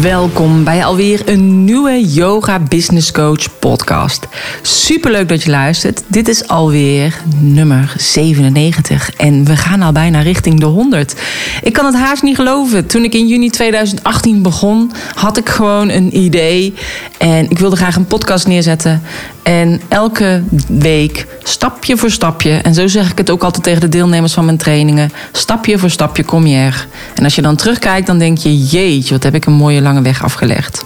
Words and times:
Welkom 0.00 0.64
bij 0.64 0.84
alweer 0.84 1.28
een 1.28 1.64
nieuwe 1.64 2.06
Yoga 2.06 2.58
Business 2.58 3.12
Coach 3.12 3.58
podcast. 3.58 4.26
Superleuk 4.62 5.28
dat 5.28 5.42
je 5.42 5.50
luistert. 5.50 6.02
Dit 6.06 6.28
is 6.28 6.48
alweer 6.48 7.22
nummer 7.38 7.94
97 7.96 9.10
en 9.16 9.44
we 9.44 9.56
gaan 9.56 9.82
al 9.82 9.92
bijna 9.92 10.20
richting 10.20 10.60
de 10.60 10.66
100. 10.66 11.14
Ik 11.62 11.72
kan 11.72 11.84
het 11.84 11.94
haast 11.94 12.22
niet 12.22 12.36
geloven. 12.36 12.86
Toen 12.86 13.04
ik 13.04 13.14
in 13.14 13.26
juni 13.26 13.50
2018 13.50 14.42
begon, 14.42 14.92
had 15.14 15.36
ik 15.36 15.48
gewoon 15.48 15.88
een 15.88 16.16
idee 16.16 16.74
en 17.18 17.50
ik 17.50 17.58
wilde 17.58 17.76
graag 17.76 17.96
een 17.96 18.06
podcast 18.06 18.46
neerzetten. 18.46 19.02
En 19.44 19.80
elke 19.88 20.42
week, 20.68 21.26
stapje 21.42 21.96
voor 21.96 22.10
stapje, 22.10 22.50
en 22.50 22.74
zo 22.74 22.86
zeg 22.86 23.10
ik 23.10 23.18
het 23.18 23.30
ook 23.30 23.42
altijd 23.42 23.62
tegen 23.62 23.80
de 23.80 23.88
deelnemers 23.88 24.32
van 24.32 24.44
mijn 24.44 24.56
trainingen: 24.56 25.12
stapje 25.32 25.78
voor 25.78 25.90
stapje 25.90 26.24
kom 26.24 26.46
je 26.46 26.56
er. 26.56 26.86
En 27.14 27.24
als 27.24 27.34
je 27.34 27.42
dan 27.42 27.56
terugkijkt, 27.56 28.06
dan 28.06 28.18
denk 28.18 28.38
je: 28.38 28.64
jeetje, 28.64 29.14
wat 29.14 29.22
heb 29.22 29.34
ik 29.34 29.46
een 29.46 29.52
mooie 29.52 29.82
lange 29.82 30.02
weg 30.02 30.22
afgelegd. 30.22 30.84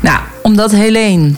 Nou, 0.00 0.18
omdat 0.42 0.70
Helene 0.70 1.32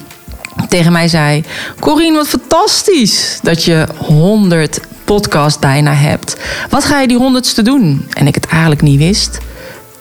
tegen 0.68 0.92
mij 0.92 1.08
zei: 1.08 1.44
Corine, 1.80 2.16
wat 2.16 2.28
fantastisch 2.28 3.38
dat 3.42 3.64
je 3.64 3.86
100 3.96 4.80
podcast 5.04 5.60
bijna 5.60 5.92
hebt. 5.92 6.36
Wat 6.70 6.84
ga 6.84 7.00
je 7.00 7.08
die 7.08 7.16
honderdste 7.16 7.62
doen? 7.62 8.06
En 8.12 8.26
ik 8.26 8.34
het 8.34 8.46
eigenlijk 8.46 8.82
niet 8.82 8.98
wist, 8.98 9.38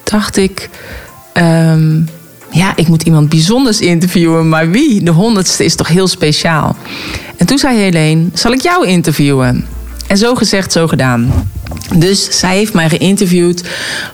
dacht 0.02 0.36
ik. 0.36 0.68
ehm, 1.32 2.00
ja, 2.58 2.72
ik 2.76 2.88
moet 2.88 3.02
iemand 3.02 3.28
bijzonders 3.28 3.80
interviewen, 3.80 4.48
maar 4.48 4.70
wie? 4.70 5.02
De 5.02 5.10
honderdste 5.10 5.64
is 5.64 5.74
toch 5.74 5.88
heel 5.88 6.08
speciaal. 6.08 6.76
En 7.36 7.46
toen 7.46 7.58
zei 7.58 7.78
Helene, 7.78 8.28
zal 8.32 8.52
ik 8.52 8.60
jou 8.60 8.86
interviewen? 8.86 9.66
En 10.06 10.16
zo 10.16 10.34
gezegd, 10.34 10.72
zo 10.72 10.86
gedaan. 10.86 11.50
Dus 11.96 12.38
zij 12.38 12.56
heeft 12.56 12.72
mij 12.72 12.88
geïnterviewd 12.88 13.62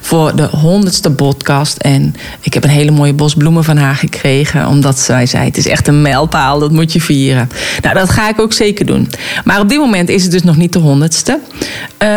voor 0.01 0.37
de 0.37 0.47
honderdste 0.47 1.11
podcast. 1.11 1.77
En 1.77 2.15
ik 2.41 2.55
heb 2.55 2.65
een 2.65 2.71
hele 2.71 2.91
mooie 2.91 3.13
bos 3.13 3.35
bloemen 3.35 3.65
van 3.65 3.77
haar 3.77 3.95
gekregen. 3.95 4.67
Omdat 4.67 4.99
zij 4.99 5.27
zei, 5.27 5.45
het 5.45 5.57
is 5.57 5.67
echt 5.67 5.89
een 5.89 6.03
mijlpaal, 6.03 6.59
dat 6.59 6.73
moet 6.73 6.93
je 6.93 7.01
vieren. 7.01 7.49
Nou, 7.83 7.95
dat 7.95 8.11
ga 8.11 8.29
ik 8.29 8.41
ook 8.41 8.53
zeker 8.53 8.87
doen. 8.87 9.11
Maar 9.45 9.61
op 9.61 9.69
dit 9.69 9.79
moment 9.79 10.09
is 10.09 10.23
het 10.23 10.33
dus 10.33 10.43
nog 10.43 10.57
niet 10.57 10.73
de 10.73 10.79
honderdste. 10.79 11.41
Eh, 11.97 12.09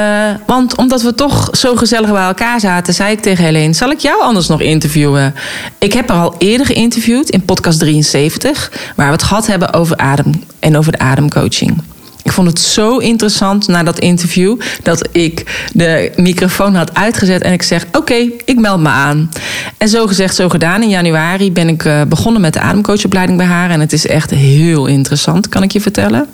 want 0.46 0.76
omdat 0.78 1.02
we 1.02 1.16
toch 1.16 1.50
zo 1.52 1.76
gezellig 1.76 2.12
bij 2.12 2.26
elkaar 2.26 2.60
zaten... 2.60 2.94
zei 2.94 3.12
ik 3.12 3.22
tegen 3.22 3.44
Helene, 3.44 3.74
zal 3.74 3.90
ik 3.90 4.00
jou 4.00 4.22
anders 4.22 4.48
nog 4.48 4.62
interviewen? 4.62 5.36
Ik 5.78 5.94
heb 5.94 6.10
haar 6.10 6.22
al 6.22 6.36
eerder 6.38 6.66
geïnterviewd 6.66 7.30
in 7.30 7.46
podcast 7.46 7.80
73... 7.80 8.72
waar 8.96 9.06
we 9.06 9.12
het 9.12 9.24
gehad 9.24 9.48
hebben 9.48 9.74
over 9.74 9.98
adem 9.98 10.44
en 10.60 10.78
over 10.78 10.92
de 10.92 11.00
ademcoaching. 11.00 11.82
Ik 12.28 12.34
vond 12.34 12.48
het 12.48 12.60
zo 12.60 12.98
interessant 12.98 13.68
na 13.68 13.84
dat 13.84 14.00
interview 14.00 14.60
dat 14.84 15.08
ik 15.12 15.66
de 15.74 16.12
microfoon 16.16 16.76
had 16.76 16.94
uitgezet 16.94 17.42
en 17.42 17.54
ik 17.54 17.62
zeg: 17.64 17.86
Oké, 17.92 18.30
ik 18.46 18.60
meld 18.60 18.80
me 18.80 18.90
aan. 18.90 19.30
En 19.78 19.90
zo 19.90 20.08
gezegd, 20.08 20.36
zo 20.36 20.50
gedaan. 20.50 20.82
In 20.82 20.90
januari 20.90 21.52
ben 21.52 21.68
ik 21.68 21.86
eh, 21.86 22.02
begonnen 22.08 22.42
met 22.42 22.54
de 22.54 22.60
ademcoachopleiding 22.60 23.38
bij 23.38 23.48
haar 23.48 23.70
en 23.70 23.80
het 23.80 23.94
is 23.94 24.08
echt 24.08 24.30
heel 24.30 24.86
interessant, 24.86 25.50
kan 25.50 25.64
ik 25.64 25.72
je 25.72 25.82
vertellen. 25.82 26.28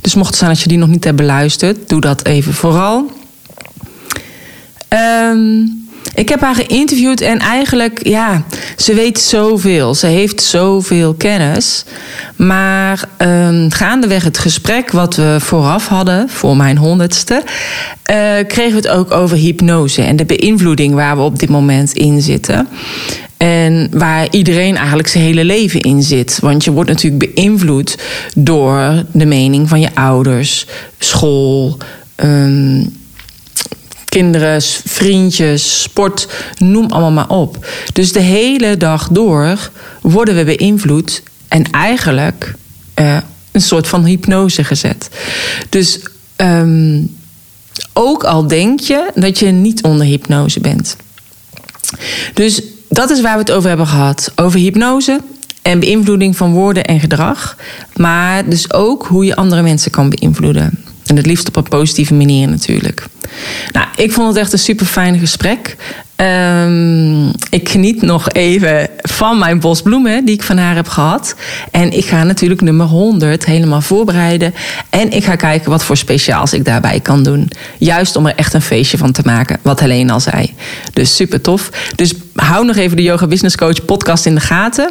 Dus 0.00 0.14
mocht 0.14 0.28
het 0.28 0.36
zijn 0.38 0.50
als 0.50 0.62
je 0.62 0.68
die 0.68 0.78
nog 0.78 0.88
niet 0.88 1.04
hebt 1.04 1.16
beluisterd, 1.16 1.88
doe 1.88 2.00
dat 2.00 2.24
even 2.24 2.54
vooral. 2.54 3.10
Ehm. 4.88 5.80
Ik 6.14 6.28
heb 6.28 6.40
haar 6.40 6.54
geïnterviewd 6.54 7.20
en 7.20 7.38
eigenlijk, 7.38 8.06
ja, 8.06 8.44
ze 8.76 8.94
weet 8.94 9.18
zoveel. 9.18 9.94
Ze 9.94 10.06
heeft 10.06 10.42
zoveel 10.42 11.14
kennis. 11.14 11.84
Maar 12.36 13.04
um, 13.18 13.70
gaandeweg 13.70 14.24
het 14.24 14.38
gesprek 14.38 14.90
wat 14.90 15.16
we 15.16 15.36
vooraf 15.40 15.88
hadden, 15.88 16.28
voor 16.28 16.56
mijn 16.56 16.76
honderdste, 16.76 17.34
uh, 17.34 18.16
kregen 18.46 18.70
we 18.70 18.76
het 18.76 18.88
ook 18.88 19.10
over 19.10 19.36
hypnose 19.36 20.02
en 20.02 20.16
de 20.16 20.24
beïnvloeding 20.24 20.94
waar 20.94 21.16
we 21.16 21.22
op 21.22 21.38
dit 21.38 21.48
moment 21.48 21.92
in 21.92 22.22
zitten. 22.22 22.68
En 23.36 23.88
waar 23.92 24.26
iedereen 24.30 24.76
eigenlijk 24.76 25.08
zijn 25.08 25.24
hele 25.24 25.44
leven 25.44 25.80
in 25.80 26.02
zit. 26.02 26.38
Want 26.40 26.64
je 26.64 26.72
wordt 26.72 26.90
natuurlijk 26.90 27.34
beïnvloed 27.34 27.98
door 28.34 29.04
de 29.12 29.26
mening 29.26 29.68
van 29.68 29.80
je 29.80 29.94
ouders, 29.94 30.66
school. 30.98 31.78
Um, 32.16 33.00
kinderen, 34.12 34.62
vriendjes, 34.84 35.82
sport, 35.82 36.28
noem 36.58 36.90
allemaal 36.90 37.10
maar 37.10 37.28
op. 37.28 37.66
Dus 37.92 38.12
de 38.12 38.20
hele 38.20 38.76
dag 38.76 39.08
door 39.08 39.70
worden 40.00 40.34
we 40.34 40.44
beïnvloed 40.44 41.22
en 41.48 41.70
eigenlijk 41.70 42.54
uh, 43.00 43.16
een 43.52 43.60
soort 43.60 43.88
van 43.88 44.04
hypnose 44.04 44.64
gezet. 44.64 45.08
Dus 45.68 46.00
um, 46.36 47.16
ook 47.92 48.24
al 48.24 48.46
denk 48.46 48.80
je 48.80 49.10
dat 49.14 49.38
je 49.38 49.46
niet 49.46 49.82
onder 49.82 50.06
hypnose 50.06 50.60
bent. 50.60 50.96
Dus 52.34 52.62
dat 52.88 53.10
is 53.10 53.20
waar 53.20 53.34
we 53.34 53.40
het 53.40 53.52
over 53.52 53.68
hebben 53.68 53.86
gehad. 53.86 54.32
Over 54.36 54.60
hypnose 54.60 55.20
en 55.62 55.80
beïnvloeding 55.80 56.36
van 56.36 56.52
woorden 56.52 56.84
en 56.84 57.00
gedrag. 57.00 57.56
Maar 57.96 58.48
dus 58.48 58.72
ook 58.72 59.06
hoe 59.06 59.24
je 59.24 59.36
andere 59.36 59.62
mensen 59.62 59.90
kan 59.90 60.10
beïnvloeden. 60.10 60.81
En 61.06 61.16
het 61.16 61.26
liefst 61.26 61.48
op 61.48 61.56
een 61.56 61.62
positieve 61.62 62.14
manier 62.14 62.48
natuurlijk. 62.48 63.06
Nou, 63.72 63.86
ik 63.96 64.12
vond 64.12 64.28
het 64.28 64.36
echt 64.36 64.52
een 64.52 64.58
super 64.58 64.86
fijn 64.86 65.18
gesprek. 65.18 65.76
Um, 66.16 67.30
ik 67.50 67.68
geniet 67.68 68.02
nog 68.02 68.28
even 68.28 68.88
van 68.96 69.38
mijn 69.38 69.60
bos 69.60 69.82
bloemen 69.82 70.24
die 70.24 70.34
ik 70.34 70.42
van 70.42 70.58
haar 70.58 70.74
heb 70.74 70.88
gehad. 70.88 71.34
En 71.70 71.92
ik 71.96 72.04
ga 72.04 72.24
natuurlijk 72.24 72.60
nummer 72.60 72.86
100 72.86 73.44
helemaal 73.44 73.80
voorbereiden. 73.80 74.54
En 74.90 75.10
ik 75.10 75.24
ga 75.24 75.36
kijken 75.36 75.70
wat 75.70 75.84
voor 75.84 75.96
speciaals 75.96 76.52
ik 76.52 76.64
daarbij 76.64 77.00
kan 77.00 77.22
doen. 77.22 77.50
Juist 77.78 78.16
om 78.16 78.26
er 78.26 78.34
echt 78.34 78.54
een 78.54 78.62
feestje 78.62 78.98
van 78.98 79.12
te 79.12 79.22
maken, 79.24 79.58
wat 79.62 79.80
Helene 79.80 80.12
al 80.12 80.20
zei. 80.20 80.54
Dus 80.92 81.16
super 81.16 81.40
tof. 81.40 81.70
Dus 81.96 82.14
hou 82.34 82.64
nog 82.66 82.76
even 82.76 82.96
de 82.96 83.02
Yoga 83.02 83.26
Business 83.26 83.56
Coach 83.56 83.84
podcast 83.84 84.26
in 84.26 84.34
de 84.34 84.40
gaten. 84.40 84.90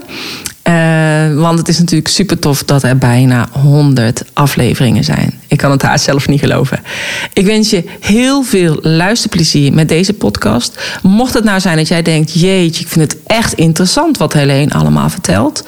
Uh, 0.68 1.34
want 1.42 1.60
het 1.60 1.68
is 1.68 1.80
natuurlijk 1.80 2.08
super 2.08 2.40
tof 2.40 2.64
dat 2.64 2.84
er 2.84 2.98
bijna 2.98 3.48
100 3.52 4.24
afleveringen 4.34 5.04
zijn. 5.04 5.40
Ik 5.48 5.58
kan 5.58 5.72
het 5.72 5.82
haar 5.82 6.00
zelf 6.00 6.28
niet 6.28 6.40
geloven. 6.40 6.80
Ik 7.34 7.46
wens 7.46 7.70
je 7.70 7.84
heel 8.00 8.44
veel 8.44 8.78
luisterplezier 8.82 9.74
met 9.74 9.90
deze 9.90 10.14
podcast. 10.14 11.00
Mocht 11.02 11.34
het 11.34 11.44
nou 11.44 11.60
zijn 11.60 11.78
dat 11.78 11.88
jij 11.88 12.02
denkt: 12.02 12.40
jeetje, 12.40 12.82
ik 12.82 12.88
vind 12.88 13.12
het 13.12 13.22
echt 13.26 13.54
interessant 13.54 14.18
wat 14.18 14.34
Helene 14.34 14.74
allemaal 14.74 15.10
vertelt. 15.10 15.64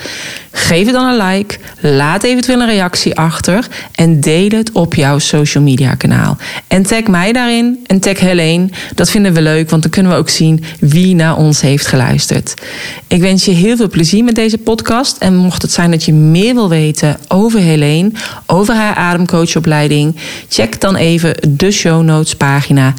Geef 0.56 0.86
het 0.86 0.94
dan 0.94 1.08
een 1.08 1.28
like. 1.28 1.58
Laat 1.80 2.24
eventueel 2.24 2.60
een 2.60 2.68
reactie 2.68 3.16
achter. 3.16 3.68
En 3.92 4.20
deel 4.20 4.50
het 4.50 4.72
op 4.72 4.96
jouw 4.96 5.20
social 5.20 5.64
media 5.64 5.96
kanaal. 5.96 6.38
En 6.68 6.84
tag 6.84 7.04
mij 7.04 7.32
daarin 7.32 7.80
en 7.86 8.00
tag 8.00 8.20
Helene. 8.20 8.70
Dat 8.96 9.10
vinden 9.10 9.34
we 9.34 9.42
leuk, 9.42 9.70
want 9.70 9.82
dan 9.82 9.92
kunnen 9.92 10.12
we 10.12 10.18
ook 10.18 10.30
zien 10.30 10.64
wie 10.80 11.16
naar 11.16 11.38
ons 11.38 11.62
heeft 11.62 11.88
geluisterd. 11.88 12.54
Ik 13.08 13.22
wens 13.22 13.46
je 13.46 13.52
heel 13.52 13.76
veel 13.76 13.90
plezier 13.90 14.24
met 14.24 14.36
deze 14.36 14.58
podcast. 14.58 15.18
En 15.18 15.36
mocht 15.36 15.62
het 15.62 15.72
zijn 15.72 15.92
dat 15.92 16.04
je 16.04 16.14
meer 16.14 16.54
wil 16.54 16.70
weten 16.70 17.18
over 17.28 17.60
Helene, 17.60 18.12
over 18.46 18.76
haar 18.76 18.96
ademcoachopleiding, 18.96 20.16
check 20.50 20.82
dan 20.82 20.96
even 20.96 21.36
de 21.50 21.72
show 21.72 22.04
notes 22.04 22.36
pagina 22.36 22.94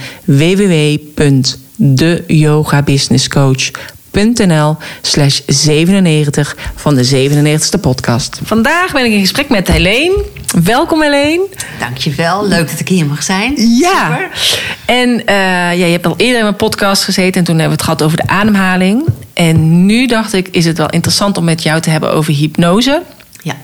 www.deyogabusinesscoach.nl 4.15 4.77
slash 5.03 5.41
97 5.47 6.57
van 6.75 6.95
de 6.95 7.31
97ste 7.31 7.81
podcast. 7.81 8.41
Vandaag 8.45 8.93
ben 8.93 9.05
ik 9.05 9.13
in 9.13 9.21
gesprek 9.21 9.49
met 9.49 9.69
Helene. 9.69 10.25
Welkom 10.65 11.03
Helene. 11.03 11.47
Dankjewel, 11.79 12.49
leuk 12.49 12.71
dat 12.71 12.81
ik 12.81 12.89
hier 12.89 13.07
mag 13.07 13.23
zijn. 13.23 13.55
Ja. 13.79 14.29
Super. 14.33 14.63
En 14.85 15.09
uh, 15.11 15.25
ja, 15.27 15.71
je 15.71 15.85
hebt 15.85 16.07
al 16.07 16.15
eerder 16.17 16.37
in 16.37 16.43
mijn 16.43 16.57
podcast 16.57 17.05
gezeten 17.05 17.41
en 17.41 17.45
toen 17.45 17.59
hebben 17.59 17.77
we 17.77 17.83
het 17.83 17.83
gehad 17.83 18.03
over 18.03 18.17
de 18.17 18.27
ademhaling. 18.27 19.05
En 19.33 19.87
nu 19.87 20.07
dacht 20.07 20.33
ik, 20.33 20.49
is 20.49 20.65
het 20.65 20.79
wel 20.79 20.91
interessant 20.91 21.37
om 21.37 21.45
met 21.45 21.63
jou 21.63 21.81
te 21.81 21.91
hebben 21.91 22.13
over 22.13 22.33
hypnose. 22.33 23.03
Ja. 23.43 23.55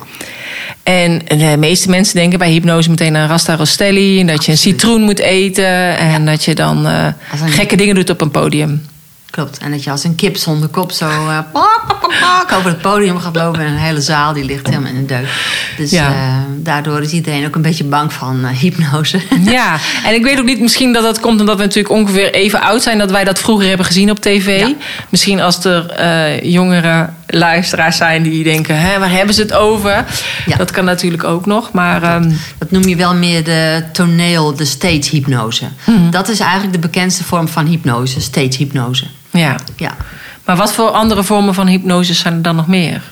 En 0.83 1.19
de 1.19 1.57
meeste 1.59 1.91
mensen 1.91 2.15
denken 2.15 2.39
bij 2.39 2.51
hypnose 2.51 2.91
meteen 2.91 3.17
aan 3.17 3.29
Rasta 3.29 3.57
Rostelli. 3.57 4.21
En 4.21 4.27
dat 4.27 4.45
je 4.45 4.51
een 4.51 4.59
citroen 4.59 5.03
moet 5.03 5.19
eten. 5.19 5.97
En 5.97 6.25
ja. 6.25 6.31
dat 6.31 6.45
je 6.45 6.55
dan 6.55 6.87
uh, 6.87 7.07
een... 7.43 7.49
gekke 7.49 7.77
dingen 7.77 7.95
doet 7.95 8.11
op 8.11 8.21
een 8.21 8.31
podium. 8.31 8.83
Klopt. 9.31 9.59
En 9.59 9.71
dat 9.71 9.85
je 9.85 9.91
als 9.91 10.05
een 10.05 10.15
kip 10.15 10.37
zonder 10.37 10.69
kop 10.69 10.93
zo 10.93 11.09
uh, 11.09 11.39
pak, 11.53 12.53
over 12.57 12.71
het 12.71 12.81
podium 12.81 13.19
gaat 13.19 13.37
lopen. 13.37 13.61
En 13.61 13.67
een 13.67 13.79
hele 13.79 14.01
zaal 14.01 14.33
die 14.33 14.45
ligt 14.45 14.67
helemaal 14.67 14.91
in 14.91 14.97
een 14.97 15.07
deuk. 15.07 15.29
Dus 15.77 15.91
ja. 15.91 16.09
uh, 16.09 16.15
daardoor 16.57 17.01
is 17.03 17.13
iedereen 17.13 17.47
ook 17.47 17.55
een 17.55 17.63
beetje 17.63 17.85
bang 17.85 18.13
van 18.13 18.41
uh, 18.45 18.51
hypnose. 18.51 19.21
Ja, 19.45 19.79
en 20.05 20.15
ik 20.15 20.23
weet 20.23 20.39
ook 20.39 20.45
niet, 20.45 20.61
misschien 20.61 20.93
dat 20.93 21.03
dat 21.03 21.21
komt 21.21 21.41
omdat 21.41 21.57
we 21.57 21.63
natuurlijk 21.63 21.95
ongeveer 21.95 22.33
even 22.33 22.61
oud 22.61 22.83
zijn. 22.83 22.99
Dat 22.99 23.11
wij 23.11 23.25
dat 23.25 23.39
vroeger 23.39 23.69
hebben 23.69 23.87
gezien 23.87 24.11
op 24.11 24.19
tv. 24.19 24.61
Ja. 24.61 24.73
Misschien 25.09 25.41
als 25.41 25.65
er 25.65 26.45
jongeren 26.47 27.17
luisteraars 27.27 27.97
zijn 27.97 28.23
die 28.23 28.45
denken: 28.45 28.81
hè, 28.81 28.99
waar 28.99 29.11
hebben 29.11 29.35
ze 29.35 29.43
het 29.43 29.53
over? 29.53 30.05
Ja. 30.47 30.57
Dat 30.57 30.71
kan 30.71 30.85
natuurlijk 30.85 31.25
ook 31.25 31.47
nog. 31.47 31.73
Maar 31.73 32.03
ehm, 32.03 32.31
Dat 32.59 32.71
noem 32.71 32.89
je 32.89 32.97
wel 32.97 33.15
meer 33.15 33.45
de 33.45 33.85
toneel, 33.93 34.55
de 34.55 34.65
stage 34.65 35.11
hypnose. 35.11 35.65
Dat 36.11 36.29
is 36.29 36.41
eigenlijk 36.41 36.73
de 36.73 36.79
bekendste 36.79 37.25
vorm 37.25 37.49
van 37.49 37.67
hypnose, 37.67 38.21
stage 38.21 38.57
hypnose. 38.57 39.07
Ja. 39.31 39.57
Ja. 39.77 39.97
Maar 40.45 40.57
wat 40.57 40.73
voor 40.73 40.89
andere 40.89 41.25
vormen 41.25 41.55
van 41.55 41.67
hypnose 41.67 42.15
zijn 42.15 42.35
er 42.35 42.43
dan 42.43 42.57
nog 42.57 42.67
meer? 42.67 43.03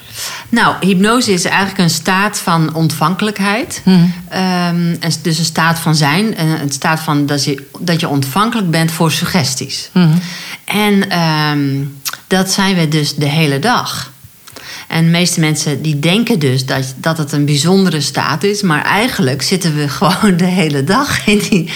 Nou, 0.48 0.74
hypnose 0.80 1.32
is 1.32 1.44
eigenlijk 1.44 1.78
een 1.78 1.90
staat 1.90 2.38
van 2.38 2.74
ontvankelijkheid. 2.74 3.82
En 4.28 4.98
dus 5.22 5.38
een 5.38 5.44
staat 5.44 5.78
van 5.78 5.94
zijn. 5.94 6.40
Een 6.40 6.72
staat 6.72 7.00
van 7.00 7.26
dat 7.26 7.44
je, 7.44 7.66
dat 7.78 8.00
je 8.00 8.08
ontvankelijk 8.08 8.70
bent 8.70 8.90
voor 8.90 9.12
suggesties. 9.12 9.90
En 10.64 11.08
ehm, 11.10 11.84
dat 12.26 12.50
zijn 12.50 12.76
we 12.76 12.88
dus 12.88 13.14
de 13.14 13.28
hele 13.28 13.58
dag. 13.58 14.12
En 14.88 15.04
de 15.04 15.10
meeste 15.10 15.40
mensen 15.40 15.82
die 15.82 15.98
denken 15.98 16.38
dus 16.38 16.66
dat, 16.66 16.94
dat 16.96 17.18
het 17.18 17.32
een 17.32 17.44
bijzondere 17.44 18.00
staat 18.00 18.42
is. 18.42 18.62
Maar 18.62 18.84
eigenlijk 18.84 19.42
zitten 19.42 19.76
we 19.76 19.88
gewoon 19.98 20.36
de 20.36 20.44
hele 20.44 20.84
dag 20.84 21.26
in 21.26 21.38
die 21.38 21.70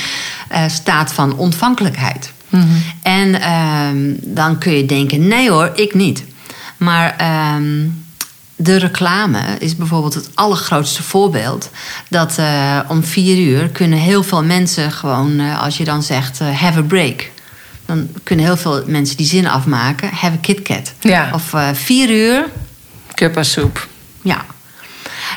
eh, 0.49 0.69
staat 0.69 1.13
van 1.13 1.37
ontvankelijkheid. 1.37 2.33
En 3.03 3.41
ehm, 3.41 4.15
dan 4.21 4.59
kun 4.59 4.73
je 4.73 4.87
denken, 4.87 5.29
nee 5.29 5.51
hoor, 5.51 5.71
ik 5.75 5.95
niet. 5.95 6.25
Maar 6.77 7.17
ehm, 7.17 7.89
de 8.57 8.77
reclame 8.77 9.41
is 9.59 9.77
bijvoorbeeld 9.77 10.15
het 10.15 10.31
allergrootste 10.35 11.03
voorbeeld. 11.03 11.71
Dat 12.09 12.39
eh, 12.39 12.79
om 12.89 13.05
vier 13.05 13.39
uur 13.39 13.69
kunnen 13.69 13.99
heel 13.99 14.23
veel 14.23 14.45
mensen 14.45 14.93
gewoon, 14.93 15.39
eh, 15.39 15.63
als 15.63 15.77
je 15.77 15.85
dan 15.85 16.03
zegt, 16.03 16.41
eh, 16.41 16.61
have 16.61 16.79
a 16.79 16.83
break. 16.83 17.31
Dan 17.87 18.09
kunnen 18.23 18.45
heel 18.45 18.57
veel 18.57 18.83
mensen 18.87 19.17
die 19.17 19.27
zin 19.27 19.47
afmaken, 19.47 20.09
have 20.09 20.37
a 20.37 20.41
KitKat. 20.41 20.93
Ja. 21.01 21.31
Of 21.35 21.55
vier 21.73 22.11
uur, 22.11 22.45
Kuppasoep. 23.15 23.89
ja. 24.23 24.45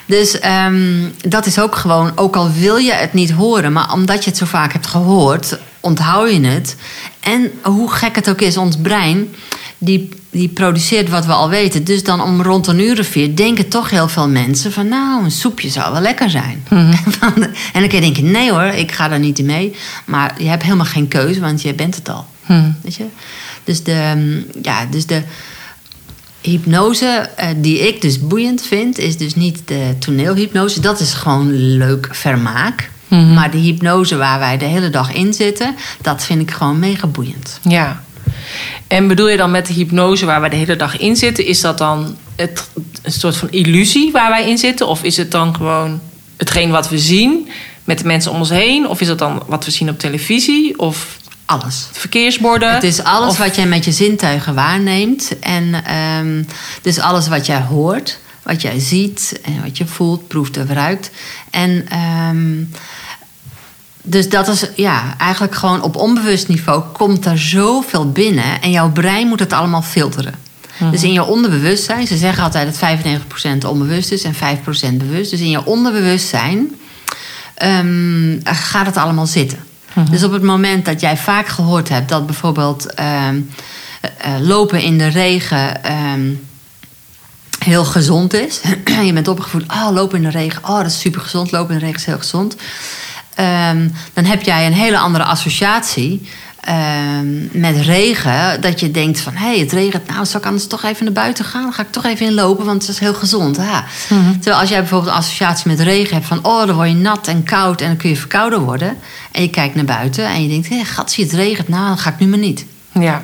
Dus 0.06 0.40
ehm, 0.40 1.10
dat 1.28 1.46
is 1.46 1.60
ook 1.60 1.76
gewoon, 1.76 2.12
ook 2.16 2.36
al 2.36 2.52
wil 2.52 2.78
je 2.78 2.94
het 2.94 3.14
niet 3.14 3.32
horen, 3.32 3.74
maar 3.74 3.94
omdat 3.94 4.24
je 4.24 4.30
het 4.30 4.40
zo 4.40 4.46
vaak 4.46 4.74
hebt 4.74 4.88
gehoord, 4.88 5.60
onthoud 5.86 6.32
je 6.32 6.46
het. 6.46 6.76
En 7.20 7.52
hoe 7.62 7.92
gek 7.92 8.16
het 8.16 8.30
ook 8.30 8.42
is, 8.42 8.58
ons 8.58 8.78
brein, 8.82 9.30
die, 9.78 10.10
die 10.30 10.48
produceert 10.48 11.10
wat 11.10 11.26
we 11.26 11.32
al 11.32 11.50
weten. 11.50 11.84
Dus 11.84 12.04
dan 12.04 12.22
om 12.22 12.42
rond 12.42 12.68
een 12.68 12.80
uur 12.80 13.00
of 13.00 13.08
vier 13.08 13.36
denken 13.36 13.68
toch 13.68 13.90
heel 13.90 14.08
veel 14.08 14.30
mensen 14.30 14.72
van, 14.72 14.88
nou, 14.88 15.24
een 15.24 15.32
soepje 15.32 15.70
zou 15.70 15.92
wel 15.92 16.02
lekker 16.02 16.30
zijn. 16.30 16.64
en 17.74 17.80
dan 17.82 17.88
kun 17.88 17.96
je 17.96 18.02
denken, 18.02 18.32
nee 18.32 18.52
hoor, 18.52 18.64
ik 18.64 18.92
ga 18.92 19.08
daar 19.08 19.20
niet 19.20 19.40
in 19.40 19.46
mee. 19.46 19.76
Maar 20.06 20.36
je 20.38 20.48
hebt 20.48 20.64
helemaal 20.64 20.86
geen 20.86 21.08
keuze, 21.08 21.40
want 21.40 21.62
je 21.62 21.74
bent 21.74 21.96
het 21.96 22.10
al. 22.10 22.26
Weet 22.82 22.96
je? 22.96 23.06
Dus 23.64 23.84
de, 23.84 24.42
ja, 24.62 24.86
dus 24.86 25.06
de, 25.06 25.24
hypnose 26.46 27.30
eh, 27.36 27.50
die 27.58 27.88
ik 27.88 28.02
dus 28.02 28.20
boeiend 28.20 28.62
vind, 28.62 28.98
is 28.98 29.18
dus 29.18 29.36
niet 29.36 29.62
de 29.66 29.96
toneelhypnose. 30.00 30.80
Dat 30.80 31.00
is 31.00 31.14
gewoon 31.14 31.54
leuk 31.54 32.08
vermaak. 32.12 32.90
Maar 33.08 33.52
de 33.52 33.58
hypnose 33.58 34.16
waar 34.16 34.40
wij 34.40 34.58
de 34.58 34.66
hele 34.66 34.90
dag 34.90 35.14
in 35.14 35.34
zitten, 35.34 35.76
dat 36.02 36.24
vind 36.24 36.42
ik 36.42 36.52
gewoon 36.52 36.80
mega 36.80 37.08
boeiend. 37.08 37.60
Ja. 37.62 38.04
En 38.88 39.08
bedoel 39.08 39.30
je 39.30 39.38
dan 39.38 39.52
met 39.52 39.66
de 39.68 39.74
hypnose 39.74 40.26
waar 40.26 40.40
wij 40.40 40.50
de 40.50 40.56
hele 40.56 40.76
dag 40.76 40.98
in 40.98 41.16
zitten, 41.16 41.46
is 41.46 41.62
dat 41.62 41.78
dan 41.78 42.16
het, 42.36 42.70
een 43.02 43.12
soort 43.12 43.38
van 43.38 43.50
illusie 43.52 44.12
waar 44.12 44.30
wij 44.30 44.50
in 44.50 44.58
zitten? 44.58 44.88
Of 44.88 45.04
is 45.04 45.18
het 45.18 45.32
dan 45.32 45.56
gewoon 45.56 46.00
hetgeen 46.38 46.70
wat 46.72 46.90
we 46.90 46.98
zien 47.00 47.50
met 47.84 47.98
de 47.98 48.06
mensen 48.06 48.32
om 48.32 48.38
ons 48.40 48.50
heen? 48.50 48.88
Of 48.88 49.02
is 49.02 49.08
het 49.08 49.18
dan 49.20 49.44
wat 49.48 49.66
we 49.66 49.72
zien 49.72 49.90
op 49.90 50.00
televisie? 50.00 50.80
Of 50.80 51.18
Alles. 51.46 51.88
verkeersborden? 51.92 52.74
Het 52.74 52.84
is 52.84 53.04
alles 53.04 53.30
Of- 53.30 53.38
wat 53.38 53.56
jij 53.56 53.66
met 53.68 53.86
je 53.86 53.92
zintuigen 53.92 54.56
waarneemt. 54.56 55.40
En 55.40 55.76
dus 56.82 57.00
alles 57.00 57.28
wat 57.28 57.46
jij 57.46 57.62
hoort, 57.62 58.20
wat 58.46 58.62
jij 58.62 58.80
ziet 58.80 59.40
en 59.44 59.62
wat 59.64 59.78
je 59.78 59.86
voelt, 59.86 60.28
proeft 60.28 60.58
of 60.58 60.70
ruikt. 60.70 61.12
En 61.50 61.86
ehm, 61.90 62.64
dus 64.02 64.30
dat 64.30 64.48
is 64.48 64.66
ja, 64.76 65.18
eigenlijk 65.18 65.56
gewoon 65.56 65.82
op 65.82 65.96
onbewust 65.96 66.48
niveau 66.48 66.84
komt 66.94 67.26
er 67.26 67.40
zoveel 67.40 68.12
binnen. 68.12 68.62
En 68.62 68.72
jouw 68.72 68.92
brein 68.92 69.28
moet 69.28 69.40
het 69.40 69.54
allemaal 69.54 69.82
filteren. 69.82 70.34
Dus 70.92 71.04
in 71.04 71.14
je 71.14 71.24
onderbewustzijn, 71.24 72.08
ze 72.08 72.18
zeggen 72.18 72.44
altijd 72.44 72.80
dat 72.80 73.00
95% 73.66 73.68
onbewust 73.68 74.12
is 74.12 74.24
en 74.24 74.34
5% 74.34 74.38
bewust. 74.98 75.32
Dus 75.32 75.40
in 75.40 75.50
je 75.50 75.66
onderbewustzijn 75.66 76.76
ehm, 77.56 78.40
gaat 78.44 78.86
het 78.86 78.98
allemaal 78.98 79.28
zitten. 79.28 79.60
Dus 80.10 80.24
op 80.24 80.32
het 80.32 80.44
moment 80.44 80.86
dat 80.86 81.02
jij 81.02 81.18
vaak 81.18 81.48
gehoord 81.48 81.90
hebt 81.90 82.10
dat 82.10 82.26
bijvoorbeeld 82.26 82.94
ehm, 82.94 83.40
eh, 84.02 84.34
lopen 84.40 84.82
in 84.82 84.98
de 84.98 85.08
regen 85.08 85.84
heel 87.66 87.86
gezond 87.86 88.34
is. 88.34 88.62
je 89.06 89.14
bent 89.14 89.28
opgevoed, 89.28 89.64
oh, 89.68 89.90
lopen 89.92 90.18
in 90.18 90.24
de 90.24 90.30
regen, 90.30 90.64
oh, 90.64 90.78
dat 90.78 90.86
is 90.86 91.00
super 91.00 91.22
gezond. 91.22 91.52
Lopen 91.52 91.74
in 91.74 91.80
de 91.80 91.86
regen 91.86 92.00
is 92.00 92.06
heel 92.06 92.18
gezond. 92.18 92.56
Ehm, 93.36 93.90
dan 94.14 94.26
heb 94.26 94.42
jij 94.42 94.66
een 94.66 94.74
hele 94.74 94.98
andere 94.98 95.24
associatie 95.24 96.30
ehm, 96.60 97.60
met 97.60 97.78
regen. 97.78 98.62
Dat 98.62 98.80
je 98.80 98.92
denkt 98.92 99.20
van, 99.20 99.34
hé, 99.34 99.46
hey, 99.46 99.60
het 99.60 99.72
regent. 99.72 100.08
Nou, 100.08 100.26
zal 100.26 100.40
ik 100.40 100.46
anders 100.46 100.68
toch 100.68 100.84
even 100.84 101.04
naar 101.04 101.14
buiten 101.14 101.46
gaan? 101.46 101.62
Dan 101.62 101.74
ga 101.74 101.82
ik 101.82 101.92
toch 101.92 102.06
even 102.06 102.26
in 102.26 102.34
lopen, 102.34 102.66
want 102.66 102.82
het 102.82 102.92
is 102.92 103.00
heel 103.00 103.14
gezond. 103.14 103.56
Ja. 103.56 103.86
Terwijl 104.34 104.60
als 104.60 104.70
jij 104.70 104.80
bijvoorbeeld 104.80 105.12
een 105.12 105.18
associatie 105.18 105.68
met 105.68 105.80
regen 105.80 106.14
hebt 106.14 106.28
van... 106.28 106.46
oh, 106.46 106.66
dan 106.66 106.76
word 106.76 106.90
je 106.90 106.96
nat 106.96 107.28
en 107.28 107.44
koud 107.44 107.82
en 107.82 107.88
dan 107.88 107.98
kun 107.98 108.10
je 108.10 108.18
verkouden 108.18 108.62
worden. 108.62 108.98
En 109.32 109.42
je 109.42 109.50
kijkt 109.50 109.76
naar 109.76 109.86
buiten 109.86 110.26
en 110.26 110.44
je 110.44 110.50
denkt, 110.50 110.70
hé, 110.70 110.82
zie 111.06 111.24
het 111.24 111.34
regent. 111.34 111.68
Nou, 111.68 111.88
dan 111.88 111.98
ga 111.98 112.10
ik 112.10 112.20
nu 112.20 112.28
maar 112.28 112.40
niet. 112.40 112.66
Ja. 113.00 113.22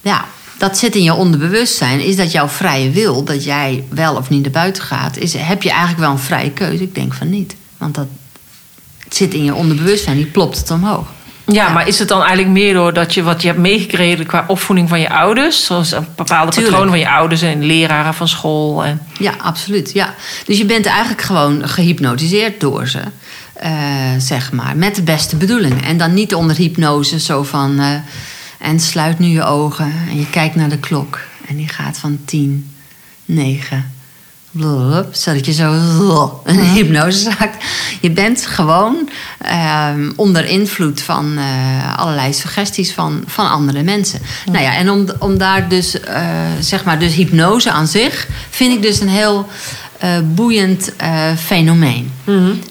Ja, 0.00 0.24
dat 0.58 0.78
zit 0.78 0.94
in 0.94 1.02
je 1.02 1.14
onderbewustzijn. 1.14 2.00
Is 2.00 2.16
dat 2.16 2.32
jouw 2.32 2.48
vrije 2.48 2.90
wil, 2.90 3.24
dat 3.24 3.44
jij 3.44 3.84
wel 3.88 4.16
of 4.16 4.28
niet 4.30 4.42
naar 4.42 4.50
buiten 4.50 4.82
gaat? 4.82 5.16
Is, 5.16 5.34
heb 5.36 5.62
je 5.62 5.68
eigenlijk 5.70 6.00
wel 6.00 6.10
een 6.10 6.18
vrije 6.18 6.50
keuze? 6.50 6.82
Ik 6.82 6.94
denk 6.94 7.14
van 7.14 7.30
niet. 7.30 7.54
Want 7.78 7.94
dat 7.94 8.06
het 9.04 9.16
zit 9.16 9.34
in 9.34 9.44
je 9.44 9.54
onderbewustzijn, 9.54 10.16
die 10.16 10.26
plopt 10.26 10.58
het 10.58 10.70
omhoog. 10.70 11.06
Ja, 11.46 11.68
maar 11.68 11.88
is 11.88 11.98
het 11.98 12.08
dan 12.08 12.18
eigenlijk 12.18 12.50
meer 12.50 12.74
doordat 12.74 13.14
je 13.14 13.22
wat 13.22 13.40
je 13.42 13.48
hebt 13.48 13.60
meegekregen 13.60 14.26
qua 14.26 14.44
opvoeding 14.48 14.88
van 14.88 15.00
je 15.00 15.10
ouders? 15.10 15.64
Zoals 15.64 15.92
een 15.92 16.06
bepaalde 16.16 16.50
Tuurlijk. 16.52 16.72
patronen 16.76 16.88
van 17.00 17.10
je 17.10 17.16
ouders 17.16 17.42
en 17.42 17.64
leraren 17.64 18.14
van 18.14 18.28
school. 18.28 18.84
En... 18.84 19.00
Ja, 19.18 19.34
absoluut. 19.38 19.90
Ja. 19.92 20.14
Dus 20.46 20.58
je 20.58 20.64
bent 20.64 20.86
eigenlijk 20.86 21.22
gewoon 21.22 21.68
gehypnotiseerd 21.68 22.60
door 22.60 22.88
ze. 22.88 22.98
eh, 23.52 23.72
zeg 24.18 24.52
maar, 24.52 24.76
met 24.76 24.94
de 24.94 25.02
beste 25.02 25.36
bedoelingen. 25.36 25.82
En 25.84 25.96
dan 25.98 26.14
niet 26.14 26.34
onder 26.34 26.56
hypnose, 26.56 27.20
zo 27.20 27.42
van. 27.42 27.78
eh, 27.78 27.86
en 28.58 28.80
sluit 28.80 29.18
nu 29.18 29.26
je 29.26 29.44
ogen 29.44 29.92
en 30.08 30.18
je 30.18 30.30
kijkt 30.30 30.54
naar 30.54 30.68
de 30.68 30.78
klok. 30.78 31.20
En 31.46 31.56
die 31.56 31.68
gaat 31.68 31.98
van 31.98 32.18
10, 32.24 32.74
9, 33.24 33.92
blablabla, 34.50 35.06
zodat 35.12 35.46
je 35.46 35.52
zo 35.52 35.72
een 36.44 36.60
hypnose 36.60 37.30
raakt. 37.38 37.64
Je 38.00 38.10
bent 38.10 38.46
gewoon 38.46 39.08
ehm, 39.38 40.12
onder 40.16 40.44
invloed 40.44 41.02
van 41.02 41.38
eh, 41.38 41.98
allerlei 41.98 42.32
suggesties 42.32 42.92
van, 42.92 43.22
van 43.26 43.50
andere 43.50 43.82
mensen. 43.82 44.20
Nou 44.46 44.64
ja, 44.64 44.74
en 44.74 44.90
om, 44.90 45.06
om 45.18 45.38
daar 45.38 45.68
dus, 45.68 46.00
eh, 46.00 46.26
zeg 46.60 46.84
maar, 46.84 46.98
dus 46.98 47.14
hypnose 47.14 47.70
aan 47.70 47.86
zich 47.86 48.28
vind 48.50 48.74
ik 48.74 48.82
dus 48.82 49.00
een 49.00 49.08
heel 49.08 49.48
eh, 50.04 50.10
boeiend 50.34 50.96
eh, 50.96 51.32
fenomeen. 51.36 52.12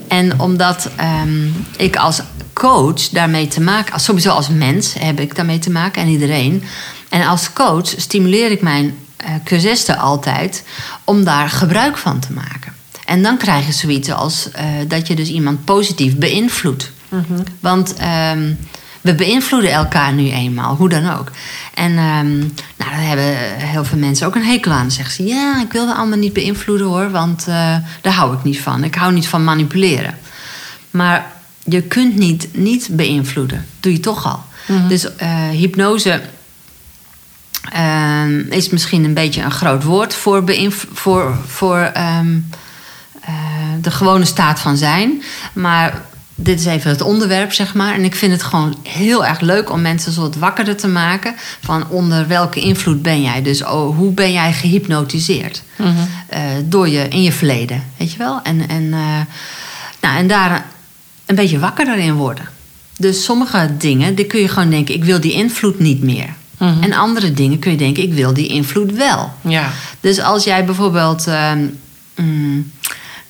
En 0.07 0.39
omdat 0.39 0.89
ehm, 0.95 1.47
ik 1.77 1.95
als 1.95 2.21
coach 2.53 3.09
daarmee 3.09 3.47
te 3.47 3.61
maken, 3.61 3.93
als- 3.93 4.03
sowieso 4.03 4.29
als 4.29 4.49
mens 4.49 4.93
heb 4.99 5.19
ik 5.19 5.35
daarmee 5.35 5.59
te 5.59 5.69
maken 5.71 6.01
en 6.01 6.07
iedereen. 6.07 6.63
En 7.09 7.27
als 7.27 7.53
coach 7.53 7.87
stimuleer 7.97 8.51
ik 8.51 8.61
mijn 8.61 8.95
eh 9.17 9.29
cursisten 9.43 9.97
altijd 9.97 10.63
om 11.03 11.23
daar 11.23 11.49
gebruik 11.49 11.97
van 11.97 12.19
te 12.19 12.33
maken. 12.33 12.73
En 13.05 13.21
dan 13.23 13.37
krijg 13.37 13.65
je 13.65 13.71
zoiets 13.71 14.11
als 14.11 14.49
dat 14.87 15.07
je 15.07 15.15
dus 15.15 15.29
iemand 15.29 15.65
positief 15.65 16.15
beïnvloedt. 16.15 16.91
Want 17.59 17.93
ehm, 17.93 18.53
we 19.03 19.15
beïnvloeden 19.15 19.71
elkaar 19.71 20.13
nu 20.13 20.31
eenmaal, 20.31 20.75
hoe 20.75 20.89
dan 20.89 21.09
ook. 21.17 21.31
En 21.73 21.97
ehm, 21.97 22.37
nou, 22.37 22.91
daar 22.91 23.07
hebben 23.07 23.25
heel 23.57 23.85
veel 23.85 23.97
mensen 23.97 24.27
ook 24.27 24.35
een 24.35 24.45
hekel 24.45 24.71
aan. 24.71 24.81
Dan 24.81 24.91
zeggen 24.91 25.13
ze, 25.13 25.23
ja, 25.23 25.61
ik 25.61 25.71
wil 25.71 25.85
de 25.85 25.93
ander 25.93 26.17
niet 26.17 26.33
beïnvloeden 26.33 26.87
hoor, 26.87 27.11
want 27.11 27.47
eh, 27.47 27.75
daar 28.01 28.13
hou 28.13 28.35
ik 28.35 28.43
niet 28.43 28.59
van. 28.59 28.83
Ik 28.83 28.95
hou 28.95 29.13
niet 29.13 29.27
van 29.27 29.43
manipuleren. 29.43 30.17
Maar 30.91 31.31
je 31.63 31.81
kunt 31.81 32.15
niet 32.15 32.47
niet 32.51 32.87
beïnvloeden. 32.91 33.65
Doe 33.79 33.91
je 33.91 33.99
toch 33.99 34.25
al. 34.25 34.43
Dus 34.87 35.15
eh, 35.15 35.49
hypnose 35.49 36.21
ehm, 37.71 38.39
is 38.39 38.69
misschien 38.69 39.03
een 39.03 39.13
beetje 39.13 39.41
een 39.41 39.51
groot 39.51 39.83
woord 39.83 40.15
voor, 40.15 40.43
voor, 40.93 41.37
voor 41.47 41.77
ehm, 41.77 42.37
eh, 43.21 43.33
de 43.81 43.91
gewone 43.91 44.25
staat 44.25 44.59
van 44.59 44.77
zijn. 44.77 45.23
Maar 45.53 46.01
dit 46.35 46.59
is 46.59 46.65
even 46.65 46.89
het 46.89 47.01
onderwerp, 47.01 47.51
zeg 47.51 47.73
maar. 47.73 47.93
En 47.93 48.03
ik 48.03 48.15
vind 48.15 48.31
het 48.31 48.43
gewoon 48.43 48.77
heel 48.83 49.25
erg 49.25 49.39
leuk 49.39 49.71
om 49.71 49.81
mensen 49.81 50.11
zo 50.11 50.21
wat 50.21 50.35
wakkerder 50.35 50.75
te 50.75 50.87
maken. 50.87 51.35
Van 51.61 51.89
onder 51.89 52.27
welke 52.27 52.59
invloed 52.59 53.01
ben 53.01 53.21
jij? 53.21 53.41
Dus 53.41 53.63
oh, 53.63 53.97
hoe 53.97 54.11
ben 54.11 54.31
jij 54.31 54.53
gehypnotiseerd? 54.53 55.63
Eh, 56.27 56.41
door 56.65 56.89
je, 56.89 57.07
in 57.07 57.21
je 57.21 57.31
verleden, 57.31 57.83
weet 57.97 58.11
je 58.11 58.17
wel? 58.17 58.39
En, 58.43 58.67
en, 58.69 58.93
eh, 58.93 59.19
nou, 60.01 60.17
en 60.17 60.27
daar 60.27 60.65
een 61.25 61.35
beetje 61.35 61.59
wakkerder 61.59 61.97
in 61.97 62.13
worden. 62.13 62.47
Dus 62.97 63.23
sommige 63.23 63.69
dingen, 63.77 64.15
die 64.15 64.25
kun 64.25 64.39
je 64.41 64.47
gewoon 64.47 64.69
denken... 64.69 64.95
ik 64.95 65.03
wil 65.03 65.21
die 65.21 65.33
invloed 65.33 65.79
niet 65.79 66.03
meer. 66.03 66.29
En 66.81 66.93
andere 66.93 67.33
dingen 67.33 67.59
kun 67.59 67.71
je 67.71 67.77
denken, 67.77 68.03
ik 68.03 68.13
wil 68.13 68.33
die 68.33 68.47
invloed 68.47 68.91
wel. 68.91 69.31
Ja. 69.41 69.71
Dus 69.99 70.19
als 70.19 70.43
jij 70.43 70.65
bijvoorbeeld 70.65 71.27
ehm, 71.27 71.65
mm, 72.15 72.71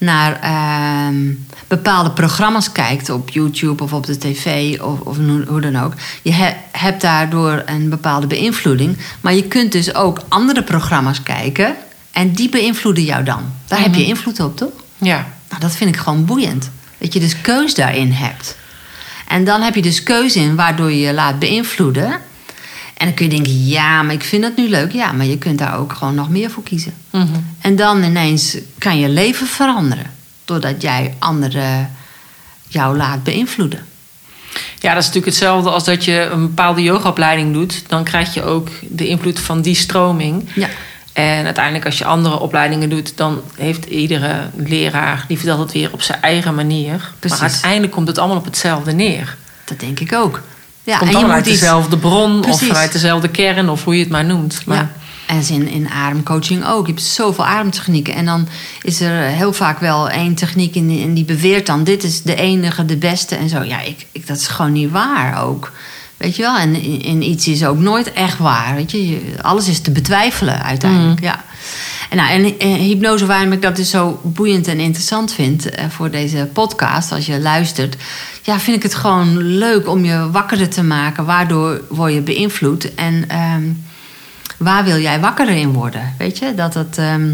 naar 0.03 0.39
ehm, 0.41 1.31
bepaalde 1.67 2.11
programma's 2.11 2.71
kijkt 2.71 3.09
op 3.09 3.29
YouTube 3.29 3.83
of 3.83 3.93
op 3.93 4.05
de 4.05 4.17
tv 4.17 4.79
of, 4.81 4.99
of 4.99 5.17
hoe- 5.17 5.61
dan 5.61 5.75
ook, 5.75 5.93
je 6.21 6.33
he- 6.33 6.55
hebt 6.71 7.01
daardoor 7.01 7.63
een 7.65 7.89
bepaalde 7.89 8.27
beïnvloeding. 8.27 8.97
Maar 9.21 9.33
je 9.33 9.43
kunt 9.47 9.71
dus 9.71 9.95
ook 9.95 10.21
andere 10.27 10.63
programma's 10.63 11.23
kijken 11.23 11.75
en 12.11 12.31
die 12.33 12.49
beïnvloeden 12.49 13.03
jou 13.03 13.23
dan. 13.23 13.43
Daar 13.67 13.81
heb 13.81 13.95
je 13.95 14.05
invloed 14.05 14.39
op, 14.39 14.57
toch? 14.57 14.71
Ja. 14.97 15.27
Nou, 15.49 15.61
dat 15.61 15.75
vind 15.75 15.95
ik 15.95 16.01
gewoon 16.01 16.25
boeiend. 16.25 16.71
Dat 16.97 17.13
je 17.13 17.19
dus 17.19 17.41
keus 17.41 17.73
daarin 17.73 18.11
hebt. 18.11 18.57
En 19.27 19.43
dan 19.43 19.61
heb 19.61 19.75
je 19.75 19.81
dus 19.81 20.03
keuze 20.03 20.39
in 20.39 20.55
waardoor 20.55 20.91
je 20.91 20.99
je 20.99 21.13
laat 21.13 21.39
beïnvloeden. 21.39 22.19
En 22.97 23.05
dan 23.05 23.13
kun 23.13 23.25
je 23.25 23.31
denken, 23.31 23.65
ja, 23.65 24.01
maar 24.03 24.13
ik 24.13 24.23
vind 24.23 24.41
dat 24.41 24.57
nu 24.57 24.69
leuk. 24.69 24.91
Ja, 24.91 25.11
maar 25.11 25.25
je 25.25 25.37
kunt 25.37 25.57
daar 25.57 25.77
ook 25.77 25.93
gewoon 25.93 26.15
nog 26.15 26.29
meer 26.29 26.51
voor 26.51 26.63
kiezen. 26.63 26.93
Mhm. 27.09 27.27
En 27.61 27.75
dan 27.75 28.03
ineens 28.03 28.57
kan 28.77 28.99
je 28.99 29.09
leven 29.09 29.47
veranderen. 29.47 30.11
Doordat 30.45 30.81
jij 30.81 31.15
anderen 31.19 31.91
jou 32.67 32.97
laat 32.97 33.23
beïnvloeden. 33.23 33.85
Ja, 34.79 34.93
dat 34.93 35.01
is 35.01 35.07
natuurlijk 35.07 35.25
hetzelfde 35.25 35.69
als 35.69 35.83
dat 35.83 36.05
je 36.05 36.29
een 36.31 36.41
bepaalde 36.41 36.81
yogaopleiding 36.81 37.53
doet. 37.53 37.83
Dan 37.87 38.03
krijg 38.03 38.33
je 38.33 38.43
ook 38.43 38.69
de 38.89 39.07
invloed 39.07 39.39
van 39.39 39.61
die 39.61 39.75
stroming. 39.75 40.49
Ja, 40.55 40.67
En 41.13 41.45
uiteindelijk 41.45 41.85
als 41.85 41.97
je 41.97 42.05
andere 42.05 42.39
opleidingen 42.39 42.89
doet... 42.89 43.17
dan 43.17 43.41
heeft 43.55 43.85
iedere 43.85 44.49
leraar, 44.55 45.25
die 45.27 45.37
vertelt 45.37 45.59
het 45.59 45.71
weer 45.71 45.93
op 45.93 46.01
zijn 46.01 46.21
eigen 46.21 46.55
manier. 46.55 47.11
Precies. 47.19 47.39
Maar 47.39 47.49
uiteindelijk 47.49 47.93
komt 47.93 48.07
het 48.07 48.17
allemaal 48.17 48.37
op 48.37 48.45
hetzelfde 48.45 48.91
neer. 48.91 49.37
dat 49.65 49.79
denk 49.79 49.99
ik 49.99 50.13
ook. 50.13 50.41
Ja, 50.83 50.97
komt 50.97 51.13
uit 51.31 51.45
dezelfde 51.59 51.97
bron 51.97 52.45
of 52.45 52.59
vanuit 52.67 52.91
dezelfde 52.91 53.27
kern... 53.27 53.69
of 53.69 53.83
hoe 53.83 53.93
je 53.95 53.99
het 53.99 54.09
maar 54.09 54.25
noemt. 54.25 54.61
Maar, 54.65 54.77
Ja. 54.77 54.91
En 55.27 55.43
in, 55.49 55.67
in 55.67 55.89
ademcoaching 55.89 56.65
ook. 56.65 56.85
Je 56.87 56.91
hebt 56.93 57.05
zoveel 57.05 57.45
ademtechnieken. 57.45 58.13
En 58.13 58.25
dan 58.25 58.47
is 58.81 59.01
er 59.01 59.23
heel 59.23 59.53
vaak 59.53 59.79
wel 59.79 60.09
één 60.09 60.35
techniek 60.35 60.75
en 60.75 60.87
die, 60.87 61.03
en 61.03 61.13
die 61.13 61.25
beweert 61.25 61.65
dan... 61.65 61.83
dit 61.83 62.03
is 62.03 62.21
de 62.21 62.35
enige, 62.35 62.85
de 62.85 62.97
beste 62.97 63.35
en 63.35 63.49
zo. 63.49 63.61
Ja, 63.63 63.81
ik, 63.81 64.05
ik, 64.11 64.27
dat 64.27 64.37
is 64.37 64.47
gewoon 64.47 64.71
niet 64.71 64.91
waar 64.91 65.43
ook. 65.43 65.71
Weet 66.17 66.35
je 66.35 66.41
wel? 66.41 66.57
En 66.57 66.75
in, 66.81 67.01
in 67.01 67.21
iets 67.29 67.47
is 67.47 67.65
ook 67.65 67.77
nooit 67.79 68.13
echt 68.13 68.37
waar. 68.37 68.75
Weet 68.75 68.91
je? 68.91 69.09
Je- 69.09 69.33
Alles 69.41 69.67
is 69.67 69.79
te 69.79 69.91
betwijfelen 69.91 70.63
uiteindelijk, 70.63 71.21
ja. 71.21 71.43
En, 72.09 72.17
nou, 72.17 72.29
en 72.29 72.59
eh, 72.59 72.73
hypnose, 72.73 73.25
waarom 73.25 73.51
ik 73.51 73.61
dat 73.61 73.75
dus 73.75 73.89
zo 73.89 74.19
boeiend 74.23 74.67
en 74.67 74.79
interessant 74.79 75.33
vind... 75.33 75.69
eh, 75.69 75.85
voor 75.89 76.11
deze 76.11 76.49
podcast, 76.53 77.11
als 77.11 77.25
je 77.25 77.39
luistert... 77.39 77.95
ja, 78.41 78.59
vind 78.59 78.77
ik 78.77 78.83
het 78.83 78.95
gewoon 78.95 79.37
leuk 79.37 79.87
om 79.87 80.05
je 80.05 80.31
wakkerder 80.31 80.69
te 80.69 80.83
maken. 80.83 81.25
Waardoor 81.25 81.81
word 81.89 82.13
je 82.13 82.21
beïnvloed. 82.21 82.95
En... 82.95 83.29
ehm, 83.29 83.63
waar 84.57 84.83
wil 84.83 84.99
jij 84.99 85.19
wakker 85.19 85.49
in 85.49 85.71
worden? 85.73 86.13
Weet 86.17 86.37
je, 86.37 86.55
dat 86.55 86.73
het. 86.73 86.97
ehm, 86.97 87.31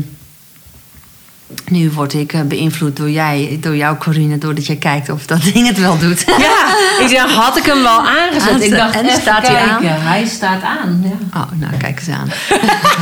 nu 1.69 1.91
word 1.91 2.13
ik 2.13 2.33
eh, 2.33 2.41
beïnvloed 2.41 2.97
door, 2.97 3.09
jij, 3.09 3.57
door 3.61 3.75
jou, 3.75 3.97
Corine, 3.97 4.37
doordat 4.37 4.65
jij 4.65 4.75
kijkt 4.75 5.09
of 5.09 5.25
dat 5.25 5.43
ding 5.43 5.67
het 5.67 5.79
wel 5.79 5.97
doet. 5.97 6.23
Ja, 6.37 6.75
ik 6.99 7.07
zeg, 7.07 7.31
had 7.31 7.57
ik 7.57 7.63
hem 7.63 7.81
wel 7.81 8.07
aangezet? 8.07 8.61
Ik 8.61 8.71
dacht, 8.71 8.95
en 8.95 9.05
even 9.05 9.21
staat 9.21 9.47
hij 9.47 9.57
aan? 9.57 9.83
Hij 9.83 10.25
staat 10.25 10.61
aan, 10.61 11.03
ja. 11.03 11.39
Oh, 11.41 11.51
nou, 11.59 11.77
kijk 11.77 11.99
eens 11.99 12.09
aan. 12.09 12.31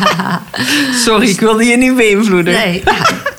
Sorry, 1.05 1.29
ik 1.29 1.39
wilde 1.39 1.63
je 1.65 1.77
niet 1.77 1.95
beïnvloeden. 1.95 2.53
Nee, 2.53 2.81
ja. 2.85 2.93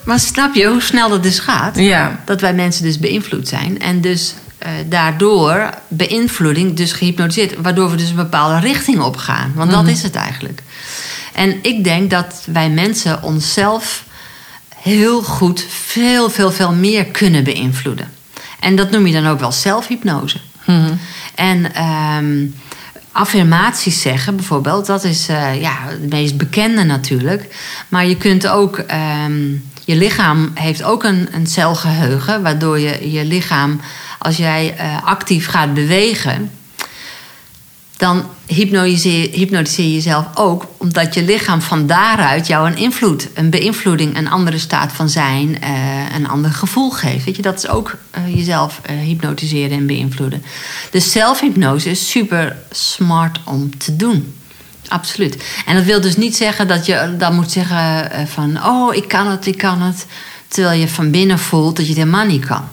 maar 0.04 0.20
snap 0.20 0.54
je 0.54 0.66
hoe 0.66 0.80
snel 0.80 1.08
dat 1.08 1.22
dus 1.22 1.38
gaat? 1.38 1.78
Ja. 1.78 2.20
Dat 2.24 2.40
wij 2.40 2.54
mensen 2.54 2.82
dus 2.84 2.98
beïnvloed 2.98 3.48
zijn. 3.48 3.80
En 3.80 4.00
dus 4.00 4.34
eh, 4.58 4.70
daardoor 4.86 5.70
beïnvloeding, 5.88 6.76
dus 6.76 6.92
gehypnotiseerd, 6.92 7.54
waardoor 7.60 7.90
we 7.90 7.96
dus 7.96 8.08
een 8.08 8.16
bepaalde 8.16 8.58
richting 8.58 9.00
op 9.00 9.16
gaan. 9.16 9.52
Want 9.54 9.70
dat 9.70 9.86
is 9.86 10.02
het 10.02 10.14
eigenlijk. 10.14 10.62
En 11.34 11.58
ik 11.62 11.84
denk 11.84 12.10
dat 12.10 12.42
wij 12.52 12.70
mensen 12.70 13.22
onszelf 13.22 14.04
heel 14.82 15.22
goed 15.22 15.66
veel, 15.68 16.30
veel, 16.30 16.50
veel 16.50 16.72
meer 16.72 17.04
kunnen 17.04 17.44
beïnvloeden. 17.44 18.12
En 18.60 18.76
dat 18.76 18.90
noem 18.90 19.06
je 19.06 19.12
dan 19.12 19.26
ook 19.26 19.40
wel 19.40 19.52
zelfhypnose. 19.52 20.38
En 21.34 21.74
ehm, 21.74 22.46
affirmaties 23.12 24.00
zeggen 24.00 24.36
bijvoorbeeld, 24.36 24.86
dat 24.86 25.04
is 25.04 25.28
eh, 25.28 25.60
ja, 25.60 25.76
het 25.84 26.10
meest 26.10 26.36
bekende 26.36 26.82
natuurlijk. 26.82 27.54
Maar 27.88 28.06
je 28.06 28.16
kunt 28.16 28.48
ook, 28.48 28.78
ehm, 28.78 29.46
je 29.84 29.96
lichaam 29.96 30.50
heeft 30.54 30.82
ook 30.82 31.04
een, 31.04 31.28
een 31.32 31.46
celgeheugen, 31.46 32.42
waardoor 32.42 32.78
je 32.78 33.10
je 33.10 33.24
lichaam, 33.24 33.80
als 34.18 34.36
jij 34.36 34.74
eh, 34.76 35.04
actief 35.04 35.46
gaat 35.46 35.74
bewegen, 35.74 36.50
dan 37.98 38.24
hypnotiseer, 38.46 39.38
je 39.38 39.92
jezelf 39.92 40.26
ook, 40.34 40.66
omdat 40.76 41.14
je 41.14 41.22
lichaam 41.22 41.62
van 41.62 41.86
daaruit 41.86 42.46
jou 42.46 42.70
een 42.70 42.76
invloed, 42.76 43.28
een 43.34 43.50
beïnvloeding, 43.50 44.16
een 44.16 44.28
andere 44.28 44.58
staat 44.58 44.92
van 44.92 45.08
zijn, 45.08 45.60
eh, 45.60 46.14
een 46.14 46.28
ander 46.28 46.50
gevoel 46.50 46.90
geeft. 46.90 47.24
Weet 47.24 47.36
je, 47.36 47.42
dat 47.42 47.56
is 47.56 47.68
ook 47.68 47.94
eh, 48.10 48.34
jezelf 48.34 48.80
eh, 48.82 48.96
hypnotiseren 48.96 49.78
en 49.78 49.86
beïnvloeden. 49.86 50.42
Dus 50.90 51.12
zelfhypnose 51.12 51.90
is 51.90 52.10
super 52.10 52.56
smart 52.70 53.40
om 53.44 53.78
te 53.78 53.96
doen. 53.96 54.34
Absoluut. 54.88 55.44
En 55.66 55.74
dat 55.74 55.84
wil 55.84 56.00
dus 56.00 56.16
niet 56.16 56.36
zeggen 56.36 56.68
dat 56.68 56.86
je 56.86 57.14
dan 57.18 57.34
moet 57.34 57.50
zeggen 57.50 58.10
van, 58.28 58.64
oh, 58.64 58.94
ik 58.94 59.08
kan 59.08 59.26
het, 59.26 59.46
ik 59.46 59.58
kan 59.58 59.82
het, 59.82 60.06
terwijl 60.48 60.80
je 60.80 60.88
van 60.88 61.10
binnen 61.10 61.38
voelt 61.38 61.76
dat 61.76 61.84
je 61.86 61.92
het 61.92 62.00
helemaal 62.00 62.26
niet 62.26 62.46
kan. 62.46 62.68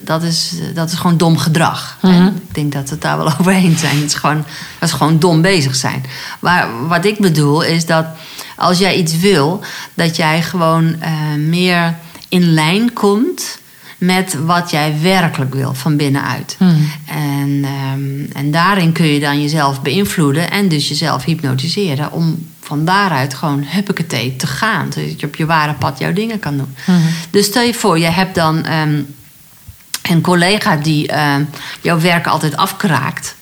Dat 0.00 0.22
is, 0.22 0.52
dat 0.74 0.90
is 0.90 0.98
gewoon 0.98 1.16
dom 1.16 1.38
gedrag. 1.38 1.96
En 2.00 2.26
ik 2.26 2.54
denk 2.54 2.72
dat 2.72 2.84
we 2.84 2.90
het 2.90 3.00
daar 3.00 3.16
wel 3.16 3.32
overheen 3.40 3.78
zijn. 3.78 3.96
Het 3.96 4.04
is 4.04 4.14
gewoon, 4.14 4.44
dat 4.78 4.88
is 4.88 4.94
gewoon 4.94 5.18
dom 5.18 5.42
bezig 5.42 5.74
zijn. 5.74 6.04
Maar 6.40 6.86
wat 6.88 7.04
ik 7.04 7.18
bedoel 7.18 7.62
is 7.62 7.86
dat 7.86 8.06
als 8.56 8.78
jij 8.78 8.96
iets 8.96 9.18
wil, 9.18 9.60
dat 9.94 10.16
jij 10.16 10.42
gewoon 10.42 11.00
eh, 11.00 11.12
meer 11.36 11.96
in 12.28 12.52
lijn 12.52 12.92
komt 12.92 13.58
met 13.98 14.36
wat 14.44 14.70
jij 14.70 14.94
werkelijk 15.02 15.54
wil 15.54 15.74
van 15.74 15.96
binnenuit. 15.96 16.56
En, 17.06 17.64
ehm, 17.64 18.32
en 18.32 18.50
daarin 18.50 18.92
kun 18.92 19.06
je 19.06 19.20
dan 19.20 19.42
jezelf 19.42 19.82
beïnvloeden 19.82 20.50
en 20.50 20.68
dus 20.68 20.88
jezelf 20.88 21.24
hypnotiseren 21.24 22.12
om 22.12 22.46
van 22.60 22.84
daaruit 22.84 23.34
gewoon 23.34 23.64
huppakee 23.66 24.36
te 24.36 24.46
gaan. 24.46 24.92
Zodat 24.92 25.20
je 25.20 25.26
op 25.26 25.36
je 25.36 25.46
ware 25.46 25.74
pad 25.74 25.98
jouw 25.98 26.12
dingen 26.12 26.38
kan 26.38 26.56
doen. 26.56 26.74
Dus 27.30 27.46
stel 27.46 27.62
je 27.62 27.74
voor, 27.74 27.98
je 27.98 28.04
hebt 28.04 28.34
dan 28.34 28.64
ehm, 28.64 29.00
een 30.08 30.20
collega 30.20 30.76
die 30.76 31.08
ehm, 31.08 31.44
jouw 31.80 32.00
werk 32.00 32.26
altijd 32.26 32.56
afkraakt. 32.56 33.36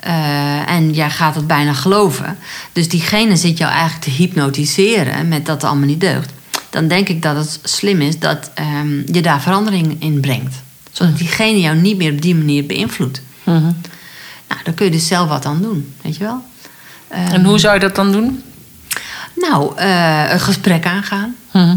Eh, 0.00 0.70
en 0.70 0.92
jij 0.92 1.10
gaat 1.10 1.34
het 1.34 1.46
bijna 1.46 1.72
geloven. 1.72 2.38
Dus 2.72 2.88
diegene 2.88 3.36
zit 3.36 3.58
jou 3.58 3.70
eigenlijk 3.72 4.02
te 4.02 4.10
hypnotiseren 4.10 5.28
met 5.28 5.46
dat 5.46 5.54
het 5.60 5.70
allemaal 5.70 5.86
niet 5.88 6.00
deugt. 6.00 6.30
Dan 6.70 6.88
denk 6.88 7.08
ik 7.08 7.22
dat 7.22 7.36
het 7.36 7.60
slim 7.62 8.00
is 8.00 8.18
dat 8.18 8.50
ehm, 8.54 9.12
je 9.12 9.22
daar 9.22 9.40
verandering 9.40 9.96
in 10.02 10.20
brengt. 10.20 10.54
Zodat 10.92 11.18
diegene 11.18 11.60
jou 11.60 11.76
niet 11.76 11.96
meer 11.96 12.12
op 12.12 12.22
die 12.22 12.34
manier 12.34 12.66
beïnvloedt. 12.66 13.22
Nou, 14.48 14.62
daar 14.64 14.74
kun 14.74 14.84
je 14.86 14.90
dus 14.92 15.06
zelf 15.06 15.28
wat 15.28 15.44
aan 15.44 15.62
doen, 15.62 15.94
weet 16.02 16.16
je 16.16 16.24
wel. 16.24 16.42
Ehm, 17.08 17.32
En 17.32 17.44
hoe 17.44 17.58
zou 17.58 17.74
je 17.74 17.80
dat 17.80 17.94
dan 17.94 18.12
doen? 18.12 18.42
nou, 19.36 19.76
eh, 19.76 20.32
een 20.32 20.40
gesprek 20.40 20.86
aangaan, 20.86 21.34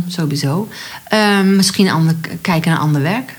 sowieso. 0.08 0.68
Ehm, 1.08 1.56
misschien 1.56 1.90
ander, 1.90 2.16
kijken 2.42 2.72
naar 2.72 2.80
ander 2.80 3.02
werk. 3.02 3.34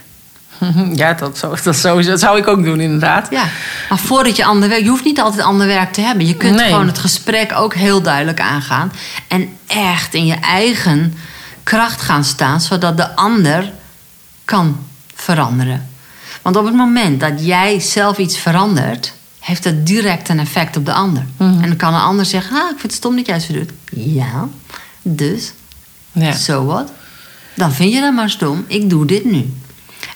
Ja, 0.95 1.13
dat 1.15 1.39
zou, 1.39 1.57
dat, 1.65 1.77
zou, 1.77 2.03
dat 2.05 2.21
zou 2.21 2.39
ik 2.39 2.47
ook 2.49 2.65
doen, 2.65 2.81
inderdaad. 2.81 3.27
Ja, 3.31 3.45
maar 3.89 3.99
voordat 3.99 4.37
je 4.37 4.45
ander 4.45 4.69
werk... 4.69 4.83
Je 4.83 4.89
hoeft 4.89 5.05
niet 5.05 5.21
altijd 5.21 5.43
ander 5.43 5.67
werk 5.67 5.93
te 5.93 6.01
hebben. 6.01 6.27
Je 6.27 6.35
kunt 6.37 6.57
Nee. 6.57 6.69
gewoon 6.71 6.87
het 6.87 6.99
gesprek 6.99 7.53
ook 7.57 7.75
heel 7.75 8.03
duidelijk 8.03 8.41
aangaan. 8.41 8.93
En 9.29 9.49
echt 9.67 10.15
in 10.15 10.27
je 10.27 10.35
eigen 10.35 11.15
kracht 11.63 12.01
gaan 12.03 12.25
staan... 12.25 12.61
zodat 12.61 12.97
de 12.97 13.17
ander 13.17 13.73
kan 14.45 14.79
veranderen. 15.15 15.89
Want 16.43 16.57
op 16.57 16.65
het 16.65 16.75
moment 16.75 17.21
dat 17.21 17.33
jij 17.47 17.81
zelf 17.81 18.19
iets 18.19 18.39
verandert... 18.39 19.13
heeft 19.41 19.63
dat 19.63 19.87
direct 19.87 20.29
een 20.29 20.39
effect 20.41 20.77
op 20.77 20.85
de 20.87 20.93
ander. 20.93 21.25
Mhm. 21.37 21.51
En 21.63 21.69
dan 21.69 21.77
kan 21.77 21.95
een 21.95 22.01
ander 22.01 22.25
zeggen... 22.25 22.57
Ah, 22.57 22.63
ik 22.63 22.69
vind 22.79 22.83
het 22.83 22.93
stom 22.93 23.17
dat 23.17 23.27
jij 23.27 23.41
zo 23.41 23.53
doet. 23.53 23.71
Ja, 23.91 24.49
dus 25.03 25.53
Ja. 26.13 26.33
zo 26.33 26.65
wat? 26.65 26.93
Dan 27.55 27.73
vind 27.73 27.93
je 27.93 28.01
dat 28.01 28.13
maar 28.15 28.31
stom. 28.31 28.65
Ik 28.67 28.91
doe 28.91 29.07
dit 29.07 29.25
nu. 29.25 29.53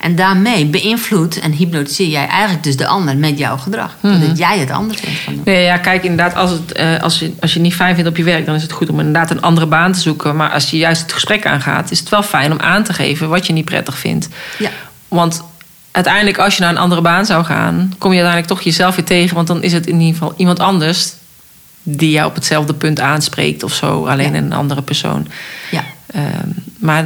En 0.01 0.17
daarmee 0.17 0.67
beïnvloed 0.67 1.39
en 1.41 1.53
hypnotiseer 1.53 2.09
jij 2.09 2.27
eigenlijk 2.27 2.63
dus 2.63 2.77
de 2.77 2.87
ander 2.87 3.17
met 3.17 3.39
jouw 3.39 3.57
gedrag. 3.57 3.97
Zodat 4.03 4.39
jij 4.39 4.59
het 4.59 4.71
anders 4.71 5.01
bent 5.01 5.17
gaan 5.17 5.35
doen. 5.35 5.43
Nee, 5.45 5.65
ja, 5.65 5.77
kijk, 5.79 6.03
inderdaad, 6.05 6.35
als, 6.35 6.51
het, 6.51 6.73
eh, 6.73 7.03
als, 7.03 7.19
je, 7.19 7.33
als 7.41 7.51
je 7.53 7.59
het 7.59 7.69
niet 7.69 7.77
fijn 7.77 7.95
vindt 7.95 8.11
op 8.11 8.17
je 8.17 8.23
werk, 8.25 8.47
dan 8.47 8.55
is 8.55 8.63
het 8.63 8.73
goed 8.73 8.89
om 8.91 8.99
inderdaad 8.99 9.31
een 9.31 9.43
andere 9.43 9.67
baan 9.67 9.93
te 9.93 10.01
zoeken. 10.01 10.37
Maar 10.37 10.51
als 10.51 10.71
je 10.71 10.77
juist 10.77 11.03
het 11.03 11.13
gesprek 11.13 11.47
aangaat, 11.47 11.91
is 11.91 11.99
het 11.99 12.09
wel 12.09 12.23
fijn 12.23 12.53
om 12.53 12.61
aan 12.61 12.83
te 12.83 12.93
geven 12.93 13.29
wat 13.29 13.47
je 13.47 13.53
niet 13.53 13.65
prettig 13.65 13.99
vindt. 13.99 14.29
Ja. 14.59 14.71
Want 15.09 15.43
uiteindelijk, 15.91 16.39
als 16.39 16.55
je 16.57 16.61
naar 16.63 16.71
een 16.71 16.79
andere 16.79 17.01
baan 17.01 17.27
zou 17.27 17.45
gaan, 17.45 17.95
kom 17.99 18.11
je 18.13 18.17
uiteindelijk 18.23 18.47
toch 18.47 18.61
jezelf 18.63 18.97
weer 18.97 19.05
tegen. 19.05 19.35
Want 19.35 19.47
dan 19.47 19.63
is 19.63 19.73
het 19.73 19.87
in 19.87 20.01
ieder 20.01 20.13
geval 20.19 20.35
iemand 20.37 20.61
anders 20.61 21.13
die 21.83 22.11
jou 22.11 22.29
op 22.29 22.35
hetzelfde 22.35 22.75
punt 22.75 23.01
aanspreekt 23.01 23.63
of 23.63 23.73
zo, 23.75 24.07
alleen 24.07 24.33
Ja. 24.33 24.39
een 24.39 24.53
andere 24.53 24.83
persoon. 24.83 25.27
Ja. 25.71 25.85
Ehm, 26.07 26.49
maar 26.79 27.05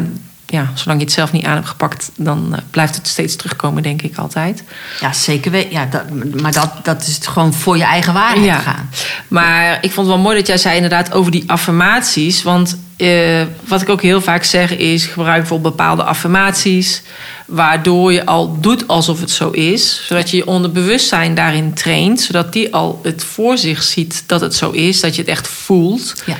ja, 0.52 0.70
zolang 0.74 1.00
je 1.00 1.04
het 1.04 1.14
zelf 1.14 1.32
niet 1.32 1.44
aan 1.44 1.54
hebt 1.54 1.68
gepakt, 1.68 2.10
dan 2.16 2.54
eh, 2.54 2.62
blijft 2.70 2.96
het 2.96 3.08
steeds 3.08 3.36
terugkomen, 3.36 3.82
denk 3.82 4.02
ik 4.02 4.16
altijd. 4.16 4.62
Ja, 5.00 5.12
zeker. 5.12 5.72
Ja, 5.72 5.86
dat, 5.86 6.02
maar 6.40 6.52
dat, 6.52 6.70
dat 6.82 7.02
is 7.02 7.14
het 7.14 7.26
gewoon 7.26 7.52
voor 7.52 7.76
je 7.76 7.84
eigen 7.84 8.12
waarheid 8.12 8.62
gaan. 8.62 8.90
Maar 9.28 9.72
ik 9.72 9.92
vond 9.92 10.06
het 10.06 10.16
wel 10.16 10.24
mooi 10.24 10.36
dat 10.36 10.46
jij 10.46 10.58
zei 10.58 10.74
inderdaad 10.74 11.12
over 11.12 11.30
die 11.30 11.44
affirmaties. 11.46 12.42
Want 12.42 12.78
eh, 12.96 13.42
wat 13.68 13.82
ik 13.82 13.88
ook 13.88 14.02
heel 14.02 14.20
vaak 14.20 14.44
zeg 14.44 14.76
is: 14.76 15.06
gebruik 15.06 15.38
bijvoorbeeld 15.38 15.76
bepaalde 15.76 16.02
affirmaties. 16.02 17.02
Waardoor 17.46 18.12
je 18.12 18.26
al 18.26 18.60
doet 18.60 18.88
alsof 18.88 19.20
het 19.20 19.30
zo 19.30 19.50
is. 19.50 20.06
Zodat 20.06 20.30
je 20.30 20.36
je 20.36 20.46
onderbewustzijn 20.46 21.34
daarin 21.34 21.74
traint. 21.74 22.20
Zodat 22.20 22.52
die 22.52 22.74
al 22.74 23.00
het 23.02 23.24
voor 23.24 23.58
zich 23.58 23.82
ziet 23.82 24.24
dat 24.26 24.40
het 24.40 24.54
zo 24.54 24.70
is. 24.70 25.00
Dat 25.00 25.14
je 25.14 25.20
het 25.20 25.30
echt 25.30 25.48
voelt. 25.48 26.22
Ja. 26.26 26.36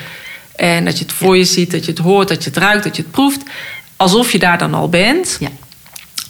En 0.57 0.85
dat 0.85 0.99
je 0.99 1.05
het 1.05 1.13
voor 1.13 1.37
je 1.37 1.45
ziet, 1.45 1.71
dat 1.71 1.85
je 1.85 1.91
het 1.91 2.01
hoort, 2.01 2.29
dat 2.29 2.45
je 2.45 2.51
het 2.51 2.59
ruikt, 2.59 2.85
dat 2.85 2.97
je 2.97 3.03
het 3.03 3.11
proeft. 3.11 3.43
Alsof 4.03 4.33
je 4.33 4.39
daar 4.39 4.59
dan 4.59 4.75
al 4.75 4.89
bent. 4.89 5.37
Ja. 5.41 5.49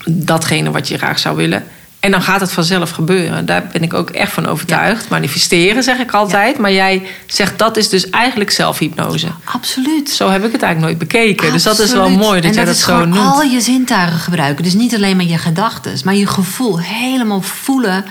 Datgene 0.04 0.70
wat 0.70 0.88
je 0.88 0.98
graag 0.98 1.18
zou 1.18 1.36
willen. 1.36 1.64
En 2.00 2.10
dan 2.10 2.22
gaat 2.22 2.40
het 2.40 2.52
vanzelf 2.52 2.90
gebeuren. 2.90 3.46
Daar 3.46 3.66
ben 3.72 3.82
ik 3.82 3.94
ook 3.94 4.10
echt 4.10 4.32
van 4.32 4.46
overtuigd. 4.46 5.08
Manifesteren 5.08 5.82
zeg 5.82 5.98
ik 5.98 6.12
altijd. 6.12 6.58
Maar 6.58 6.72
jij 6.72 7.06
zegt 7.26 7.58
dat 7.58 7.76
is 7.76 7.88
dus 7.88 8.10
eigenlijk 8.10 8.50
zelfhypnose. 8.50 9.26
Absoluut. 9.44 10.10
Zo 10.10 10.30
heb 10.30 10.44
ik 10.44 10.52
het 10.52 10.62
eigenlijk 10.62 10.80
nooit 10.80 10.98
bekeken. 10.98 11.52
Dus 11.52 11.62
dat 11.62 11.78
is 11.78 11.92
wel 11.92 12.10
mooi 12.10 12.40
dat 12.40 12.50
en 12.50 12.56
jij 12.56 12.64
dat 12.64 12.66
dat 12.66 12.74
is 12.74 12.82
zo 12.82 12.92
gewoon 12.92 13.08
noemt. 13.08 13.32
al 13.32 13.42
je 13.42 13.60
zintuigen 13.60 14.18
gebruiken. 14.18 14.64
Dus 14.64 14.74
niet 14.74 14.94
alleen 14.94 15.16
maar 15.16 15.26
je 15.26 15.38
gedachten, 15.38 15.98
maar 16.04 16.14
je 16.14 16.26
gevoel. 16.26 16.80
Helemaal 16.80 17.42
voelen 17.42 18.04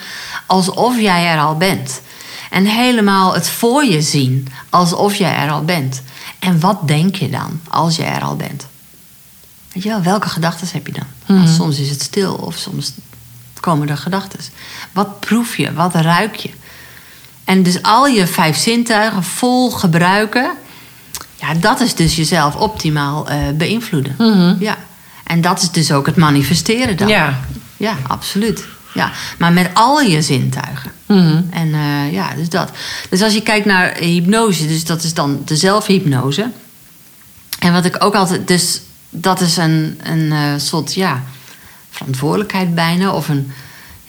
alsof 0.46 1.00
jij 1.00 1.28
er 1.28 1.40
al 1.40 1.58
bent. 1.58 2.02
En 2.50 2.66
helemaal 2.66 3.34
het 3.34 3.50
voor 3.50 3.86
je 3.86 4.02
zien 4.02 4.48
alsof 4.70 5.16
jij 5.16 5.36
er 5.36 5.52
al 5.52 5.64
bent. 5.64 6.02
En 6.40 6.60
wat 6.60 6.88
denk 6.88 7.16
je 7.16 7.30
dan 7.30 7.62
als 7.70 7.96
je 7.96 8.04
er 8.04 8.22
al 8.22 8.36
bent? 8.36 8.70
Weet 9.74 9.84
je 9.84 9.90
wel, 9.90 10.02
welke 10.02 10.30
gedachten 10.30 10.68
heb 10.72 10.88
je 10.88 10.94
dan? 10.94 11.08
Mhm. 11.26 11.38
Want 11.38 11.56
Soms 11.56 11.80
is 11.80 11.90
het 11.90 12.02
stil 12.02 12.34
of 12.34 12.58
soms 12.58 12.94
komen 13.60 13.90
er 13.90 13.98
gedachten. 13.98 14.40
Wat 14.92 15.20
proef 15.20 15.58
je? 15.58 15.74
Wat 15.74 15.96
ruik 15.96 16.36
je? 16.36 16.50
En 17.44 17.64
dus 17.64 17.82
al 17.82 18.08
je 18.08 18.28
vijf 18.28 18.58
zintuigen 18.58 19.24
vol 19.24 19.72
gebruiken. 19.72 20.52
Ja, 21.36 21.54
dat 21.54 21.80
is 21.80 21.96
dus 21.96 22.16
jezelf 22.16 22.56
optimaal 22.56 23.30
eh, 23.30 23.38
beïnvloeden. 23.54 24.16
Ja. 24.60 24.78
En 25.24 25.42
dat 25.42 25.62
is 25.62 25.72
dus 25.72 25.92
ook 25.92 26.06
het 26.06 26.16
manifesteren 26.16 26.98
dan. 26.98 27.08
Mhm. 27.08 27.18
Ja. 27.18 27.40
Ja, 27.78 27.98
absoluut. 28.08 28.66
Ja, 28.94 29.12
maar 29.38 29.54
met 29.54 29.70
al 29.74 30.02
je 30.02 30.22
zintuigen. 30.22 30.92
Mhm. 31.06 31.42
En 31.50 31.74
eh, 31.74 32.12
ja, 32.14 32.34
dus 32.36 32.50
dat. 32.50 32.72
Dus 33.10 33.22
als 33.22 33.34
je 33.34 33.42
kijkt 33.42 33.66
naar 33.66 33.96
hypnose, 33.98 34.68
dus 34.68 34.86
dat 34.86 35.04
is 35.04 35.14
dan 35.14 35.42
de 35.46 35.56
zelfhypnose. 35.56 36.52
En 37.60 37.74
wat 37.74 37.86
ik 37.86 38.04
ook 38.04 38.16
altijd, 38.16 38.48
dus 38.48 38.82
dat 39.12 39.42
is 39.42 39.58
een, 39.58 40.00
een 40.04 40.32
eh, 40.32 40.54
soort, 40.58 40.94
ja, 40.94 41.24
verantwoordelijkheid 41.90 42.76
bijna. 42.76 43.14
Of 43.14 43.30
een 43.30 43.52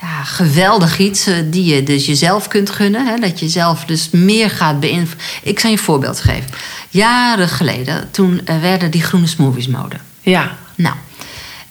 ja, 0.00 0.24
geweldig 0.24 0.98
iets 0.98 1.26
eh, 1.26 1.36
die 1.44 1.74
je 1.74 1.82
dus 1.82 2.06
jezelf 2.06 2.48
kunt 2.48 2.70
gunnen. 2.70 3.06
Hè, 3.06 3.18
dat 3.18 3.40
je 3.40 3.48
zelf 3.48 3.84
dus 3.84 4.10
meer 4.10 4.50
gaat 4.50 4.80
beïnvloeden. 4.80 5.26
Ik 5.42 5.60
zal 5.60 5.70
je 5.70 5.76
een 5.76 5.82
voorbeeld 5.82 6.20
geven. 6.20 6.50
Jaren 6.90 7.48
geleden, 7.48 8.10
toen 8.10 8.40
eh, 8.44 8.60
werden 8.60 8.90
die 8.90 9.02
groene 9.02 9.26
smoothies 9.26 9.68
mode. 9.68 9.96
Ja. 10.20 10.56
Nou, 10.74 10.96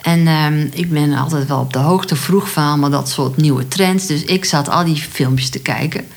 en 0.01 0.27
ehm, 0.27 0.67
ik 0.71 0.91
ben 0.91 1.13
altijd 1.13 1.47
wel 1.47 1.59
op 1.59 1.73
de 1.73 1.79
hoogte 1.79 2.15
vroeg 2.15 2.51
van 2.51 2.63
allemaal 2.63 2.89
dat 2.89 3.09
soort 3.09 3.37
nieuwe 3.37 3.67
trends. 3.67 4.07
Dus 4.07 4.23
ik 4.23 4.45
zat 4.45 4.69
al 4.69 4.83
die 4.83 4.95
filmpjes 5.11 5.49
te 5.49 5.59
kijken. 5.59 6.07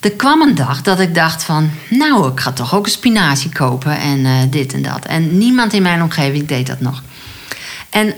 Er 0.00 0.12
kwam 0.12 0.40
een 0.40 0.54
dag 0.54 0.82
dat 0.82 1.00
ik 1.00 1.14
dacht 1.14 1.44
van... 1.44 1.70
nou, 1.90 2.32
ik 2.32 2.40
ga 2.40 2.52
toch 2.52 2.74
ook 2.74 2.84
een 2.84 2.90
spinazie 2.90 3.50
kopen 3.50 3.98
en 3.98 4.26
eh, 4.26 4.32
dit 4.50 4.72
en 4.72 4.82
dat. 4.82 5.04
En 5.04 5.38
niemand 5.38 5.72
in 5.72 5.82
mijn 5.82 6.02
omgeving 6.02 6.46
deed 6.46 6.66
dat 6.66 6.80
nog. 6.80 7.02
En 7.90 8.14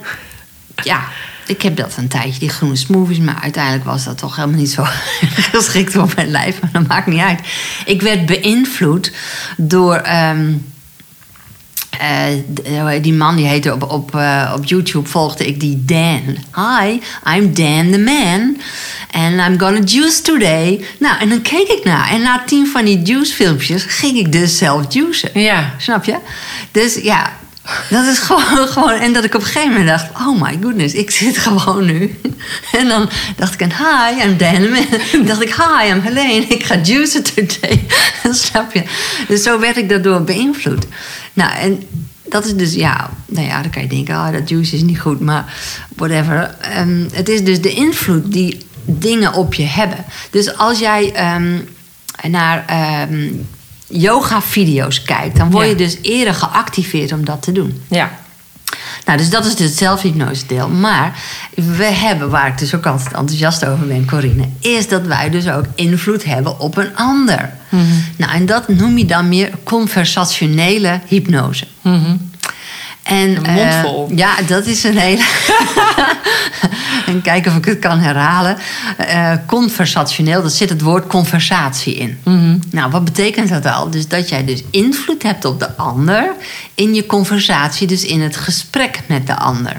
ja, 0.82 1.02
ik 1.46 1.62
heb 1.62 1.76
dat 1.76 1.96
een 1.96 2.08
tijdje, 2.08 2.38
die 2.38 2.48
groene 2.48 2.76
smoothies... 2.76 3.18
maar 3.18 3.40
uiteindelijk 3.42 3.84
was 3.84 4.04
dat 4.04 4.18
toch 4.18 4.36
helemaal 4.36 4.58
niet 4.58 4.70
zo 4.70 4.84
geschikt 5.52 5.92
voor 5.92 6.12
mijn 6.16 6.30
lijf. 6.30 6.60
Maar 6.60 6.70
dat 6.72 6.86
maakt 6.86 7.06
niet 7.06 7.20
uit. 7.20 7.40
Ik 7.84 8.02
werd 8.02 8.26
beïnvloed 8.26 9.12
door... 9.56 9.94
ehm, 9.96 10.54
eh, 11.99 13.02
die 13.02 13.12
man 13.12 13.37
die 13.37 13.46
heette 13.46 13.72
op, 13.72 13.90
op, 13.90 14.14
eh, 14.14 14.52
op 14.56 14.64
YouTube 14.64 15.08
volgde 15.08 15.46
ik 15.46 15.61
die 15.61 15.84
Dan. 15.84 16.37
Hi, 16.54 17.00
I'm 17.37 17.54
Dan 17.54 17.90
the 17.90 17.99
man. 17.99 18.56
And 19.11 19.34
I'm 19.34 19.58
gonna 19.58 19.84
juice 19.84 20.22
today. 20.22 20.84
Nou, 20.99 21.20
en 21.20 21.28
dan 21.28 21.42
keek 21.42 21.68
ik 21.68 21.84
naar. 21.84 22.11
En 22.11 22.22
na 22.22 22.42
tien 22.46 22.66
van 22.66 22.84
die 22.84 23.02
juice 23.02 23.34
filmpjes 23.34 23.84
ging 23.88 24.19
ik 24.19 24.32
dus 24.32 24.58
zelf 24.58 24.84
juicen. 24.88 25.40
Ja. 25.40 25.75
Snap 25.78 26.04
je? 26.04 26.17
Dus 26.71 26.95
ja, 26.95 27.32
dat 27.90 28.06
is 28.06 28.18
gewoon, 28.18 28.68
gewoon... 28.68 28.92
En 28.92 29.12
dat 29.12 29.25
ik 29.25 29.34
op 29.34 29.40
een 29.40 29.46
gegeven 29.46 29.70
moment 29.70 29.88
dacht... 29.88 30.06
Oh 30.14 30.42
my 30.42 30.58
goodness, 30.62 30.94
ik 30.94 31.10
zit 31.10 31.38
gewoon 31.38 31.84
nu. 31.84 32.20
En 32.72 32.88
dan 32.88 33.10
dacht 33.36 33.60
ik... 33.60 33.72
Hi, 33.72 34.22
I'm 34.22 34.36
Dan. 34.36 34.62
Dan 35.12 35.26
dacht 35.26 35.42
ik... 35.42 35.54
Hi, 35.54 35.88
I'm 35.90 36.00
Helene. 36.00 36.46
Ik 36.46 36.64
ga 36.64 36.76
juicen 36.82 37.22
today. 37.22 37.86
Snap 38.30 38.72
je? 38.72 38.82
Dus 39.28 39.42
zo 39.42 39.60
werd 39.60 39.76
ik 39.76 39.88
daardoor 39.88 40.22
beïnvloed. 40.22 40.86
Nou, 41.32 41.52
en 41.58 41.82
dat 42.22 42.44
is 42.44 42.54
dus... 42.54 42.75
Ja, 42.75 43.10
nou 43.26 43.46
ja, 43.46 43.62
dan 43.62 43.70
kan 43.70 43.82
je 43.82 43.88
denken... 43.88 44.14
Ah, 44.14 44.32
dat 44.32 44.48
juice 44.48 44.75
is 44.75 44.82
niet 44.82 45.00
goed. 45.00 45.20
Maar 45.20 45.54
whatever. 45.96 46.56
Ehm, 46.60 47.04
het 47.12 47.28
is 47.28 47.44
dus 47.44 47.60
de 47.60 47.72
invloed 47.72 48.32
die 48.32 48.66
dingen 48.84 49.32
op 49.32 49.54
je 49.54 49.66
hebben. 49.66 50.04
Dus 50.30 50.56
als 50.56 50.78
jij... 50.78 51.12
ehm, 51.12 51.58
naar 52.30 52.64
ehm, 52.66 53.28
yoga-video's 53.93 55.02
kijkt, 55.02 55.37
dan 55.37 55.50
word 55.50 55.65
je 55.65 55.71
Ja. 55.71 55.76
dus 55.76 55.97
eerder 56.02 56.35
geactiveerd 56.35 57.13
om 57.13 57.25
dat 57.25 57.43
te 57.43 57.52
doen. 57.52 57.83
Ja. 57.89 58.11
Nou, 59.05 59.19
dus 59.19 59.31
dat 59.31 59.45
is 59.47 59.57
dus 59.57 59.69
het 59.69 59.78
zelfhypnose 59.78 60.47
deel. 60.47 60.69
Maar 60.69 61.19
we 61.55 61.85
hebben, 61.85 62.31
waar 62.31 62.49
ik 62.49 62.59
dus 62.59 62.75
ook 62.75 62.87
altijd 62.87 63.15
enthousiast 63.15 63.67
over 63.67 63.87
ben, 63.87 64.07
Corine, 64.07 64.49
is 64.61 64.89
dat 64.89 65.07
wij 65.07 65.31
dus 65.31 65.49
ook 65.49 65.65
invloed 65.75 66.25
hebben 66.25 66.59
op 66.61 66.76
een 66.76 66.97
ander. 66.97 67.50
Nou, 68.17 68.33
en 68.33 68.47
dat 68.47 68.69
noem 68.69 68.99
je 68.99 69.05
dan 69.05 69.28
meer 69.28 69.50
conversationele 69.65 71.00
hypnose. 71.07 71.67
En, 73.02 73.36
Een 73.47 73.52
mond 73.54 73.75
vol. 73.75 74.08
eh, 74.10 74.17
ja, 74.17 74.34
dat 74.47 74.67
is 74.67 74.84
een 74.84 74.97
hele. 74.99 75.25
en 77.06 77.23
kijken 77.23 77.50
of 77.50 77.56
ik 77.58 77.65
het 77.65 77.78
kan 77.78 77.99
herhalen. 77.99 78.56
Eh, 78.97 79.32
conversationeel, 79.47 80.41
daar 80.43 80.50
zit 80.50 80.69
het 80.69 80.80
woord 80.80 81.06
conversatie 81.06 81.95
in. 81.95 82.19
Nou, 82.71 82.91
wat 82.91 83.04
betekent 83.04 83.49
dat 83.49 83.67
al? 83.67 83.91
Dus 83.91 84.08
dat 84.08 84.28
jij 84.28 84.45
dus 84.45 84.62
invloed 84.71 85.23
hebt 85.23 85.45
op 85.45 85.60
de 85.60 85.76
ander 85.76 86.32
in 86.75 86.95
je 86.95 87.06
conversatie, 87.06 87.86
dus 87.86 88.04
in 88.04 88.21
het 88.21 88.36
gesprek 88.36 89.00
met 89.06 89.26
de 89.26 89.36
ander. 89.36 89.76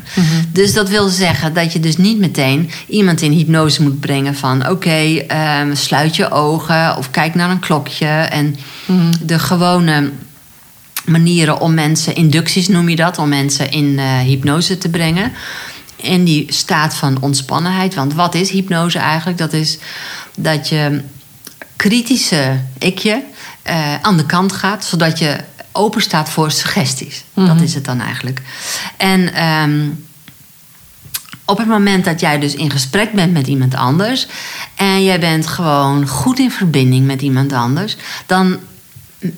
Dus 0.52 0.74
dat 0.74 0.90
wil 0.90 1.08
zeggen 1.08 1.54
dat 1.54 1.74
je 1.74 1.80
dus 1.80 1.98
niet 1.98 2.20
meteen 2.20 2.72
iemand 2.88 3.22
in 3.22 3.32
hypnose 3.32 3.82
moet 3.84 4.00
brengen 4.00 4.36
van 4.36 4.70
oké, 4.70 4.90
ehm, 5.28 5.76
sluit 5.76 6.16
je 6.16 6.32
ogen 6.32 6.98
of 6.98 7.12
kijk 7.12 7.36
naar 7.36 7.50
een 7.50 7.60
klokje 7.60 8.08
en 8.08 8.56
de 9.22 9.40
gewone 9.40 10.12
manieren 11.06 11.60
om 11.60 11.74
mensen, 11.74 12.16
inducties 12.16 12.68
noem 12.68 12.90
je 12.90 12.96
dat, 12.96 13.18
om 13.18 13.30
mensen 13.30 13.72
in 13.72 14.00
eh, 14.00 14.20
hypnose 14.20 14.78
te 14.78 14.90
brengen. 14.90 15.32
In 15.96 16.24
die 16.24 16.54
staat 16.54 16.96
van 16.96 17.22
ontspannenheid. 17.22 17.94
Want 17.94 18.14
wat 18.14 18.36
is 18.36 18.50
hypnose 18.50 19.00
eigenlijk? 19.00 19.38
Dat 19.38 19.54
is 19.54 19.78
dat 20.36 20.70
je 20.70 21.02
kritische 21.76 22.60
ikje 22.78 23.24
eh, 23.62 24.02
aan 24.02 24.18
de 24.18 24.26
kant 24.26 24.52
gaat, 24.52 24.86
zodat 24.86 25.20
je 25.20 25.38
open 25.72 26.02
staat 26.02 26.30
voor 26.30 26.52
suggesties. 26.52 27.24
Dat 27.34 27.62
is 27.62 27.74
het 27.74 27.86
dan 27.86 28.02
eigenlijk. 28.02 28.42
En 28.98 29.34
ehm, 29.34 29.90
op 31.46 31.58
het 31.58 31.68
moment 31.68 32.06
dat 32.06 32.20
jij 32.20 32.40
dus 32.40 32.56
in 32.56 32.72
gesprek 32.72 33.12
bent 33.12 33.34
met 33.34 33.48
iemand 33.48 33.76
anders 33.76 34.28
en 34.76 35.04
jij 35.04 35.20
bent 35.20 35.48
gewoon 35.48 36.08
goed 36.08 36.40
in 36.40 36.52
verbinding 36.52 37.06
met 37.06 37.22
iemand 37.22 37.54
anders, 37.54 37.98
dan 38.26 38.60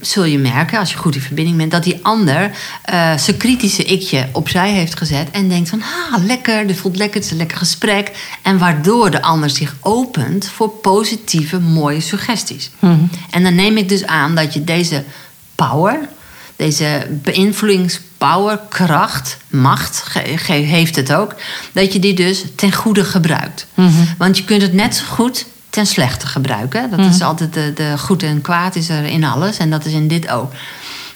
zul 0.02 0.24
je 0.24 0.38
merken, 0.40 0.80
als 0.80 0.92
je 0.92 0.98
goed 0.98 1.16
in 1.16 1.22
verbinding 1.22 1.58
bent, 1.58 1.72
dat 1.72 1.84
die 1.84 2.00
ander 2.02 2.52
eh, 2.82 3.18
zijn 3.18 3.38
kritische 3.38 3.84
ikje 3.84 4.28
opzij 4.32 4.72
heeft 4.72 4.98
gezet 4.98 5.32
en 5.32 5.50
denkt 5.50 5.70
van, 5.70 5.82
ah, 5.82 6.24
lekker, 6.24 6.68
dit 6.68 6.78
voelt 6.78 6.98
lekker, 6.98 7.16
het 7.16 7.26
is 7.26 7.32
een 7.32 7.38
lekker 7.38 7.58
gesprek. 7.58 8.12
En 8.42 8.58
waardoor 8.58 9.12
de 9.12 9.22
ander 9.22 9.50
zich 9.50 9.76
opent 9.80 10.48
voor 10.48 10.70
positieve, 10.70 11.60
mooie 11.60 12.02
suggesties. 12.02 12.72
En 13.30 13.44
dan 13.44 13.56
neem 13.56 13.78
ik 13.78 13.90
dus 13.90 14.06
aan 14.06 14.36
dat 14.36 14.54
je 14.54 14.64
deze 14.64 15.04
power, 15.56 16.00
deze 16.56 17.08
beïnvloedingspower, 17.10 18.60
kracht, 18.70 19.38
macht 19.48 20.04
heeft 20.46 20.96
het 20.96 21.14
ook, 21.14 21.36
dat 21.74 21.94
je 21.94 22.00
die 22.00 22.14
dus 22.14 22.44
ten 22.56 22.74
goede 22.74 23.04
gebruikt. 23.04 23.68
Want 24.18 24.38
je 24.38 24.44
kunt 24.44 24.62
het 24.62 24.74
net 24.74 24.96
zo 24.96 25.04
goed 25.06 25.46
ten 25.76 25.86
slechte 25.86 26.28
gebruiken. 26.28 26.90
Dat 26.90 27.00
is 27.00 27.22
altijd 27.22 27.54
de, 27.54 27.72
de 27.76 27.94
goed 27.98 28.24
en 28.24 28.42
kwaad 28.42 28.76
is 28.76 28.90
er 28.90 29.04
in 29.04 29.24
alles 29.24 29.58
en 29.58 29.70
dat 29.70 29.86
is 29.86 29.94
in 29.94 30.08
dit 30.08 30.30
ook. 30.30 30.52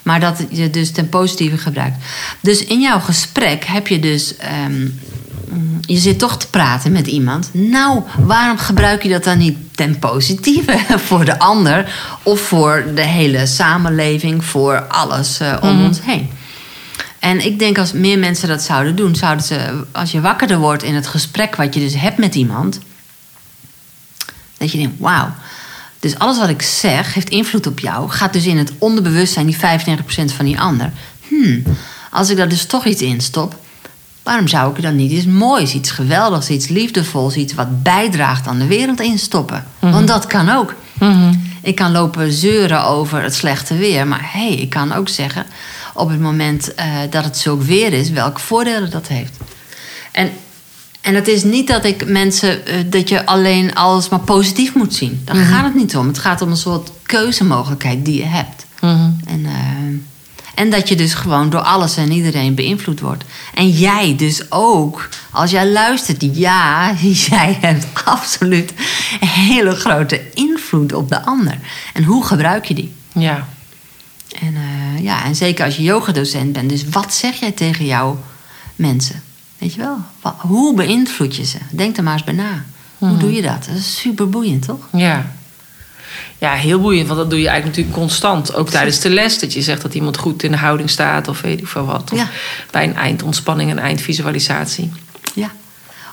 Maar 0.02 0.20
dat 0.20 0.44
je 0.50 0.70
dus 0.70 0.90
ten 0.90 1.08
positieve 1.08 1.58
gebruikt. 1.58 1.96
Dus 2.40 2.64
in 2.64 2.80
jouw 2.80 3.00
gesprek 3.00 3.64
heb 3.64 3.88
je 3.88 3.98
dus. 3.98 4.36
ehm, 4.36 4.86
je 5.80 5.98
zit 5.98 6.18
toch 6.18 6.38
te 6.38 6.46
praten 6.46 6.92
met 6.92 7.06
iemand. 7.06 7.50
Nou, 7.52 8.02
waarom 8.18 8.58
gebruik 8.58 9.02
je 9.02 9.08
dat 9.08 9.24
dan 9.24 9.38
niet 9.38 9.56
ten 9.74 9.98
positieve 9.98 10.78
voor 11.06 11.24
de 11.24 11.38
ander 11.38 11.94
of 12.22 12.40
voor 12.40 12.84
de 12.94 13.04
hele 13.04 13.46
samenleving, 13.46 14.44
voor 14.44 14.86
alles 14.86 15.40
eh, 15.40 15.56
om 15.60 15.84
ons 15.84 15.98
heen? 16.02 16.30
En 17.18 17.44
ik 17.44 17.58
denk 17.58 17.78
als 17.78 17.92
meer 17.92 18.18
mensen 18.18 18.48
dat 18.48 18.62
zouden 18.62 18.96
doen, 18.96 19.14
zouden 19.14 19.44
ze, 19.44 19.84
als 19.92 20.10
je 20.12 20.20
wakkerder 20.20 20.58
wordt 20.58 20.82
in 20.82 20.94
het 20.94 21.06
gesprek 21.06 21.56
wat 21.56 21.74
je 21.74 21.80
dus 21.80 21.94
hebt 21.96 22.18
met 22.18 22.34
iemand, 22.34 22.78
dat 24.60 24.72
je 24.72 24.78
denkt, 24.78 24.94
wauw, 24.98 25.32
Dus 25.98 26.18
alles 26.18 26.38
wat 26.38 26.48
ik 26.48 26.62
zeg 26.62 27.14
heeft 27.14 27.30
invloed 27.30 27.66
op 27.66 27.78
jou. 27.78 28.10
Gaat 28.10 28.32
dus 28.32 28.46
in 28.46 28.58
het 28.58 28.72
onderbewustzijn, 28.78 29.46
die 29.46 29.56
95% 29.56 30.34
van 30.34 30.44
die 30.44 30.60
ander. 30.60 30.92
Hmm, 31.28 31.62
als 32.10 32.30
ik 32.30 32.36
daar 32.36 32.48
dus 32.48 32.64
toch 32.64 32.84
iets 32.84 33.02
in 33.02 33.20
stop, 33.20 33.56
waarom 34.22 34.48
zou 34.48 34.70
ik 34.70 34.76
er 34.76 34.82
dan 34.82 34.96
niet 34.96 35.10
iets 35.10 35.26
moois, 35.26 35.74
iets 35.74 35.90
geweldigs, 35.90 36.48
iets 36.48 36.68
liefdevols, 36.68 37.36
iets 37.36 37.54
wat 37.54 37.82
bijdraagt 37.82 38.46
aan 38.46 38.58
de 38.58 38.66
wereld 38.66 39.00
instoppen? 39.00 39.64
Want 39.78 40.08
dat 40.08 40.26
kan 40.26 40.48
ook. 40.48 40.74
Ik 41.62 41.74
kan 41.74 41.92
lopen 41.92 42.32
zeuren 42.32 42.84
over 42.84 43.22
het 43.22 43.34
slechte 43.34 43.76
weer, 43.76 44.06
maar 44.06 44.30
hé, 44.32 44.46
hey, 44.48 44.54
ik 44.54 44.70
kan 44.70 44.92
ook 44.92 45.08
zeggen 45.08 45.46
op 45.94 46.08
het 46.08 46.20
moment 46.20 46.74
eh, 46.74 46.86
dat 47.10 47.24
het 47.24 47.36
zulk 47.36 47.62
weer 47.62 47.92
is, 47.92 48.10
welke 48.10 48.40
voordelen 48.40 48.90
dat 48.90 49.08
heeft. 49.08 49.36
En, 50.12 50.30
en 51.10 51.16
het 51.16 51.28
is 51.28 51.44
niet 51.44 51.66
dat 51.66 51.84
ik 51.84 52.06
mensen, 52.06 52.66
eh, 52.66 52.74
dat 52.86 53.08
je 53.08 53.26
alleen 53.26 53.74
alles 53.74 54.08
maar 54.08 54.20
positief 54.20 54.74
moet 54.74 54.94
zien. 54.94 55.22
Daar 55.24 55.36
gaat 55.36 55.64
het 55.64 55.74
niet 55.74 55.96
om. 55.96 56.06
Het 56.06 56.18
gaat 56.18 56.42
om 56.42 56.50
een 56.50 56.56
soort 56.56 56.90
keuzemogelijkheid 57.02 58.04
die 58.04 58.16
je 58.16 58.24
hebt. 58.24 58.66
En, 59.26 59.42
eh, 59.44 59.50
en 60.54 60.70
dat 60.70 60.88
je 60.88 60.96
dus 60.96 61.14
gewoon 61.14 61.50
door 61.50 61.60
alles 61.60 61.96
en 61.96 62.12
iedereen 62.12 62.54
beïnvloed 62.54 63.00
wordt. 63.00 63.24
En 63.54 63.70
jij 63.70 64.16
dus 64.16 64.50
ook, 64.50 65.08
als 65.30 65.50
jij 65.50 65.70
luistert, 65.70 66.36
ja, 66.36 66.94
jij 67.28 67.58
hebt 67.60 67.86
absoluut 68.04 68.72
een 69.20 69.28
hele 69.28 69.74
grote 69.74 70.20
invloed 70.34 70.92
op 70.92 71.08
de 71.08 71.24
ander. 71.24 71.58
En 71.92 72.04
hoe 72.04 72.24
gebruik 72.24 72.64
je 72.64 72.74
die? 72.74 72.92
Ja. 73.12 73.48
En, 74.40 74.54
eh, 74.54 75.02
ja, 75.02 75.24
en 75.24 75.36
zeker 75.36 75.64
als 75.64 75.76
je 75.76 75.82
yogadocent 75.82 76.52
bent. 76.52 76.68
Dus 76.68 76.88
wat 76.88 77.14
zeg 77.14 77.34
jij 77.34 77.52
tegen 77.52 77.84
jouw 77.84 78.20
mensen? 78.76 79.22
Weet 79.60 79.74
je 79.74 79.80
wel? 79.80 79.96
Hoe 80.36 80.74
beïnvloed 80.74 81.36
je 81.36 81.44
ze? 81.44 81.58
Denk 81.70 81.96
er 81.96 82.02
maar 82.02 82.12
eens 82.12 82.24
bij 82.24 82.34
na. 82.34 82.64
Hoe 82.98 83.16
doe 83.16 83.32
je 83.32 83.42
dat? 83.42 83.64
Dat 83.68 83.76
is 83.76 83.98
super 83.98 84.28
boeiend, 84.28 84.62
toch? 84.66 84.88
Ja. 84.92 85.32
Ja, 86.38 86.52
heel 86.54 86.80
boeiend, 86.80 87.06
want 87.06 87.18
dat 87.18 87.30
doe 87.30 87.40
je 87.40 87.48
eigenlijk 87.48 87.76
natuurlijk 87.76 88.02
constant. 88.02 88.54
Ook 88.54 88.68
tijdens 88.70 89.00
de 89.00 89.10
les, 89.10 89.38
dat 89.38 89.52
je 89.52 89.62
zegt 89.62 89.82
dat 89.82 89.94
iemand 89.94 90.16
goed 90.16 90.42
in 90.42 90.50
de 90.50 90.56
houding 90.56 90.90
staat 90.90 91.28
of 91.28 91.40
weet 91.40 91.58
ik 91.60 91.66
veel 91.66 91.84
wat. 91.84 92.10
Of 92.12 92.18
Ja. 92.18 92.28
bij 92.70 92.84
een 92.84 92.96
eindontspanning, 92.96 93.70
een 93.70 93.78
eindvisualisatie. 93.78 94.92
Ja. 95.34 95.50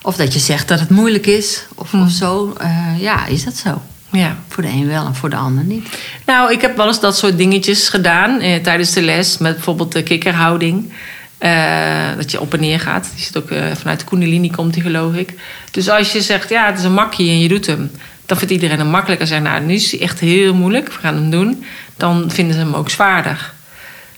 Of 0.02 0.16
dat 0.16 0.34
je 0.34 0.40
zegt 0.40 0.68
dat 0.68 0.80
het 0.80 0.90
moeilijk 0.90 1.26
is, 1.28 1.66
of, 1.76 1.94
of 1.94 2.10
zo. 2.10 2.54
Eh, 2.60 3.00
ja, 3.00 3.26
is 3.26 3.44
dat 3.44 3.56
zo? 3.56 3.82
Ja. 4.12 4.36
Voor 4.48 4.64
de 4.64 4.70
een 4.70 4.88
wel 4.88 5.06
en 5.06 5.16
voor 5.16 5.30
de 5.30 5.36
ander 5.36 5.64
niet. 5.64 5.88
Nou, 6.26 6.52
ik 6.52 6.62
heb 6.62 6.78
wel 6.78 6.88
eens 6.88 7.00
dat 7.00 7.18
soort 7.18 7.38
dingetjes 7.38 7.90
gedaan 7.90 8.40
eh, 8.40 8.62
tijdens 8.64 8.92
de 8.92 9.02
les. 9.02 9.38
Met 9.38 9.54
bijvoorbeeld 9.54 9.92
de 9.92 10.04
kikkerhouding. 10.04 10.92
Eh, 11.38 12.16
dat 12.16 12.32
je 12.32 12.42
op 12.42 12.54
en 12.54 12.60
neer 12.60 12.80
gaat. 12.80 13.10
Die 13.16 13.24
zit 13.24 13.38
ook 13.38 13.50
eh, 13.50 13.66
vanuit 13.76 14.00
de 14.00 14.06
Kundalini, 14.06 14.52
komt 14.52 14.74
die 14.74 14.84
geloof 14.84 15.14
ik. 15.14 15.34
Dus 15.72 15.90
als 15.90 16.12
je 16.12 16.22
zegt, 16.22 16.50
ja, 16.50 16.66
het 16.66 16.78
is 16.78 16.84
een 16.84 16.94
makkie 16.94 17.30
en 17.30 17.40
je 17.40 17.48
doet 17.48 17.66
hem. 17.66 17.92
Dan 18.26 18.38
vindt 18.38 18.54
iedereen 18.54 18.78
hem 18.78 18.88
makkelijk. 18.88 19.22
En 19.22 19.28
zegt, 19.28 19.42
nou, 19.42 19.62
nu 19.62 19.74
is 19.74 19.92
hij 19.92 20.02
echt 20.02 20.20
heel 20.20 20.54
moeilijk. 20.54 20.88
We 20.88 21.00
gaan 21.00 21.14
hem 21.14 21.30
doen. 21.30 21.66
Dan 21.98 22.32
vinden 22.32 22.54
ze 22.54 22.60
hem 22.60 22.74
ook 22.74 22.90
zwaarder. 22.90 23.52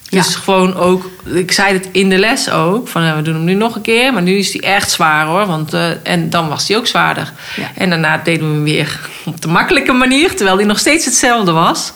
Ja. 0.10 0.21
Dus 0.21 0.36
gewoon 0.36 0.75
ook, 0.75 1.10
ik 1.25 1.51
zei 1.51 1.73
het 1.73 1.89
in 1.91 2.10
de 2.10 2.17
les 2.17 2.49
ook, 2.49 2.88
van 2.88 3.03
eh, 3.03 3.15
we 3.15 3.21
doen 3.21 3.34
hem 3.34 3.43
nu 3.43 3.53
nog 3.53 3.75
een 3.75 3.82
keer, 3.82 4.13
maar 4.13 4.21
nu 4.21 4.38
is 4.38 4.53
hij 4.53 4.62
echt 4.62 4.91
zwaar 4.91 5.25
hoor. 5.25 5.45
Want, 5.45 5.73
en 6.03 6.29
dan 6.29 6.47
was 6.47 6.67
hij 6.67 6.77
ook 6.77 6.88
zwaarder. 6.88 7.32
Ja. 7.55 7.71
En 7.75 7.89
daarna 7.89 8.17
deden 8.17 8.47
we 8.47 8.53
hem 8.53 8.63
weer 8.63 8.99
op 9.25 9.41
de 9.41 9.47
makkelijke 9.47 9.93
manier, 9.93 10.36
terwijl 10.36 10.58
hij 10.58 10.65
nog 10.65 10.79
steeds 10.79 11.05
hetzelfde 11.05 11.51
was. 11.51 11.93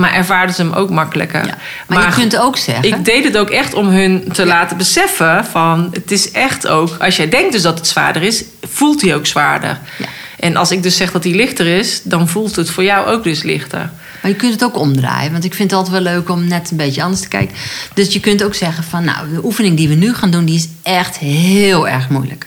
Maar 0.00 0.12
ervaarden 0.12 0.54
ze 0.54 0.62
hem 0.62 0.72
ook 0.72 0.90
makkelijker. 0.90 1.46
Ja. 1.46 1.58
Maar, 1.86 2.08
je 2.08 2.14
kunt 2.14 2.36
ook 2.36 2.56
zeggen... 2.56 2.84
Ik 2.84 3.04
deed 3.04 3.24
het 3.24 3.38
ook 3.38 3.50
echt 3.50 3.74
om 3.74 3.88
hun 3.88 4.32
te 4.32 4.46
laten 4.46 4.76
beseffen 4.76 5.44
van 5.44 5.88
het 5.92 6.10
is 6.10 6.30
echt 6.30 6.66
ook, 6.66 6.96
als 6.98 7.16
jij 7.16 7.28
denkt 7.28 7.52
dus 7.52 7.62
dat 7.62 7.78
het 7.78 7.86
zwaarder 7.88 8.22
is, 8.22 8.44
voelt 8.62 9.00
hij 9.00 9.14
ook 9.14 9.26
zwaarder. 9.26 9.78
Ja. 9.98 10.06
En 10.38 10.56
als 10.56 10.70
ik 10.70 10.82
dus 10.82 10.96
zeg 10.96 11.12
dat 11.12 11.24
hij 11.24 11.32
lichter 11.32 11.66
is, 11.66 12.00
dan 12.02 12.28
voelt 12.28 12.56
het 12.56 12.70
voor 12.70 12.84
jou 12.84 13.06
ook 13.06 13.24
dus 13.24 13.42
lichter. 13.42 13.90
Maar 14.22 14.30
je 14.30 14.36
kunt 14.36 14.52
het 14.52 14.64
ook 14.64 14.76
omdraaien. 14.76 15.32
Want 15.32 15.44
ik 15.44 15.54
vind 15.54 15.70
het 15.70 15.78
altijd 15.78 16.02
wel 16.02 16.12
leuk 16.12 16.28
om 16.30 16.44
net 16.48 16.70
een 16.70 16.76
beetje 16.76 17.02
anders 17.02 17.20
te 17.22 17.28
kijken. 17.28 17.56
Dus 17.94 18.12
je 18.12 18.20
kunt 18.20 18.42
ook 18.44 18.54
zeggen 18.54 18.84
van... 18.84 19.04
Nou, 19.04 19.34
de 19.34 19.44
oefening 19.44 19.76
die 19.76 19.88
we 19.88 19.94
nu 19.94 20.14
gaan 20.14 20.30
doen... 20.30 20.44
die 20.44 20.56
is 20.56 20.68
echt 20.82 21.18
heel 21.18 21.88
erg 21.88 22.08
moeilijk. 22.08 22.46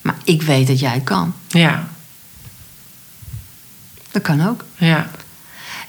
Maar 0.00 0.14
ik 0.24 0.42
weet 0.42 0.66
dat 0.66 0.80
jij 0.80 1.00
kan. 1.04 1.34
Ja, 1.48 1.88
Dat 4.10 4.22
kan 4.22 4.48
ook. 4.48 4.64
ja, 4.76 5.10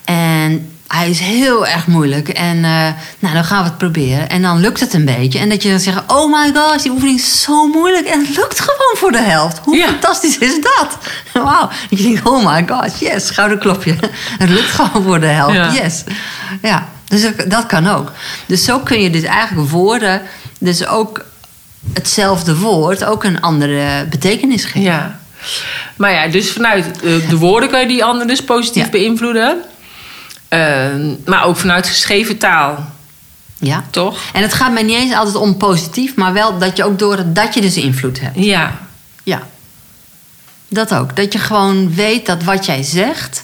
En 0.03 0.74
hij 0.87 1.09
is 1.09 1.19
heel 1.19 1.67
erg 1.67 1.87
moeilijk. 1.87 2.29
En 2.29 2.55
eh, 2.55 2.87
nou, 3.19 3.33
dan 3.33 3.43
gaan 3.43 3.63
we 3.63 3.69
het 3.69 3.77
proberen. 3.77 4.29
En 4.29 4.41
dan 4.41 4.59
lukt 4.59 4.79
het 4.79 4.93
een 4.93 5.05
beetje. 5.05 5.39
En 5.39 5.49
dat 5.49 5.63
je 5.63 5.69
dan 5.69 5.79
zegt... 5.79 6.01
Oh 6.07 6.31
my 6.31 6.51
gosh, 6.55 6.81
die 6.81 6.91
oefening 6.91 7.19
is 7.19 7.41
zo 7.41 7.67
moeilijk. 7.67 8.05
En 8.07 8.19
het 8.25 8.35
lukt 8.37 8.59
gewoon 8.59 8.95
voor 8.97 9.11
de 9.11 9.21
helft. 9.21 9.59
Hoe 9.63 9.75
Ja. 9.77 9.87
fantastisch 9.87 10.37
is 10.37 10.61
dat? 10.61 10.97
Wauw. 11.43 11.69
Dat 11.89 11.99
je 11.99 12.03
denkt, 12.03 12.27
oh 12.27 12.45
my 12.53 12.65
gosh, 12.67 12.99
yes. 12.99 13.27
Schouderklopje. 13.27 13.95
Het 14.39 14.49
lukt 14.49 14.69
gewoon 14.71 15.03
voor 15.03 15.19
de 15.19 15.25
helft. 15.27 15.55
Ja. 15.55 15.71
Yes. 15.73 16.03
Ja, 16.61 16.87
dus 17.07 17.27
dat- 17.47 17.65
kan 17.65 17.87
ook. 17.87 18.11
Dus 18.45 18.63
zo 18.63 18.79
kun 18.79 19.01
je 19.01 19.09
dus 19.09 19.23
eigenlijk 19.23 19.69
woorden... 19.69 20.21
Dus 20.59 20.87
ook 20.87 21.25
hetzelfde 21.93 22.57
woord... 22.57 23.03
ook 23.05 23.23
een 23.23 23.41
andere 23.41 24.05
betekenis 24.09 24.63
geven. 24.65 24.81
ja. 24.81 25.19
Maar 25.95 26.11
ja, 26.11 26.27
dus 26.27 26.51
vanuit 26.51 26.85
eh, 26.85 27.29
de 27.29 27.37
woorden 27.37 27.69
kan 27.69 27.79
je 27.81 27.87
die 27.87 28.03
ander 28.03 28.27
dus 28.27 28.43
positief 28.43 28.83
Ja. 28.83 28.89
beïnvloeden. 28.89 29.61
Ehm, 30.55 31.13
maar 31.25 31.43
ook 31.43 31.57
vanuit 31.57 31.87
geschreven 31.87 32.37
taal, 32.37 32.89
Ja. 33.57 33.83
toch? 33.89 34.19
En 34.33 34.41
het 34.41 34.53
gaat 34.53 34.73
mij 34.73 34.83
niet 34.83 34.95
eens 34.95 35.13
altijd 35.13 35.35
om 35.35 35.57
positief... 35.57 36.15
maar 36.15 36.33
wel 36.33 36.57
dat 36.57 36.77
je 36.77 36.83
ook 36.83 36.99
door 36.99 37.17
het 37.17 37.35
dat 37.35 37.53
je 37.53 37.61
dus 37.61 37.77
invloed 37.77 38.19
hebt. 38.19 38.35
Ja, 38.39 38.79
Ja. 39.23 39.41
Dat 40.67 40.93
ook. 40.93 41.15
Dat 41.15 41.33
je 41.33 41.39
gewoon 41.39 41.93
weet 41.95 42.25
dat 42.25 42.43
wat 42.43 42.65
jij 42.65 42.83
zegt, 42.83 43.43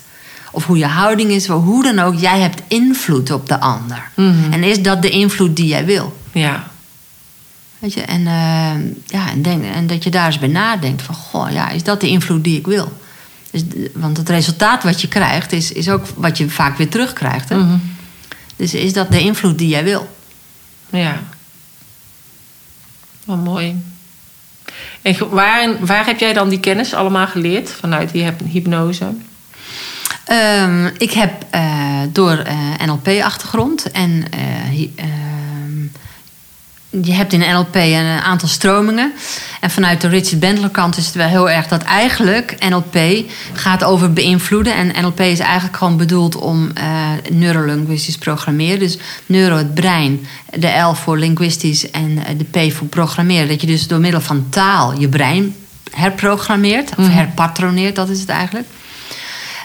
of 0.51 0.65
hoe 0.65 0.77
je 0.77 0.85
houding 0.85 1.29
is, 1.31 1.49
of 1.49 1.63
hoe 1.63 1.83
dan 1.83 1.99
ook, 1.99 2.19
jij 2.19 2.39
hebt 2.39 2.61
invloed 2.67 3.31
op 3.31 3.47
de 3.47 3.59
ander. 3.59 4.09
En 4.51 4.63
is 4.63 4.81
dat 4.81 5.01
de 5.01 5.09
invloed 5.09 5.55
die 5.55 5.67
jij 5.67 5.85
wil? 5.85 6.17
ja, 6.31 6.67
Weet 7.79 7.93
je? 7.93 8.01
En, 8.01 8.27
eh, 8.27 8.73
ja, 9.05 9.29
en, 9.29 9.41
denk, 9.41 9.63
en 9.63 9.87
dat 9.87 10.03
je 10.03 10.09
daar 10.09 10.25
eens 10.25 10.39
bij 10.39 10.47
nadenkt: 10.49 11.01
van 11.01 11.15
goh, 11.15 11.51
ja, 11.51 11.69
is 11.69 11.83
dat 11.83 12.01
de 12.01 12.07
invloed 12.07 12.43
die 12.43 12.57
ik 12.57 12.67
wil? 12.67 13.00
Dus, 13.51 13.63
want 13.93 14.17
het 14.17 14.29
resultaat 14.29 14.83
wat 14.83 15.01
je 15.01 15.07
krijgt, 15.07 15.51
is, 15.51 15.71
is 15.71 15.89
ook 15.89 16.05
wat 16.15 16.37
je 16.37 16.49
vaak 16.49 16.77
weer 16.77 16.89
terugkrijgt. 16.89 17.49
Hè? 17.49 17.57
Dus 18.55 18.73
is 18.73 18.93
dat 18.93 19.11
de 19.11 19.19
invloed 19.21 19.57
die 19.57 19.67
jij 19.67 19.83
wil? 19.83 20.15
ja. 20.89 21.19
Wat 23.25 23.43
mooi. 23.43 23.81
En 25.01 25.29
waar, 25.29 25.85
waar 25.85 26.05
heb 26.05 26.19
jij 26.19 26.33
dan 26.33 26.49
die 26.49 26.59
kennis 26.59 26.93
allemaal 26.93 27.27
geleerd? 27.27 27.69
Vanuit 27.71 28.11
die 28.11 28.23
hyp- 28.23 28.41
hypnose? 28.51 29.13
Ehm, 30.25 30.85
ik 30.97 31.11
heb 31.11 31.45
eh, 31.49 31.99
door 32.09 32.37
eh, 32.37 32.57
NLP-achtergrond 32.85 33.91
en 33.91 34.25
eh, 34.31 34.79
je 36.91 37.13
hebt 37.13 37.33
in 37.33 37.39
NLP 37.39 37.75
een 37.75 38.21
aantal 38.21 38.47
stromingen. 38.47 39.13
En 39.61 39.71
vanuit 39.71 40.01
de 40.01 40.07
Richard 40.07 40.39
Bandler 40.39 40.69
kant 40.69 40.97
is 40.97 41.05
het 41.05 41.15
wel 41.15 41.27
heel 41.27 41.49
erg 41.49 41.67
dat 41.67 41.83
eigenlijk 41.83 42.55
NLP 42.69 42.97
gaat 43.53 43.83
over 43.83 44.13
beïnvloeden. 44.13 44.75
En 44.75 45.03
NLP 45.03 45.19
is 45.19 45.39
eigenlijk 45.39 45.77
gewoon 45.77 45.97
bedoeld 45.97 46.35
om 46.35 46.71
eh 46.73 47.09
neurolinguistisch 47.29 48.17
programmeren. 48.17 48.79
Dus 48.79 48.97
neuro, 49.25 49.55
het 49.55 49.73
brein, 49.73 50.27
de 50.55 50.79
L 50.79 50.93
voor 50.93 51.17
linguistisch 51.17 51.91
en 51.91 52.25
eh, 52.25 52.37
de 52.37 52.67
P 52.67 52.73
voor 52.73 52.87
programmeren. 52.87 53.47
Dat 53.47 53.61
je 53.61 53.67
dus 53.67 53.87
door 53.87 53.99
middel 53.99 54.21
van 54.21 54.45
taal 54.49 54.99
je 54.99 55.07
brein 55.09 55.55
herprogrammeert, 55.91 56.91
of 56.97 57.07
herpatroneert, 57.07 57.95
dat 57.95 58.09
is 58.09 58.19
het 58.19 58.29
eigenlijk. 58.29 58.67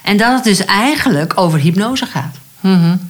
En 0.02 0.16
dat 0.16 0.32
het 0.32 0.44
dus 0.44 0.64
eigenlijk 0.64 1.32
over 1.34 1.58
hypnose 1.58 2.06
gaat. 2.06 2.36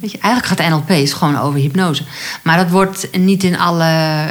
Weet 0.00 0.10
je, 0.12 0.18
eigenlijk 0.20 0.60
gaat 0.60 0.70
NLP 0.70 0.90
is 0.90 1.12
gewoon 1.12 1.38
over 1.38 1.60
hypnose. 1.60 2.02
Maar 2.42 2.56
dat 2.56 2.70
wordt 2.70 3.08
niet 3.18 3.42
in 3.44 3.58
alle, 3.58 3.84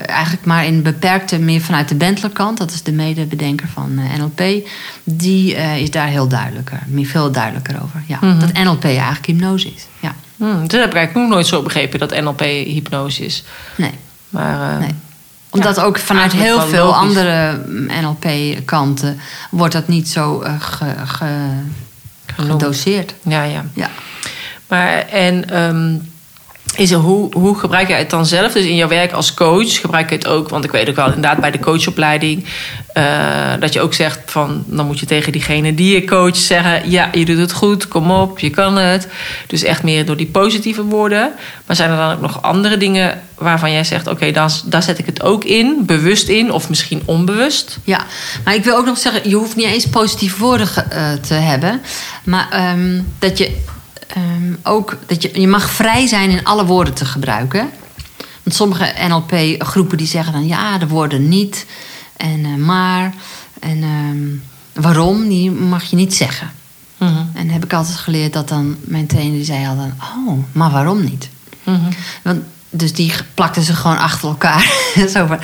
eigenlijk 0.06 0.46
maar 0.46 0.66
in 0.66 0.84
beperkte, 0.84 1.40
meer 1.40 1.62
vanuit 1.62 1.90
de 1.90 1.96
Bentler 1.96 2.30
kant. 2.32 2.58
Dat 2.58 2.72
is 2.72 2.84
de 2.84 2.92
medebedenker 2.92 3.68
van 3.74 4.00
eh, 4.00 4.20
NLP. 4.20 4.68
Die 5.04 5.56
eh, 5.56 5.78
is 5.82 5.92
daar 5.92 6.08
heel 6.08 6.28
duidelijker, 6.28 6.80
meer 6.88 7.06
veel 7.06 7.32
duidelijker 7.32 7.76
over. 7.84 8.04
Ja, 8.08 8.20
Dat 8.40 8.54
NLP 8.54 8.84
eigenlijk 8.84 9.26
hypnose 9.26 9.68
is. 9.76 9.86
Ja, 10.00 10.16
Hm, 10.38 10.44
dat 10.62 10.72
heb 10.72 10.90
ik 10.90 10.96
eigenlijk 10.96 11.14
nog 11.14 11.30
nooit 11.30 11.48
zo 11.48 11.62
begrepen 11.62 12.00
dat 12.00 12.22
NLP 12.22 12.40
hypnose 12.40 13.26
is. 13.26 13.44
nee. 13.78 13.92
Maar 14.30 14.72
eh, 14.74 14.80
Nee. 14.80 14.94
Omdat 15.50 15.80
ook 15.80 15.98
vanuit 16.00 16.32
heel 16.32 16.62
veel 16.62 16.86
logisch. 16.86 17.00
andere 17.02 17.62
NLP-kanten 18.02 19.20
wordt 19.52 19.74
dat 19.74 19.88
niet 19.88 20.10
zo 20.10 20.44
ge, 20.60 20.86
ge- 21.06 21.50
Genoemd. 22.36 22.62
gedoseerd. 22.62 23.14
ja, 23.24 23.44
ja. 23.44 23.66
Ja. 23.74 23.90
Maar 24.68 25.08
en 25.08 25.50
ehm, 25.50 25.98
is 26.76 26.92
hoe, 26.92 27.34
hoe 27.34 27.60
gebruik 27.60 27.88
jij 27.88 27.98
het 27.98 28.10
dan 28.10 28.26
zelf? 28.26 28.54
Dus 28.54 28.66
in 28.66 28.76
jouw 28.76 28.88
werk 28.88 29.12
als 29.12 29.34
coach 29.34 29.80
gebruik 29.80 30.10
je 30.10 30.16
het 30.16 30.28
ook, 30.28 30.50
want 30.50 30.64
ik 30.64 30.72
weet 30.72 30.90
ook 30.90 30.96
wel 30.96 31.06
inderdaad 31.06 31.40
bij 31.40 31.52
de 31.52 31.60
coachopleiding 31.60 32.46
eh, 32.94 33.04
dat 33.60 33.74
je 33.74 33.82
ook 33.82 33.94
zegt 33.94 34.20
van 34.26 34.64
dan 34.68 34.86
moet 34.86 35.00
je 35.00 35.06
tegen 35.06 35.32
diegene 35.32 35.74
die 35.74 35.94
je 35.94 36.06
coach 36.06 36.36
zeggen: 36.36 36.90
ja, 36.90 37.10
je 37.14 37.26
doet 37.26 37.38
het 37.38 37.52
goed, 37.52 37.88
kom 37.88 38.12
op, 38.12 38.40
je 38.40 38.50
kan 38.50 38.78
het. 38.78 39.08
Dus 39.48 39.64
echt 39.64 39.84
meer 39.84 40.06
door 40.06 40.18
die 40.18 40.28
positieve 40.28 40.84
woorden. 40.84 41.32
Maar 41.66 41.76
zijn 41.76 41.90
er 41.92 41.98
dan 41.98 42.12
ook 42.12 42.22
nog 42.22 42.42
andere 42.42 42.78
dingen 42.78 43.22
waarvan 43.36 43.72
jij 43.72 43.84
zegt: 43.84 44.08
oké, 44.08 44.32
daar 44.66 44.84
zet 44.84 45.00
ik 45.00 45.06
het 45.06 45.24
ook 45.24 45.44
in, 45.44 45.84
bewust 45.86 46.28
in 46.28 46.52
of 46.52 46.70
misschien 46.70 47.02
onbewust? 47.06 47.78
Ja, 47.84 48.06
maar 48.44 48.56
ik 48.56 48.64
wil 48.64 48.78
ook 48.78 48.86
nog 48.86 48.98
zeggen: 48.98 49.30
je 49.30 49.36
hoeft 49.36 49.56
niet 49.56 49.66
eens 49.66 49.88
positieve 49.88 50.38
woorden 50.38 50.68
uh, 50.94 51.14
te 51.14 51.34
hebben, 51.34 51.82
maar 52.24 52.74
um, 52.78 53.14
dat 53.20 53.38
je 53.38 53.58
um, 54.18 54.60
ook 54.64 54.98
dat 55.06 55.22
je, 55.22 55.40
je 55.40 55.48
mag 55.48 55.70
vrij 55.70 56.08
zijn 56.08 56.30
in 56.30 56.44
alle 56.44 56.66
woorden 56.66 56.94
te 56.94 57.06
gebruiken. 57.06 57.70
Want 58.44 58.56
sommige 58.56 58.94
NLP-groepen 59.08 59.98
die 59.98 60.08
zeggen 60.08 60.34
dan 60.34 60.48
ja, 60.48 60.78
de 60.78 60.88
woorden 60.88 61.30
niet 61.30 61.66
en 62.18 62.40
uh, 62.40 62.56
maar 62.56 63.14
en 63.60 63.84
um, 63.84 64.44
waarom, 64.74 65.28
die 65.28 65.52
mag 65.52 65.84
je 65.84 65.96
niet 65.96 66.16
zeggen. 66.16 66.52
Mm 66.98 67.08
-hmm. 67.08 67.30
En 67.34 67.50
heb 67.50 67.64
ik 67.64 67.74
altijd 67.74 67.98
geleerd 67.98 68.34
dat 68.34 68.48
dan 68.48 68.78
mijn 68.82 69.08
trainer 69.08 69.34
die 69.34 69.46
zei 69.46 69.68
al 69.68 69.76
dan, 69.76 69.94
oh, 70.02 70.44
maar 70.52 70.72
waarom 70.72 71.04
niet? 71.04 71.30
Mm 71.64 71.76
-hmm. 71.76 71.90
Want, 72.24 72.44
dus 72.70 72.94
die 72.94 73.14
plakten 73.34 73.64
ze 73.64 73.74
gewoon 73.74 73.98
achter 73.98 74.28
elkaar. 74.30 74.74
Zo 75.14 75.38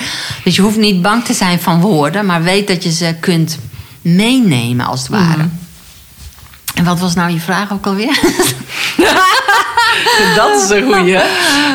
dus 0.44 0.56
je 0.56 0.62
hoeft 0.62 0.78
niet 0.78 1.02
bang 1.02 1.24
te 1.24 1.34
zijn 1.34 1.60
van 1.60 1.82
woorden, 1.82 2.26
maar 2.26 2.44
weet 2.44 2.68
dat 2.68 2.84
je 2.84 2.92
ze 2.92 3.16
kunt 3.20 3.58
meenemen 4.02 4.86
als 4.86 5.00
het 5.00 5.10
ware. 5.10 5.36
Mm 5.36 5.40
-hmm. 5.40 5.60
En 6.76 6.84
wat 6.84 7.00
was 7.00 7.16
nou 7.16 7.32
je 7.32 7.40
vraag 7.40 7.72
ook 7.72 7.86
alweer? 7.86 8.20
dat 10.36 10.62
is 10.64 10.70
een 10.70 10.94
goeie. 10.94 11.06
Ja. 11.06 11.26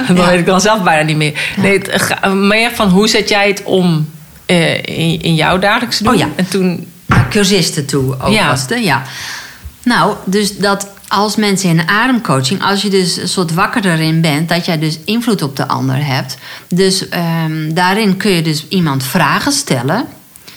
weet 0.06 0.38
ik 0.38 0.46
dan 0.46 0.60
zelf 0.60 0.82
bijna 0.82 1.02
niet 1.02 1.16
meer. 1.16 1.52
Nee, 1.56 1.78
het, 1.78 2.32
meer 2.34 2.70
van 2.74 2.88
hoe 2.88 3.08
zet 3.08 3.28
jij 3.28 3.48
het 3.48 3.62
om 3.62 4.08
uh, 4.46 4.74
in, 4.74 5.22
in, 5.22 5.34
jouw 5.34 5.58
dagelijkse 5.58 6.02
doen? 6.02 6.12
Oh 6.12 6.18
ja. 6.18 6.28
En 6.36 6.48
toen... 6.48 6.90
Cursisten 7.30 7.86
toe 7.86 8.20
ook 8.20 8.32
Ja. 8.32 8.48
was 8.48 8.60
het, 8.60 8.84
ja. 8.84 9.02
Nou, 9.82 10.14
dus 10.24 10.56
dat 10.56 10.88
als 11.08 11.36
mensen 11.36 11.68
in 11.68 11.88
ademcoaching, 11.88 12.62
als 12.62 12.82
je 12.82 12.88
dus 12.88 13.16
een 13.16 13.28
soort 13.28 13.54
wakker 13.54 13.86
erin 13.86 14.20
bent, 14.20 14.48
dat 14.48 14.66
jij 14.66 14.78
dus 14.78 14.98
invloed 15.04 15.42
op 15.42 15.56
de 15.56 15.68
ander 15.68 16.06
hebt. 16.06 16.36
Dus 16.68 17.04
um, 17.44 17.74
daarin 17.74 18.16
kun 18.16 18.30
je 18.30 18.42
dus 18.42 18.68
iemand 18.68 19.04
vragen 19.04 19.52
stellen. 19.52 20.06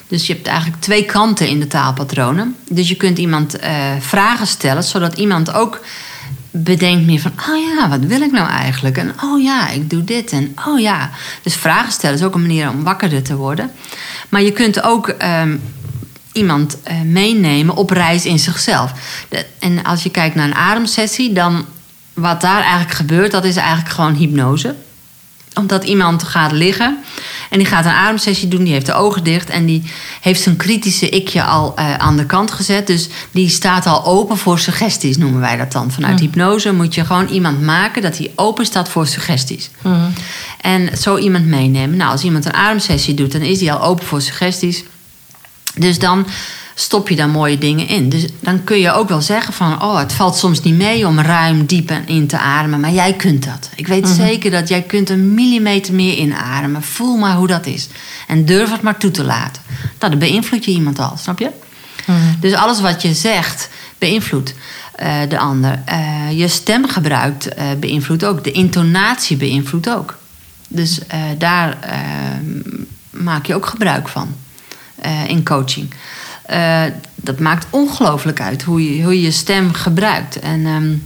Dus 0.10 0.28
je 0.28 0.34
hebt 0.34 0.48
eigenlijk 0.48 0.82
twee 0.82 1.06
kanten 1.06 1.48
in 1.48 1.60
de 1.60 1.68
taalpatronen. 1.68 2.56
Dus 2.70 2.90
je 2.90 2.96
kunt 2.96 3.18
iemand 3.18 3.64
uh, 3.64 3.70
vragen 4.00 4.48
stellen, 4.48 4.84
zodat 4.84 5.18
iemand 5.18 5.54
ook 5.54 5.82
bedenkt 6.52 7.06
meer 7.06 7.20
van: 7.20 7.32
oh 7.50 7.76
ja, 7.76 7.90
wat 7.90 8.00
wil 8.00 8.22
ik 8.22 8.32
nou 8.32 8.50
eigenlijk? 8.50 8.98
En 8.98 9.14
oh 9.24 9.42
ja, 9.42 9.70
ik 9.70 9.90
doe 9.90 10.04
dit. 10.04 10.32
En 10.32 10.56
oh 10.68 10.80
ja. 10.80 11.10
Dus 11.44 11.56
vragen 11.56 11.92
stellen 11.92 12.18
is 12.18 12.24
ook 12.24 12.36
een 12.36 12.42
manier 12.42 12.70
om 12.70 12.84
wakkerder 12.84 13.24
te 13.24 13.36
worden. 13.36 13.72
Maar 14.30 14.42
je 14.42 14.52
kunt 14.52 14.84
ook 14.84 15.16
um, 15.42 15.62
iemand 16.32 16.78
uh, 16.88 17.02
meenemen 17.02 17.76
op 17.76 17.90
reis 17.90 18.26
in 18.26 18.40
zichzelf. 18.40 18.94
En 19.60 19.84
als 19.84 20.04
je 20.04 20.10
kijkt 20.10 20.36
naar 20.36 20.48
een 20.48 20.56
ademsessie, 20.56 21.34
dan 21.34 21.66
wat 22.14 22.42
daar 22.42 22.62
eigenlijk 22.62 22.94
gebeurt, 22.94 23.32
dat 23.32 23.46
is 23.46 23.56
eigenlijk 23.56 23.90
gewoon 23.90 24.14
hypnose 24.14 24.76
omdat 25.54 25.84
iemand 25.84 26.24
gaat 26.24 26.52
liggen 26.52 26.98
en 27.50 27.58
die 27.58 27.68
gaat 27.68 27.86
een 27.86 27.92
ademsessie 27.92 28.48
doen, 28.48 28.64
die 28.64 28.74
heeft 28.74 28.86
de 28.86 28.94
ogen 28.94 29.24
dicht 29.24 29.50
en 29.50 29.66
die 29.66 29.84
heeft 30.22 30.42
zijn 30.42 30.56
kritische 30.56 31.10
ikje 31.10 31.44
al 31.44 31.74
uh, 31.80 31.94
aan 31.94 32.18
de 32.18 32.26
kant 32.26 32.52
gezet. 32.52 32.88
Dus 32.88 33.08
die 33.32 33.50
staat 33.50 33.86
al 33.86 34.06
open 34.06 34.38
voor 34.38 34.60
suggesties, 34.60 35.18
noemen 35.18 35.40
wij 35.40 35.58
dat 35.58 35.72
dan. 35.72 35.92
Vanuit 35.92 36.20
hypnose 36.20 36.74
moet 36.74 36.96
je 36.96 37.06
gewoon 37.06 37.28
iemand 37.28 37.62
maken 37.62 38.02
dat 38.02 38.18
hij 38.18 38.32
open 38.36 38.66
staat 38.66 38.90
voor 38.90 39.08
suggesties. 39.08 39.70
En 40.62 40.98
zo 40.98 41.18
iemand 41.18 41.46
meenemen. 41.46 41.98
Nou, 41.98 42.12
als 42.12 42.24
iemand 42.24 42.46
een 42.46 42.54
ademsessie 42.54 43.14
doet, 43.14 43.32
dan 43.32 43.42
is 43.42 43.62
hij 43.62 43.74
al 43.74 43.82
open 43.82 44.06
voor 44.06 44.22
suggesties. 44.22 44.84
Dus 45.76 46.00
dan 46.00 46.28
stop 46.80 47.10
je 47.10 47.16
daar 47.16 47.30
mooie 47.30 47.58
dingen 47.58 47.88
in. 47.88 48.10
Dus 48.10 48.26
dan 48.40 48.64
kun 48.64 48.80
je 48.80 48.92
ook 48.92 49.10
wel 49.10 49.22
zeggen 49.22 49.54
van... 49.54 49.82
oh, 49.82 49.98
het 49.98 50.14
valt 50.14 50.38
soms 50.38 50.62
niet 50.62 50.76
mee 50.76 51.08
om 51.08 51.20
ruim 51.20 51.66
diep 51.66 51.92
in 52.06 52.28
te 52.28 52.38
ademen... 52.38 52.80
maar 52.80 52.92
jij 52.92 53.14
kunt 53.14 53.46
dat. 53.46 53.70
Ik 53.76 53.88
weet 53.88 54.04
mm 54.04 54.08
-hmm. 54.08 54.16
zeker 54.16 54.52
dat 54.52 54.68
jij 54.68 54.82
kunt 54.82 55.10
een 55.10 55.34
millimeter 55.34 55.94
meer 55.94 56.14
inademen. 56.14 56.84
Voel 56.84 57.18
maar 57.18 57.36
hoe 57.36 57.48
dat 57.48 57.66
is. 57.66 57.88
En 58.28 58.46
durf 58.46 58.72
het 58.72 58.82
maar 58.82 58.98
toe 58.98 59.12
te 59.12 59.24
laten. 59.24 59.62
Nou, 60.00 60.12
dan 60.12 60.20
beïnvloed 60.20 60.66
je 60.66 60.72
iemand 60.72 61.00
al, 61.00 61.18
snap 61.18 61.40
je? 61.40 61.52
Mm 62.06 62.16
-hmm. 62.16 62.38
Dus 62.40 62.54
alles 62.54 62.82
wat 62.82 63.02
je 63.02 63.14
zegt, 63.14 63.70
beïnvloedt 63.98 64.54
uh, 65.00 65.14
de 65.30 65.38
ander. 65.38 65.80
Uh, 65.90 66.40
je 66.40 66.48
stemgebruik 66.48 67.46
uh, 67.46 67.64
beïnvloedt 67.80 68.26
ook. 68.26 68.44
De 68.44 68.52
intonatie 68.52 69.38
beïnvloedt 69.38 69.90
ook. 69.90 70.18
Dus 70.68 71.00
daar 71.38 71.78
maak 73.10 73.46
je 73.46 73.56
ook 73.56 73.66
gebruik 73.66 74.08
van 74.08 74.36
in 75.28 75.44
coaching. 75.44 75.94
Uh, 76.52 76.84
dat 77.16 77.40
maakt 77.40 77.68
ongelooflijk 77.70 78.42
uit 78.42 78.64
hoe 78.64 78.96
je, 78.96 79.04
hoe 79.04 79.22
je 79.22 79.32
stem 79.32 79.74
gebruikt. 79.74 80.40
En, 80.40 80.66
um, 80.66 81.04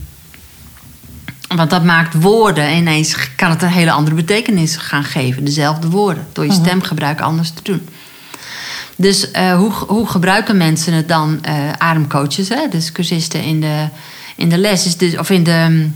want 1.48 1.70
dat 1.70 1.84
maakt 1.84 2.22
woorden 2.22 2.76
ineens, 2.76 3.16
kan 3.36 3.50
het 3.50 3.62
een 3.62 3.70
hele 3.70 3.92
andere 3.92 4.16
betekenis 4.16 4.76
gaan 4.76 5.04
geven. 5.04 5.44
Dezelfde 5.44 5.90
woorden, 5.90 6.28
door 6.32 6.46
je 6.46 6.52
Mhm. 6.52 6.62
stemgebruik 6.62 7.22
anders 7.22 7.52
te 7.52 7.64
doen. 7.64 7.88
Dus 8.96 9.32
uh, 9.32 9.56
hoe, 9.56 9.72
hoe 9.72 10.08
gebruiken 10.08 10.58
mensen 10.58 10.94
het 10.94 11.08
dan, 11.08 11.40
uh, 11.48 11.72
ademcoaches, 11.72 12.50
hè? 12.50 12.68
dus 12.70 12.92
cursisten 12.92 13.44
in 13.44 13.62
de, 13.62 13.88
in 14.36 14.50
de 14.50 14.58
les, 14.58 14.86
is 14.86 14.98
dus, 14.98 15.18
of 15.18 15.30
in 15.30 15.44
de, 15.44 15.88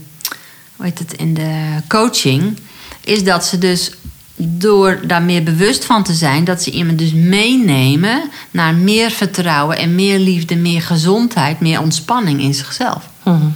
hoe 0.75 0.85
heet 0.85 0.99
het, 0.99 1.13
in 1.13 1.33
de 1.33 1.81
coaching, 1.87 2.59
is 3.03 3.23
dat 3.23 3.45
ze 3.45 3.57
dus 3.57 3.91
door 4.37 4.99
daar 5.07 5.21
meer 5.21 5.43
bewust 5.43 5.85
van 5.85 6.03
te 6.03 6.13
zijn, 6.13 6.43
dat 6.43 6.63
ze 6.63 6.71
iemand 6.71 6.99
dus 6.99 7.13
meenemen 7.13 8.29
naar 8.51 8.75
meer 8.75 9.11
vertrouwen 9.11 9.77
en 9.77 9.95
meer 9.95 10.19
liefde, 10.19 10.55
meer 10.55 10.81
gezondheid, 10.81 11.59
meer 11.59 11.81
ontspanning 11.81 12.41
in 12.41 12.53
zichzelf. 12.53 13.09
Mhm. 13.23 13.47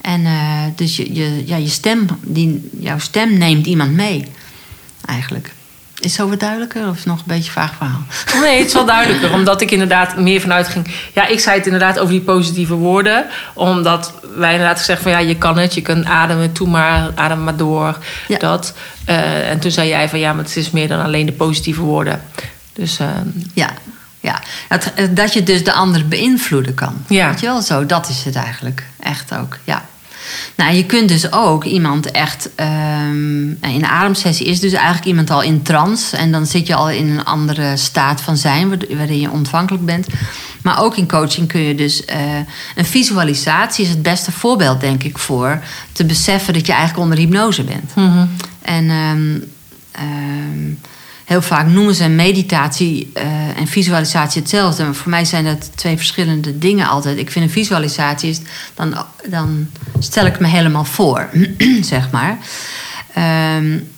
En 0.00 0.20
uh, 0.20 0.62
dus 0.76 0.96
je, 0.96 1.14
je, 1.14 1.42
ja, 1.46 1.56
je 1.56 1.68
stem, 1.68 2.06
die, 2.20 2.70
jouw 2.78 2.98
stem 2.98 3.38
neemt 3.38 3.66
iemand 3.66 3.92
mee, 3.92 4.24
eigenlijk. 5.06 5.52
Is 6.02 6.14
zo 6.14 6.28
wat 6.28 6.40
duidelijker 6.40 6.82
of 6.88 6.92
is 6.92 6.98
het 6.98 7.06
nog 7.06 7.18
een 7.18 7.24
beetje 7.26 7.44
een 7.44 7.50
vaag 7.50 7.74
verhaal? 7.74 8.02
Nee, 8.40 8.58
het 8.58 8.66
is 8.66 8.72
wel 8.72 8.84
duidelijker. 8.84 9.32
Omdat 9.38 9.60
ik 9.60 9.70
inderdaad 9.70 10.16
meer 10.16 10.40
vanuit 10.40 10.68
ging. 10.68 10.94
Ja, 11.12 11.26
ik 11.26 11.40
zei 11.40 11.56
het 11.56 11.64
inderdaad 11.66 11.98
over 11.98 12.12
die 12.12 12.20
positieve 12.20 12.74
woorden. 12.74 13.26
Omdat 13.54 14.12
wij 14.36 14.52
inderdaad 14.52 14.78
gezegd 14.78 15.02
van 15.02 15.10
ja, 15.10 15.18
je 15.18 15.36
kan 15.36 15.58
het. 15.58 15.74
Je 15.74 15.82
kunt 15.82 16.04
ademen, 16.04 16.52
toe 16.52 16.68
maar, 16.68 17.10
adem 17.14 17.44
maar 17.44 17.56
door. 17.56 17.98
Ja. 18.28 18.38
Dat. 18.38 18.74
Uh, 19.08 19.50
en 19.50 19.58
toen 19.58 19.70
zei 19.70 19.88
jij 19.88 20.08
van 20.08 20.18
ja, 20.18 20.32
maar 20.32 20.44
het 20.44 20.56
is 20.56 20.70
meer 20.70 20.88
dan 20.88 21.02
alleen 21.02 21.26
de 21.26 21.32
positieve 21.32 21.80
woorden. 21.80 22.22
Dus 22.72 23.00
uh, 23.00 23.08
Ja, 23.54 23.70
ja. 24.20 24.40
Dat, 24.68 24.92
dat 25.10 25.32
je 25.32 25.42
dus 25.42 25.64
de 25.64 25.72
ander 25.72 26.08
beïnvloeden 26.08 26.74
kan. 26.74 27.04
Ja. 27.08 27.28
Weet 27.28 27.40
je 27.40 27.46
wel, 27.46 27.62
zo, 27.62 27.86
dat 27.86 28.08
is 28.08 28.24
het 28.24 28.36
eigenlijk. 28.36 28.86
Echt 29.00 29.34
ook, 29.34 29.56
ja. 29.64 29.84
Nou, 30.54 30.74
je 30.74 30.86
kunt 30.86 31.08
dus 31.08 31.32
ook 31.32 31.64
iemand 31.64 32.10
echt. 32.10 32.50
Um, 32.56 33.48
in 33.48 33.58
een 33.60 33.86
ademsessie 33.86 34.46
is 34.46 34.60
dus 34.60 34.72
eigenlijk 34.72 35.06
iemand 35.06 35.30
al 35.30 35.42
in 35.42 35.62
trance. 35.62 36.16
En 36.16 36.32
dan 36.32 36.46
zit 36.46 36.66
je 36.66 36.74
al 36.74 36.90
in 36.90 37.10
een 37.10 37.24
andere 37.24 37.76
staat 37.76 38.20
van 38.20 38.36
zijn, 38.36 38.68
waarin 38.96 39.20
je 39.20 39.30
ontvankelijk 39.30 39.84
bent. 39.84 40.06
Maar 40.62 40.82
ook 40.82 40.96
in 40.96 41.08
coaching 41.08 41.48
kun 41.48 41.60
je 41.60 41.74
dus. 41.74 42.02
Uh, 42.02 42.16
een 42.74 42.84
visualisatie 42.84 43.84
is 43.84 43.90
het 43.90 44.02
beste 44.02 44.32
voorbeeld, 44.32 44.80
denk 44.80 45.02
ik, 45.02 45.18
voor 45.18 45.62
te 45.92 46.04
beseffen 46.04 46.54
dat 46.54 46.66
je 46.66 46.72
eigenlijk 46.72 47.02
onder 47.02 47.18
hypnose 47.18 47.64
bent. 47.64 47.94
Mm 47.94 48.10
-hmm. 48.10 48.30
En. 48.62 48.90
Um, 48.90 49.52
um, 50.00 50.78
heel 51.24 51.42
vaak 51.42 51.66
noemen 51.66 51.94
ze 51.94 52.08
meditatie 52.08 53.10
uh, 53.16 53.58
en 53.58 53.66
visualisatie 53.66 54.40
hetzelfde. 54.40 54.84
Maar 54.84 54.94
voor 54.94 55.10
mij 55.10 55.24
zijn 55.24 55.44
dat 55.44 55.70
twee 55.74 55.96
verschillende 55.96 56.58
dingen 56.58 56.88
altijd. 56.88 57.18
Ik 57.18 57.30
vind 57.30 57.44
een 57.44 57.50
visualisatie 57.50 58.30
is, 58.30 58.40
dan, 58.74 58.94
dan 59.28 59.68
stel 59.98 60.26
ik 60.26 60.40
me 60.40 60.46
helemaal 60.46 60.84
voor, 60.84 61.28
zeg 61.92 62.10
maar. 62.10 62.38
Um, 63.56 63.90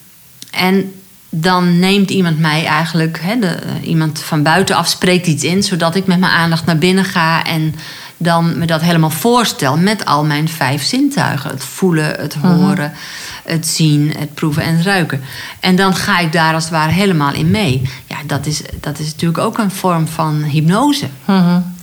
en 0.50 0.92
dan 1.30 1.78
neemt 1.78 2.10
iemand 2.10 2.38
mij 2.38 2.64
eigenlijk, 2.64 3.20
de, 3.40 3.58
iemand 3.82 4.20
van 4.22 4.42
buitenaf 4.42 4.88
spreekt 4.88 5.26
iets 5.26 5.44
in, 5.44 5.62
zodat 5.62 5.94
ik 5.94 6.06
met 6.06 6.18
mijn 6.18 6.32
aandacht 6.32 6.66
naar 6.66 6.78
binnen 6.78 7.04
ga 7.04 7.44
en 7.44 7.74
dan 8.16 8.58
me 8.58 8.66
dat 8.66 8.80
helemaal 8.80 9.10
voorstel 9.10 9.76
met 9.76 10.04
al 10.04 10.24
mijn 10.24 10.48
vijf 10.48 10.82
zintuigen: 10.82 11.50
het 11.50 11.64
voelen, 11.64 12.20
het 12.20 12.34
horen. 12.34 12.88
Mm 12.88 12.94
-hmm 12.94 13.32
het 13.44 13.66
zien, 13.66 14.14
het 14.18 14.34
proeven 14.34 14.62
en 14.62 14.76
het 14.76 14.84
ruiken. 14.84 15.22
En 15.60 15.76
dan 15.76 15.94
ga 15.94 16.18
ik 16.18 16.32
daar 16.32 16.54
als 16.54 16.64
het 16.64 16.72
ware 16.72 16.92
helemaal 16.92 17.32
in 17.32 17.50
mee. 17.50 17.90
Ja, 18.06 18.16
dat 18.26 18.46
is, 18.46 18.62
dat 18.80 18.98
is 18.98 19.06
natuurlijk 19.10 19.38
ook 19.38 19.58
een 19.58 19.70
vorm 19.70 20.08
van 20.08 20.42
hypnose. 20.42 21.08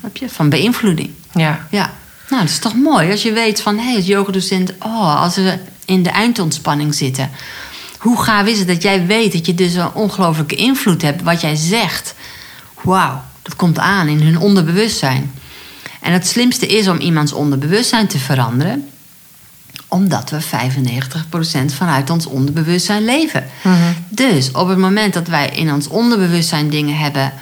Heb 0.01 0.17
je? 0.17 0.29
Van 0.29 0.49
beïnvloeding. 0.49 1.09
Ja. 1.33 1.67
ja. 1.69 1.91
Nou, 2.29 2.41
dat 2.41 2.51
is 2.51 2.59
toch 2.59 2.75
mooi 2.75 3.11
als 3.11 3.21
je 3.21 3.31
weet 3.31 3.61
van... 3.61 3.77
hé, 3.77 3.83
hey, 3.83 3.95
als 3.95 4.05
yogadocent, 4.05 4.73
oh, 4.79 5.21
als 5.21 5.35
we 5.35 5.59
in 5.85 6.03
de 6.03 6.09
eindontspanning 6.09 6.95
zitten... 6.95 7.29
hoe 7.97 8.23
gaaf 8.23 8.45
is 8.45 8.59
het 8.59 8.67
dat 8.67 8.81
jij 8.81 9.05
weet 9.05 9.33
dat 9.33 9.45
je 9.45 9.53
dus 9.53 9.73
een 9.73 9.93
ongelooflijke 9.93 10.55
invloed 10.55 11.01
hebt... 11.01 11.21
wat 11.21 11.41
jij 11.41 11.55
zegt. 11.55 12.15
Wauw, 12.81 13.21
dat 13.41 13.55
komt 13.55 13.79
aan 13.79 14.07
in 14.07 14.21
hun 14.21 14.39
onderbewustzijn. 14.39 15.31
En 16.01 16.13
het 16.13 16.27
slimste 16.27 16.67
is 16.67 16.87
om 16.87 16.97
iemands 16.97 17.33
onderbewustzijn 17.33 18.07
te 18.07 18.19
veranderen 18.19 18.89
Omdat 19.87 20.29
we 20.29 20.41
95% 20.41 21.73
vanuit 21.73 22.09
ons 22.09 22.25
onderbewustzijn 22.25 23.05
leven. 23.05 23.45
Mhm. 23.63 23.75
Dus 24.09 24.51
op 24.51 24.67
het 24.67 24.77
moment 24.77 25.13
dat 25.13 25.27
wij 25.27 25.49
in 25.49 25.73
ons 25.73 25.87
onderbewustzijn 25.87 26.69
dingen 26.69 26.97
hebben 26.97 27.33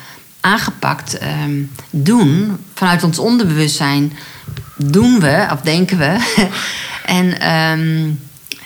aangepakt, 0.42 1.18
ehm, 1.18 1.62
doen, 1.90 2.58
vanuit 2.74 3.04
ons 3.04 3.20
onderbewustzijn 3.20 4.14
doen 4.76 5.20
we, 5.20 5.48
of 5.52 5.62
denken 5.62 5.98
we. 5.98 6.18
en 7.06 7.40
ehm, 7.40 8.10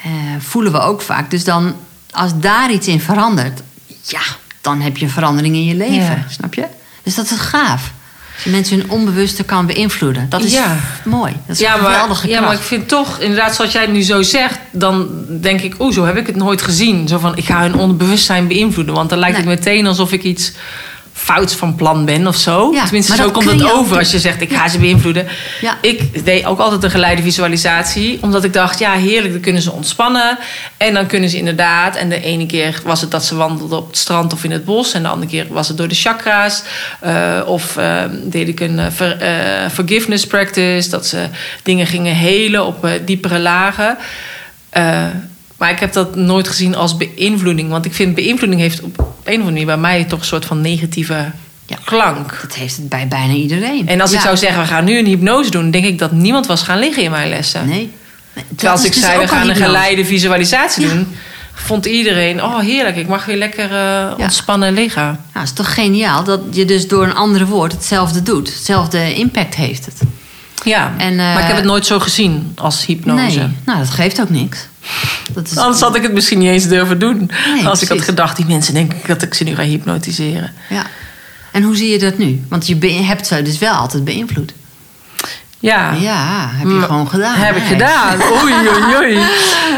eh, 0.03 0.11
voelen 0.39 0.71
we 0.71 0.79
ook 0.79 1.01
vaak. 1.01 1.31
Dus 1.31 1.43
dan, 1.43 1.75
als 2.11 2.31
daar 2.39 2.71
iets 2.71 2.87
in 2.87 3.01
verandert, 3.01 3.61
ja, 4.01 4.21
dan 4.61 4.81
heb 4.81 4.97
je 4.97 5.05
een 5.05 5.11
verandering 5.11 5.55
in 5.55 5.65
je 5.65 5.75
leven. 5.75 5.95
Ja. 5.95 6.25
Snap 6.29 6.53
je? 6.53 6.65
Dus 7.03 7.15
dat 7.15 7.31
is 7.31 7.39
gaaf. 7.39 7.91
Als 8.35 8.43
je 8.43 8.49
mensen 8.49 8.79
hun 8.79 8.89
onbewuste 8.89 9.43
kan 9.43 9.65
beïnvloeden. 9.65 10.29
Dat 10.29 10.43
is 10.43 10.51
Ja. 10.53 10.75
mooi. 11.05 11.33
Dat 11.47 11.55
is 11.55 11.61
Ja 11.61 11.75
een 11.75 11.81
maar, 11.81 11.91
geweldige 11.91 12.27
ja, 12.27 12.41
maar 12.41 12.53
ik 12.53 12.59
vind 12.59 12.87
toch, 12.87 13.19
inderdaad, 13.19 13.55
zoals 13.55 13.71
jij 13.71 13.81
het 13.81 13.91
nu 13.91 14.01
zo 14.01 14.21
zegt, 14.21 14.59
dan 14.71 15.09
denk 15.41 15.61
ik, 15.61 15.75
oeh, 15.79 15.93
zo 15.93 16.05
heb 16.05 16.17
ik 16.17 16.27
het 16.27 16.35
nooit 16.35 16.61
gezien. 16.61 17.07
Zo 17.07 17.17
van, 17.17 17.37
ik 17.37 17.45
ga 17.45 17.61
hun 17.61 17.75
onderbewustzijn 17.75 18.47
beïnvloeden. 18.47 18.93
Want 18.93 19.09
dan 19.09 19.19
lijkt 19.19 19.37
het 19.37 19.45
meteen 19.45 19.87
alsof 19.87 20.11
ik 20.11 20.23
iets 20.23 20.51
fouts 21.23 21.55
van 21.55 21.75
plan 21.75 22.05
ben 22.05 22.27
of 22.27 22.35
zo. 22.35 22.71
Ja, 22.73 22.83
Tenminste, 22.83 23.15
zo 23.15 23.31
komt 23.31 23.49
het 23.51 23.71
over 23.71 23.97
als 23.97 24.11
je 24.11 24.19
zegt, 24.19 24.41
ik 24.41 24.53
ga 24.53 24.67
ze 24.67 24.79
beïnvloeden. 24.79 25.27
Ja. 25.61 25.77
Ik 25.81 26.25
deed 26.25 26.45
ook 26.45 26.59
altijd 26.59 26.83
een 26.83 26.89
geleide 26.91 27.21
visualisatie. 27.21 28.17
Omdat 28.21 28.43
ik 28.43 28.53
dacht, 28.53 28.79
ja, 28.79 28.91
heerlijk, 28.93 29.33
dan 29.33 29.41
kunnen 29.41 29.61
ze 29.61 29.71
ontspannen. 29.71 30.37
En 30.77 30.93
dan 30.93 31.07
kunnen 31.07 31.29
ze 31.29 31.37
inderdaad... 31.37 31.95
En 31.95 32.09
de 32.09 32.21
ene 32.21 32.45
keer 32.45 32.81
was 32.83 33.01
het 33.01 33.11
dat 33.11 33.25
ze 33.25 33.35
wandelden 33.35 33.77
op 33.77 33.87
het 33.87 33.97
strand 33.97 34.33
of 34.33 34.43
in 34.43 34.51
het 34.51 34.65
bos. 34.65 34.93
En 34.93 35.01
de 35.01 35.07
andere 35.07 35.31
keer 35.31 35.45
was 35.49 35.67
het 35.67 35.77
door 35.77 35.87
de 35.87 35.95
chakra's. 35.95 36.63
Eh, 36.99 37.41
of 37.45 37.77
eh, 37.77 38.03
deed 38.23 38.47
ik 38.47 38.59
een 38.59 38.79
eh, 38.79 38.85
ver- 38.91 39.17
eh, 39.21 39.69
forgiveness 39.69 40.27
practice. 40.27 40.89
Dat 40.89 41.05
ze 41.07 41.25
dingen 41.63 41.87
gingen 41.87 42.15
helen 42.15 42.65
op 42.65 42.87
diepere 43.05 43.39
lagen. 43.39 43.97
Eh, 45.63 45.69
maar 45.69 45.75
ik 45.75 45.79
heb 45.79 45.93
dat 45.93 46.15
nooit 46.15 46.47
gezien 46.47 46.75
als 46.75 46.97
beïnvloeding. 46.97 47.69
Want 47.69 47.85
ik 47.85 47.93
vind 47.93 48.15
beïnvloeding 48.15 48.61
heeft 48.61 48.81
op 48.81 48.97
een 48.97 49.05
of 49.23 49.27
andere 49.27 49.43
manier 49.43 49.65
bij 49.65 49.77
mij 49.77 50.03
toch 50.03 50.19
een 50.19 50.25
soort 50.25 50.45
van 50.45 50.61
negatieve 50.61 51.31
Ja. 51.65 51.77
klank. 51.83 52.39
Dat 52.41 52.53
heeft 52.55 52.75
het 52.75 52.89
bij 52.89 53.07
bijna 53.07 53.33
iedereen. 53.33 53.87
En 53.87 54.01
als 54.01 54.11
ik 54.11 54.17
Ja. 54.17 54.23
zou 54.23 54.37
zeggen, 54.37 54.61
we 54.61 54.67
gaan 54.67 54.83
nu 54.85 54.97
een 54.97 55.05
hypnose 55.05 55.51
doen, 55.51 55.71
denk 55.71 55.85
ik 55.85 55.99
dat 55.99 56.11
niemand 56.11 56.45
was 56.45 56.61
gaan 56.61 56.79
liggen 56.79 57.03
in 57.03 57.11
mijn 57.11 57.29
lessen. 57.29 57.67
Nee. 57.67 57.91
Terwijl 58.47 58.71
als 58.71 58.85
ik 58.85 58.93
dus 58.93 59.01
zei, 59.01 59.19
we 59.19 59.27
gaan 59.27 59.49
een 59.49 59.55
geleide 59.55 60.05
visualisatie 60.05 60.87
Ja. 60.87 60.93
doen, 60.93 61.07
vond 61.53 61.85
iedereen, 61.85 62.43
oh 62.43 62.59
heerlijk, 62.59 62.95
ik 62.95 63.07
mag 63.07 63.25
weer 63.25 63.37
lekker 63.37 63.71
eh, 63.75 64.13
ontspannen 64.17 64.73
liggen. 64.73 65.03
Nou, 65.03 65.17
het 65.31 65.43
is 65.43 65.53
toch 65.53 65.73
geniaal 65.73 66.23
dat 66.23 66.39
je 66.51 66.65
dus 66.65 66.87
door 66.87 67.03
een 67.03 67.15
andere 67.15 67.45
woord 67.45 67.71
hetzelfde 67.71 68.23
doet. 68.23 68.53
Hetzelfde 68.53 69.13
impact 69.15 69.55
heeft 69.55 69.85
het. 69.85 69.99
Ja, 70.63 70.93
En, 70.97 71.09
eh, 71.11 71.17
maar 71.17 71.39
ik 71.41 71.47
heb 71.47 71.55
het 71.55 71.65
nooit 71.65 71.85
zo 71.85 71.99
gezien 71.99 72.51
als 72.55 72.85
hypnose. 72.85 73.37
Nee, 73.37 73.47
nou 73.65 73.79
dat 73.79 73.89
geeft 73.89 74.21
ook 74.21 74.29
niks. 74.29 74.67
Dat 75.33 75.51
is, 75.51 75.57
Anders 75.57 75.81
had 75.81 75.95
ik 75.95 76.01
het 76.01 76.13
misschien 76.13 76.39
niet 76.39 76.49
eens 76.49 76.67
durven 76.67 76.99
doen. 76.99 77.31
Nee, 77.53 77.67
als 77.67 77.81
ik 77.81 77.87
had 77.87 78.01
gedacht, 78.01 78.35
die 78.35 78.45
mensen 78.45 78.73
denken 78.73 78.97
dat 79.07 79.21
ik 79.21 79.33
ze 79.33 79.43
nu 79.43 79.55
ga 79.55 79.63
hypnotiseren. 79.63 80.53
Ja. 80.69 80.85
En 81.51 81.63
hoe 81.63 81.75
zie 81.75 81.89
je 81.89 81.99
dat 81.99 82.17
nu? 82.17 82.43
Want 82.49 82.67
je 82.67 82.91
hebt 82.91 83.27
ze 83.27 83.41
dus 83.41 83.57
wel 83.57 83.73
altijd 83.73 84.03
beïnvloed. 84.03 84.53
Ja, 85.63 85.91
Ja, 85.91 86.49
heb 86.51 86.67
je 86.67 86.81
gewoon 86.81 87.09
gedaan. 87.09 87.35
Heb 87.35 87.55
ik 87.55 87.63
gedaan. 87.63 88.21
Oei, 88.41 88.53
oei, 88.53 88.95
oei. 88.95 89.25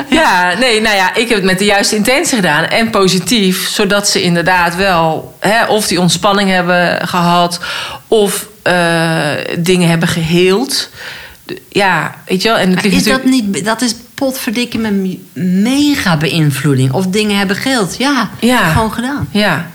Ja, 0.09 0.53
nee, 0.59 0.81
nou 0.81 0.95
ja, 0.95 1.15
ik 1.15 1.27
heb 1.27 1.37
het 1.37 1.45
met 1.45 1.59
de 1.59 1.65
juiste 1.65 1.95
intentie 1.95 2.35
gedaan. 2.35 2.63
En 2.63 2.89
positief, 2.89 3.69
zodat 3.69 4.07
ze 4.07 4.23
inderdaad 4.23 4.75
wel... 4.75 5.35
Hè, 5.39 5.65
of 5.65 5.87
die 5.87 5.99
ontspanning 5.99 6.49
hebben 6.49 7.07
gehad... 7.07 7.59
of 8.07 8.47
eh, 8.61 9.31
dingen 9.59 9.89
hebben 9.89 10.07
geheeld. 10.07 10.89
Ja, 11.69 12.15
weet 12.25 12.41
je 12.41 12.47
wel. 12.47 12.57
En 12.57 12.75
het 12.75 12.85
is 12.85 13.03
dat 13.03 13.23
niet... 13.23 13.65
Dat 13.65 13.81
is 13.81 13.95
potverdikke 14.15 14.77
met 14.77 14.93
mega 15.63 16.17
beïnvloeding. 16.17 16.91
Of 16.91 17.07
dingen 17.07 17.37
hebben 17.37 17.55
geheeld. 17.55 17.97
Ja, 17.97 18.29
Ja. 18.39 18.71
gewoon 18.71 18.93
gedaan. 18.93 19.27
Ja. 19.31 19.67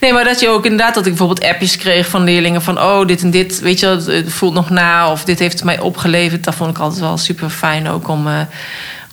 Nee, 0.00 0.12
maar 0.12 0.24
dat 0.24 0.40
je 0.40 0.48
ook 0.48 0.64
inderdaad 0.64 0.94
dat 0.94 1.06
ik 1.06 1.14
bijvoorbeeld 1.16 1.48
appjes 1.52 1.76
kreeg 1.76 2.08
van 2.08 2.24
leerlingen 2.24 2.62
van 2.62 2.78
oh, 2.80 3.06
dit 3.06 3.22
en 3.22 3.30
dit, 3.30 3.60
weet 3.60 3.80
je, 3.80 3.86
het- 3.86 4.32
voelt 4.32 4.54
nog 4.54 4.70
na 4.70 5.10
of 5.10 5.24
dit 5.24 5.38
heeft 5.38 5.54
het 5.54 5.64
mij 5.64 5.80
opgeleverd. 5.80 6.44
Dat 6.44 6.54
vond 6.54 6.70
ik 6.70 6.78
altijd 6.78 7.00
wel 7.00 7.16
super 7.18 7.50
fijn 7.50 7.88
ook 7.88 8.08
om, 8.08 8.26
eh, 8.28 8.40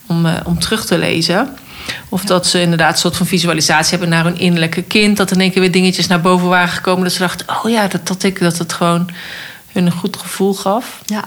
om, 0.08 0.26
eh, 0.26 0.34
om 0.44 0.60
terug 0.60 0.86
te 0.86 0.98
lezen. 0.98 1.50
Of 2.10 2.22
dat 2.24 2.48
ze 2.48 2.62
inderdaad 2.62 2.92
een 2.94 2.98
soort 3.00 3.16
van 3.18 3.26
visualisatie 3.26 3.90
hebben 3.92 4.10
naar 4.10 4.24
hun 4.24 4.38
innerlijke 4.40 4.82
kind. 4.82 5.18
Dat 5.18 5.32
in 5.32 5.42
één 5.42 5.52
keer 5.52 5.62
weer 5.62 5.72
dingetjes 5.72 6.08
naar 6.08 6.22
boven 6.22 6.48
waren 6.48 6.68
gekomen. 6.70 7.04
Dat 7.04 7.14
ze 7.14 7.20
dachten, 7.20 7.46
oh 7.64 7.72
ja, 7.72 7.88
dat, 7.88 8.08
dat, 8.08 8.24
ik, 8.24 8.40
dat 8.40 8.58
het 8.58 8.74
gewoon 8.74 9.10
hun 9.72 9.86
een 9.86 9.92
goed 9.92 10.18
gevoel 10.18 10.54
gaf. 10.54 11.02
Ja. 11.06 11.24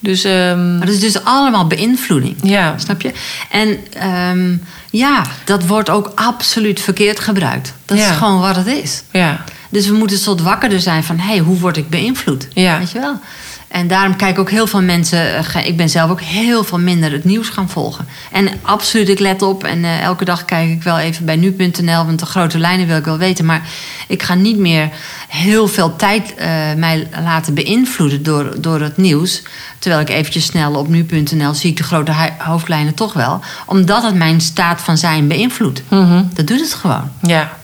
Dus 0.00 0.24
ehm, 0.24 0.76
Maar 0.76 0.86
dat 0.86 0.94
is 0.94 1.00
dus 1.00 1.24
allemaal 1.24 1.66
beïnvloeding. 1.66 2.36
ja, 2.42 2.74
Snap 2.78 3.00
je? 3.00 3.12
En 3.50 3.78
ehm, 3.92 4.56
ja, 4.90 5.22
dat 5.44 5.66
wordt 5.66 5.90
ook 5.90 6.12
absoluut 6.14 6.80
verkeerd 6.80 7.20
gebruikt. 7.20 7.74
Dat 7.84 7.98
Ja. 7.98 8.10
is 8.10 8.16
gewoon 8.16 8.40
wat 8.40 8.56
het 8.56 8.66
is. 8.66 9.02
ja, 9.12 9.44
Dus 9.68 9.86
we 9.86 9.94
moeten 9.94 10.18
soort 10.18 10.40
wakkerder 10.42 10.80
zijn 10.80 11.04
van... 11.04 11.18
hé, 11.18 11.28
hey, 11.28 11.38
hoe 11.38 11.58
word 11.58 11.76
ik 11.76 11.88
beïnvloed? 11.90 12.48
Ja. 12.52 12.78
Weet 12.78 12.90
je 12.90 12.98
wel? 13.00 13.20
En 13.68 13.88
daarom 13.88 14.16
kijken 14.16 14.40
ook 14.42 14.50
heel 14.50 14.66
veel 14.66 14.82
mensen... 14.82 15.36
eh, 15.54 15.66
ik 15.66 15.76
ben 15.76 15.88
zelf 15.88 16.10
ook 16.10 16.20
heel 16.20 16.64
veel 16.64 16.78
minder 16.78 17.12
het 17.12 17.24
nieuws 17.24 17.48
gaan 17.48 17.68
volgen. 17.70 18.06
En 18.32 18.48
absoluut, 18.62 19.08
ik 19.08 19.18
let 19.18 19.42
op. 19.42 19.64
En 19.64 19.84
eh, 19.84 20.02
elke 20.02 20.24
dag 20.24 20.44
kijk 20.44 20.70
ik 20.70 20.82
wel 20.82 20.98
even 20.98 21.24
bij 21.24 21.36
nu.nl... 21.36 22.04
want 22.06 22.18
de 22.18 22.26
grote 22.26 22.58
lijnen 22.58 22.86
wil 22.86 22.96
ik 22.96 23.04
wel 23.04 23.18
weten. 23.18 23.44
Maar 23.44 23.62
ik 24.06 24.22
ga 24.22 24.34
niet 24.34 24.58
meer 24.58 24.90
heel 25.28 25.68
veel 25.68 25.96
tijd 25.96 26.34
eh, 26.34 26.48
mij 26.76 27.08
laten 27.22 27.54
beïnvloeden... 27.54 28.22
Door, 28.22 28.60
door 28.60 28.80
het 28.80 28.96
nieuws. 28.96 29.42
Terwijl 29.78 30.02
ik 30.02 30.08
eventjes 30.08 30.44
snel 30.44 30.74
op 30.74 30.88
nu.nl 30.88 31.54
zie 31.54 31.70
ik 31.70 31.76
de 31.76 31.82
grote 31.82 32.12
hoofdlijnen 32.38 32.94
toch 32.94 33.12
wel. 33.12 33.40
Omdat 33.66 34.02
het 34.02 34.14
mijn 34.14 34.40
staat 34.40 34.80
van 34.80 34.98
zijn 34.98 35.28
beïnvloedt. 35.28 35.82
mhm, 35.88 36.22
Dat 36.34 36.46
doet 36.46 36.60
het 36.60 36.74
gewoon. 36.74 37.10
ja. 37.22 37.56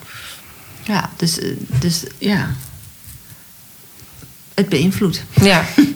Ja, 0.87 1.11
dus, 1.17 1.39
dus 1.81 2.05
ja. 2.19 2.47
Het 4.55 4.69
beïnvloedt. 4.69 5.23
Ja. 5.41 5.63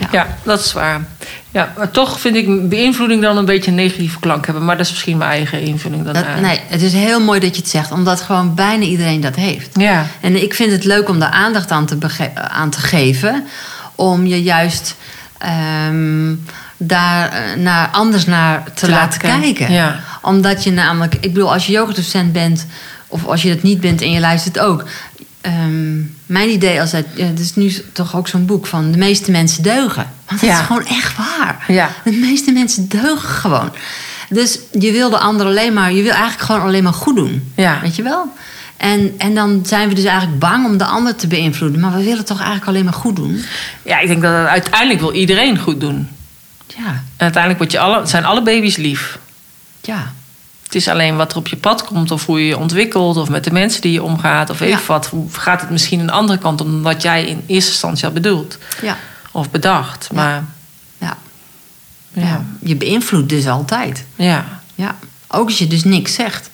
Ja. 0.00 0.08
ja, 0.12 0.36
dat 0.42 0.60
is 0.60 0.72
waar. 0.72 1.04
Ja, 1.50 1.72
maar 1.76 1.90
toch 1.90 2.20
vind 2.20 2.36
ik 2.36 2.68
beïnvloeding 2.68 3.22
dan 3.22 3.36
een 3.36 3.44
beetje 3.44 3.70
een 3.70 3.76
negatieve 3.76 4.18
klank 4.18 4.44
hebben. 4.46 4.64
Maar 4.64 4.76
dat 4.76 4.86
is 4.86 4.92
misschien 4.92 5.16
mijn 5.16 5.30
eigen 5.30 5.60
invulling 5.60 6.04
Dat, 6.04 6.14
daarna. 6.14 6.40
nee, 6.40 6.60
het 6.66 6.82
is 6.82 6.92
heel 6.92 7.20
mooi 7.20 7.40
dat 7.40 7.54
je 7.56 7.60
het 7.60 7.70
zegt, 7.70 7.92
omdat 7.92 8.20
gewoon 8.20 8.54
bijna 8.54 8.84
iedereen 8.84 9.20
dat 9.20 9.34
heeft. 9.34 9.68
Ja, 9.80 10.06
En 10.20 10.42
ik 10.42 10.54
vind 10.54 10.72
het 10.72 10.84
leuk 10.84 11.08
om 11.08 11.18
daar 11.18 11.30
aandacht 11.30 11.70
aan 11.70 11.86
te, 11.86 11.96
bege- 11.96 12.34
aan 12.34 12.70
te 12.70 12.78
geven, 12.80 13.44
om 13.94 14.26
je 14.26 14.42
juist 14.42 14.94
ehm, 15.38 16.34
daar 16.76 17.32
eh, 17.32 17.56
naar, 17.60 17.88
anders 17.88 18.24
naar 18.26 18.64
te, 18.64 18.70
Te 18.74 18.88
laten 18.88 18.90
laten 19.04 19.20
kijken. 19.20 19.40
kijken. 19.54 19.72
Ja. 19.74 20.00
Omdat 20.22 20.64
je 20.64 20.70
namelijk, 20.70 21.14
ik 21.14 21.32
bedoel, 21.32 21.52
als 21.52 21.66
je 21.66 21.72
yogadocent 21.72 22.32
bent, 22.32 22.66
of 23.06 23.26
als 23.26 23.42
je 23.42 23.54
dat 23.54 23.62
niet 23.62 23.80
bent 23.80 24.00
en 24.02 24.10
je 24.10 24.20
luistert 24.20 24.58
ook. 24.58 24.84
ehm, 25.40 25.98
mijn 26.26 26.48
idee 26.50 26.80
als 26.80 26.92
het, 26.92 27.06
ja, 27.14 27.24
het 27.26 27.38
is 27.38 27.54
nu 27.54 27.72
toch 27.92 28.16
ook 28.16 28.28
zo'n 28.28 28.46
boek 28.46 28.66
van 28.66 28.90
de 28.90 28.98
meeste 28.98 29.30
mensen 29.30 29.62
deugen. 29.62 30.10
Want 30.28 30.40
dat 30.40 30.50
Ja. 30.50 30.60
is 30.60 30.66
gewoon 30.66 30.86
echt 30.86 31.16
waar. 31.16 31.64
Ja. 31.68 31.90
De 32.04 32.12
meeste 32.12 32.52
mensen 32.52 32.88
deugen 32.88 33.28
gewoon. 33.28 33.70
Dus 34.28 34.58
je 34.78 34.92
wil 34.92 35.10
de 35.10 35.18
ander 35.18 35.46
alleen 35.46 35.72
maar, 35.72 35.92
je 35.92 36.02
wil 36.02 36.12
eigenlijk 36.12 36.42
gewoon 36.42 36.60
alleen 36.62 36.82
maar 36.82 36.92
goed 36.92 37.16
doen. 37.16 37.52
Ja. 37.56 37.80
Weet 37.82 37.96
je 37.96 38.02
wel? 38.02 38.32
En, 38.76 39.14
en 39.18 39.34
dan 39.34 39.62
zijn 39.66 39.88
we 39.88 39.94
dus 39.94 40.04
eigenlijk 40.04 40.38
bang 40.38 40.64
om 40.66 40.76
de 40.78 40.84
ander 40.84 41.14
te 41.16 41.26
beïnvloeden. 41.26 41.80
Maar 41.80 41.92
we 41.96 42.02
willen 42.04 42.24
toch 42.24 42.38
eigenlijk 42.38 42.68
alleen 42.68 42.84
maar 42.84 42.92
goed 42.92 43.16
doen? 43.16 43.44
ja, 43.82 43.98
ik 43.98 44.08
denk 44.08 44.22
dat 44.22 44.46
uiteindelijk 44.46 45.00
wil 45.00 45.12
iedereen 45.12 45.58
goed 45.58 45.80
doen. 45.80 46.08
Ja, 46.66 46.86
En 46.86 47.02
uiteindelijk 47.16 47.58
wordt 47.58 47.72
je 47.72 47.78
alle, 47.78 48.06
zijn 48.06 48.24
alle 48.24 48.42
baby's 48.42 48.76
lief. 48.76 49.18
ja. 49.80 50.12
Het 50.66 50.74
is 50.74 50.88
alleen 50.88 51.16
wat 51.16 51.30
er 51.32 51.36
op 51.38 51.48
je 51.48 51.56
pad 51.56 51.84
komt, 51.84 52.10
of 52.10 52.26
hoe 52.26 52.40
je 52.40 52.46
je 52.46 52.58
ontwikkelt, 52.58 53.16
of 53.16 53.28
met 53.28 53.44
de 53.44 53.50
mensen 53.52 53.80
die 53.80 53.92
je 53.92 54.02
omgaat, 54.02 54.50
of 54.50 54.60
even 54.60 54.78
Ja. 54.80 54.86
wat. 54.86 55.06
Hoe 55.06 55.26
gaat 55.32 55.60
het 55.60 55.70
misschien 55.70 56.00
een 56.00 56.10
andere 56.10 56.38
kant 56.38 56.60
om 56.60 56.82
wat 56.82 57.02
jij 57.02 57.24
in 57.26 57.42
eerste 57.46 57.70
instantie 57.70 58.04
had 58.04 58.14
bedoeld 58.14 58.58
Ja, 58.82 58.96
of 59.32 59.50
bedacht? 59.50 60.12
Maar 60.12 60.44
ja. 60.98 61.16
ja, 62.12 62.22
ja. 62.22 62.44
Je 62.60 62.76
beïnvloedt 62.76 63.28
dus 63.28 63.46
altijd. 63.46 64.04
ja, 64.16 64.60
Ja, 64.74 64.96
ook 65.28 65.46
als 65.46 65.58
je 65.58 65.66
dus 65.66 65.84
niks 65.84 66.14
zegt. 66.14 66.50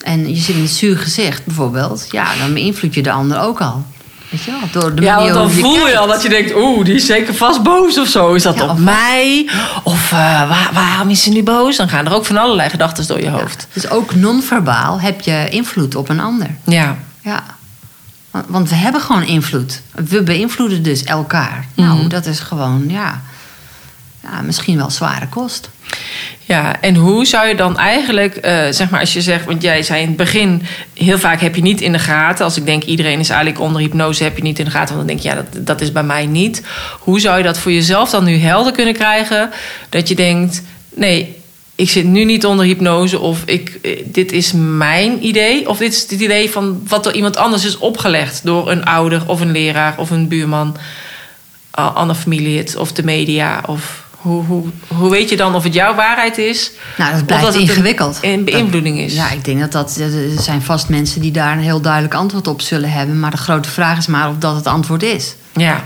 En 0.00 0.28
je 0.28 0.36
zit 0.40 0.54
in 0.56 0.60
een 0.62 0.68
zuur 0.68 0.98
gezicht 0.98 1.44
bijvoorbeeld. 1.44 2.06
Ja, 2.10 2.36
dan 2.36 2.52
beïnvloed 2.54 2.94
je 2.94 3.02
de 3.02 3.12
ander 3.12 3.40
ook 3.40 3.60
al. 3.60 3.84
Weet 4.34 4.42
je 4.44 4.50
wel? 4.50 4.60
Door 4.82 4.94
de 4.94 5.02
ja, 5.02 5.14
want 5.16 5.26
dan 5.28 5.36
waarop 5.36 5.52
voel 5.60 5.88
je 5.88 5.98
al 5.98 6.06
dat 6.06 6.22
je 6.22 6.28
denkt, 6.28 6.54
oeh, 6.56 6.84
die 6.84 6.94
is 6.94 7.06
zeker 7.06 7.34
vast 7.34 7.62
boos 7.62 7.98
of 7.98 8.08
zo. 8.08 8.32
Is 8.34 8.42
dat 8.42 8.54
Ja, 8.54 8.62
op 8.64 8.70
of- 8.70 8.78
mij? 8.78 9.50
Of 9.82 10.12
eh, 10.12 10.18
waar, 10.48 10.70
waarom 10.72 11.08
is 11.10 11.22
ze 11.22 11.30
nu 11.30 11.42
boos? 11.42 11.76
Dan 11.76 11.88
gaan 11.88 12.06
er 12.06 12.14
ook 12.14 12.24
van 12.26 12.36
allerlei 12.36 12.70
gedachten 12.70 13.06
door 13.06 13.20
je 13.20 13.28
hoofd. 13.30 13.66
Dus 13.72 13.88
ook 13.90 14.14
non-verbaal 14.14 15.00
heb 15.00 15.20
je 15.20 15.46
invloed 15.50 15.94
op 15.94 16.08
een 16.08 16.20
ander. 16.20 16.48
Ja, 16.64 16.96
Ja. 17.20 17.42
Want- 18.30 18.46
Want 18.48 18.68
we 18.68 18.74
hebben 18.74 19.00
gewoon 19.00 19.22
invloed. 19.22 19.82
We 20.08 20.22
beïnvloeden 20.22 20.82
dus 20.82 21.04
elkaar. 21.04 21.64
Nou, 21.74 21.98
Mhm. 21.98 22.08
dat 22.08 22.26
is 22.26 22.40
gewoon, 22.40 22.84
ja, 22.88 23.20
ja, 24.22 24.40
misschien 24.42 24.76
wel 24.76 24.90
zware 24.90 25.28
kost. 25.28 25.70
Ja, 26.46 26.80
en 26.80 26.94
hoe 26.94 27.24
zou 27.26 27.46
je 27.48 27.54
dan 27.54 27.78
eigenlijk, 27.78 28.36
eh, 28.36 28.66
zeg 28.70 28.90
maar, 28.90 29.00
als 29.00 29.12
je 29.12 29.20
zegt, 29.22 29.44
want 29.44 29.62
jij 29.62 29.82
zei 29.82 30.00
in 30.00 30.06
het 30.08 30.16
begin, 30.16 30.62
heel 30.94 31.18
vaak 31.18 31.40
heb 31.40 31.54
je 31.54 31.62
niet 31.62 31.80
in 31.80 31.92
de 31.92 31.98
gaten. 31.98 32.44
Als 32.44 32.56
ik 32.56 32.66
denk 32.66 32.82
iedereen 32.82 33.18
is 33.20 33.28
eigenlijk 33.28 33.60
onder 33.60 33.80
hypnose, 33.80 34.22
heb 34.22 34.36
je 34.36 34.42
niet 34.42 34.58
in 34.58 34.64
de 34.64 34.70
gaten, 34.70 34.96
want 34.96 35.08
dan 35.08 35.16
denk 35.16 35.20
je, 35.20 35.28
ja, 35.28 35.44
dat, 35.52 35.66
dat 35.66 35.80
is 35.80 35.92
bij 35.92 36.02
mij 36.02 36.26
niet. 36.26 36.62
Hoe 37.00 37.20
zou 37.20 37.36
je 37.38 37.42
dat 37.44 37.58
voor 37.58 37.72
jezelf 37.72 38.10
dan 38.10 38.24
nu 38.24 38.36
helder 38.36 38.72
kunnen 38.72 38.94
krijgen? 38.94 39.50
Dat 39.88 40.08
je 40.08 40.14
denkt, 40.14 40.62
nee, 40.94 41.36
ik 41.74 41.90
zit 41.90 42.04
nu 42.04 42.24
niet 42.24 42.46
onder 42.46 42.64
hypnose 42.66 43.18
of 43.18 43.42
ik, 43.44 43.78
eh, 43.82 44.02
dit 44.04 44.32
is 44.32 44.52
mijn 44.56 45.26
idee. 45.26 45.68
Of 45.68 45.78
dit 45.78 45.92
is 45.92 46.02
het 46.02 46.10
idee 46.10 46.50
van 46.50 46.82
wat 46.88 47.04
door 47.04 47.12
iemand 47.12 47.36
anders 47.36 47.64
is 47.64 47.78
opgelegd. 47.78 48.40
Door 48.44 48.70
een 48.70 48.84
ouder 48.84 49.22
of 49.26 49.40
een 49.40 49.52
leraar 49.52 49.94
of 49.98 50.10
een 50.10 50.28
buurman, 50.28 50.76
a- 51.78 51.86
ander 51.88 52.16
familielid 52.16 52.76
of 52.76 52.92
de 52.92 53.04
media. 53.04 53.62
Of 53.66 54.03
hoe, 54.24 54.44
hoe, 54.44 54.64
hoe 54.88 55.10
weet 55.10 55.28
je 55.30 55.36
dan 55.36 55.54
of 55.54 55.62
het 55.64 55.74
jouw 55.74 55.94
waarheid 55.94 56.38
is? 56.38 56.70
Nou, 56.96 57.12
dat 57.14 57.26
blijft 57.26 57.46
het 57.46 57.54
een- 57.54 57.60
ingewikkeld. 57.60 58.18
Een 58.22 58.44
beïnvloeding 58.44 58.98
is. 58.98 59.14
Ja, 59.14 59.30
ik 59.30 59.44
denk 59.44 59.60
dat 59.60 59.72
dat... 59.72 59.96
Er 59.96 60.42
zijn 60.42 60.62
vast 60.62 60.88
mensen 60.88 61.20
die 61.20 61.32
daar 61.32 61.52
een 61.52 61.62
heel 61.62 61.80
duidelijk 61.80 62.14
antwoord 62.14 62.46
op 62.46 62.60
zullen 62.60 62.90
hebben. 62.92 63.20
Maar 63.20 63.30
de 63.30 63.36
grote 63.36 63.68
vraag 63.68 63.98
is 63.98 64.06
maar 64.06 64.28
of 64.28 64.36
dat 64.38 64.54
het 64.56 64.66
antwoord 64.66 65.02
is. 65.02 65.34
ja. 65.52 65.82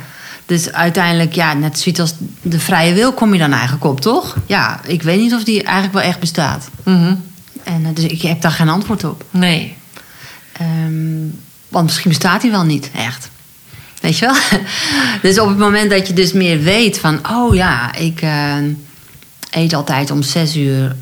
Dus 0.46 0.72
uiteindelijk, 0.72 1.32
ja, 1.34 1.54
net 1.54 1.78
zoiets 1.78 2.00
als 2.00 2.14
de 2.42 2.60
vrije 2.60 2.94
wil 2.94 3.12
kom 3.12 3.32
je 3.32 3.38
dan 3.38 3.52
eigenlijk 3.52 3.84
op, 3.84 4.00
toch? 4.00 4.36
Ja, 4.46 4.80
ik 4.86 5.02
weet 5.02 5.18
niet 5.20 5.34
of 5.34 5.44
die 5.44 5.62
eigenlijk 5.62 5.94
wel 5.94 6.02
echt 6.02 6.20
bestaat. 6.20 6.68
Mhm. 6.82 7.14
En, 7.62 7.84
eh, 7.84 7.94
dus 7.94 8.04
ik 8.04 8.22
heb 8.22 8.40
daar 8.40 8.50
geen 8.50 8.68
antwoord 8.68 9.04
op. 9.04 9.24
Nee. 9.30 9.76
Ehm, 10.52 11.26
want 11.68 11.84
misschien 11.84 12.08
bestaat 12.10 12.40
die 12.40 12.50
wel 12.50 12.64
niet, 12.64 12.90
echt. 12.96 13.30
Weet 14.00 14.18
je 14.18 14.26
wel? 14.26 14.60
dus 15.30 15.38
op 15.38 15.48
het 15.48 15.58
moment 15.58 15.90
dat 15.90 16.06
je 16.06 16.12
dus 16.12 16.32
meer 16.32 16.60
weet 16.60 16.98
van... 16.98 17.20
oh 17.30 17.54
ja, 17.54 17.94
ik 17.94 18.20
eh, 18.20 18.56
eet 19.50 19.74
altijd 19.74 20.10
om 20.10 20.22
zes 20.22 20.56
uur. 20.56 20.96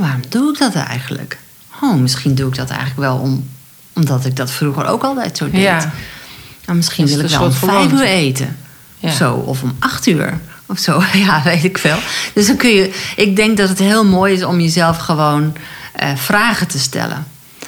Waarom 0.00 0.22
doe 0.28 0.52
ik 0.52 0.58
dat 0.58 0.74
eigenlijk? 0.74 1.38
Oh, 1.82 1.94
misschien 1.96 2.34
doe 2.34 2.48
ik 2.48 2.54
dat 2.54 2.70
eigenlijk 2.70 3.00
wel 3.00 3.16
om, 3.16 3.48
omdat 3.94 4.24
ik 4.24 4.36
dat 4.36 4.50
vroeger 4.50 4.86
ook 4.86 5.02
altijd 5.02 5.36
zo 5.36 5.50
deed. 5.50 5.60
Ja. 5.60 5.92
Nou, 6.64 6.76
misschien 6.76 7.04
Is 7.04 7.10
wil 7.10 7.24
ik 7.24 7.30
een 7.30 7.38
wel 7.38 7.46
om 7.46 7.52
vijf 7.52 7.92
uur 7.92 8.02
eten. 8.02 8.56
Ja. 8.98 9.08
Of 9.08 9.14
zo, 9.14 9.34
of 9.34 9.62
om 9.62 9.76
acht 9.78 10.06
uur. 10.06 10.40
Of 10.66 10.78
zo, 10.78 11.02
ja, 11.26 11.42
weet 11.42 11.64
ik 11.64 11.78
veel. 11.78 11.98
Dus 12.34 12.46
dan 12.46 12.56
kun 12.56 12.70
je... 12.70 13.12
Ik 13.16 13.36
denk 13.36 13.56
dat 13.56 13.68
het 13.68 13.78
heel 13.78 14.04
mooi 14.04 14.34
is 14.34 14.44
om 14.44 14.60
jezelf 14.60 14.96
gewoon 14.96 15.56
eh, 15.92 16.16
vragen 16.16 16.66
te 16.68 16.78
stellen. 16.78 17.26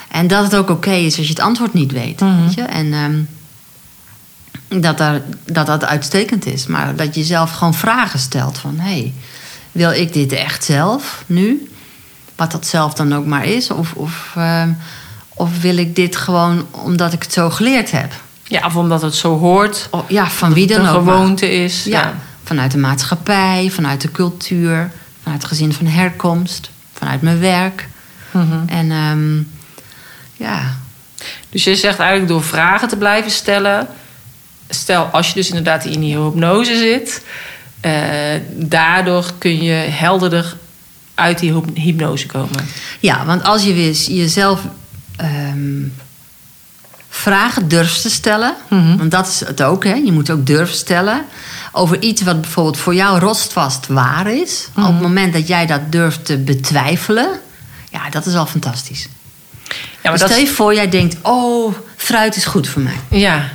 En 0.09 0.27
dat 0.27 0.45
het 0.45 0.57
ook 0.57 0.71
oké 0.71 0.93
is 0.93 1.17
als 1.17 1.27
je 1.27 1.33
het 1.33 1.43
antwoord 1.43 1.73
niet 1.73 1.93
weet. 1.93 2.21
Mhm. 2.21 2.45
weet 2.45 2.55
je? 2.55 2.63
En 2.63 2.93
ehm, 2.93 3.19
dat, 4.69 4.99
daar, 4.99 5.21
dat 5.45 5.67
dat 5.67 5.85
uitstekend 5.85 6.47
is. 6.47 6.67
Maar 6.67 6.97
dat 6.97 7.15
je 7.15 7.23
zelf 7.25 7.51
gewoon 7.53 7.75
vragen 7.75 8.19
stelt 8.19 8.59
van... 8.59 8.79
hé, 8.79 8.91
hey, 8.91 9.15
wil 9.73 9.91
ik 9.91 10.13
dit 10.13 10.33
echt 10.33 10.65
zelf 10.65 11.25
nu? 11.27 11.71
Wat 12.37 12.53
dat 12.53 12.67
zelf 12.67 12.95
dan 12.95 13.15
ook 13.15 13.27
maar 13.27 13.45
is. 13.47 13.71
Of, 13.71 13.93
of, 13.93 14.33
ehm, 14.37 14.71
of 15.29 15.61
wil 15.61 15.77
ik 15.77 15.97
dit 15.97 16.17
gewoon 16.17 16.67
omdat 16.71 17.13
ik 17.13 17.23
het 17.23 17.33
zo 17.33 17.51
geleerd 17.51 17.91
heb? 17.91 18.13
ja, 18.45 18.67
of 18.67 18.77
omdat 18.77 19.03
het 19.03 19.15
zo 19.15 19.39
hoort. 19.39 19.89
Oh, 19.91 20.09
ja, 20.11 20.27
van 20.27 20.53
wie 20.53 20.67
dan 20.67 20.79
ook. 20.89 21.05
maar. 21.05 21.15
gewoonte 21.15 21.51
is. 21.51 21.85
Ja, 21.85 22.01
Ja. 22.01 22.15
vanuit 22.45 22.71
de 22.71 22.79
maatschappij, 22.79 23.71
vanuit 23.73 24.01
de 24.01 24.11
cultuur, 24.11 24.91
vanuit 25.23 25.43
het 25.43 25.51
gezin 25.51 25.73
van 25.73 25.87
herkomst, 25.87 26.71
vanuit 26.93 27.23
mijn 27.23 27.41
werk. 27.41 27.89
Mhm. 28.31 28.59
En 28.67 28.91
ehm, 28.91 29.37
ja, 30.47 30.77
Dus 31.51 31.65
je 31.65 31.77
zegt 31.77 31.99
eigenlijk 31.99 32.31
door 32.31 32.43
vragen 32.43 32.89
te 32.89 32.97
blijven 32.97 33.31
stellen. 33.31 33.89
Stel, 34.71 35.05
als 35.05 35.29
je 35.29 35.35
dus 35.35 35.49
inderdaad 35.49 35.85
in 35.85 36.01
die 36.01 36.16
hypnose 36.16 36.77
zit, 36.77 37.23
eh, 37.81 37.93
daardoor 38.53 39.31
kun 39.39 39.62
je 39.62 39.73
helderder 39.75 40.57
uit 41.14 41.39
die 41.39 41.53
hyp- 41.53 41.77
hypnose 41.77 42.27
komen. 42.27 42.66
ja, 43.01 43.25
want 43.25 43.43
als 43.45 43.64
je 43.64 43.73
weer 43.73 43.93
jezelf 43.93 44.61
ehm, 45.16 45.83
vragen 47.09 47.68
durft 47.68 48.03
te 48.03 48.11
stellen, 48.11 48.55
Mhm. 48.68 48.97
want 48.97 49.11
dat 49.11 49.27
is 49.29 49.41
het 49.41 49.62
ook, 49.62 49.85
hè? 49.85 49.95
je 49.95 50.12
moet 50.12 50.31
ook 50.31 50.47
durven 50.47 50.77
stellen 50.77 51.25
over 51.73 52.03
iets 52.03 52.23
wat 52.23 52.41
bijvoorbeeld 52.41 52.79
voor 52.79 52.95
jou 52.95 53.18
rostvast 53.18 53.87
waar 53.87 54.31
is. 54.33 54.68
Mhm. 54.75 54.87
Op 54.87 54.93
het 54.93 55.03
moment 55.03 55.33
dat 55.33 55.49
jij 55.49 55.66
dat 55.66 55.81
durft 55.93 56.25
te 56.25 56.39
betwijfelen, 56.39 57.29
ja, 57.91 58.11
dat 58.11 58.27
is 58.27 58.35
al 58.35 58.47
fantastisch. 58.47 59.09
Ja, 59.68 59.77
maar 60.03 60.12
Dus 60.12 60.21
dat 60.21 60.31
stel 60.31 60.41
je 60.45 60.51
voor, 60.51 60.75
jij 60.75 60.89
denkt, 60.89 61.16
oh, 61.23 61.75
fruit 61.97 62.37
is 62.37 62.45
goed 62.45 62.68
voor 62.68 62.83
mij. 62.83 62.97
Ja, 63.11 63.49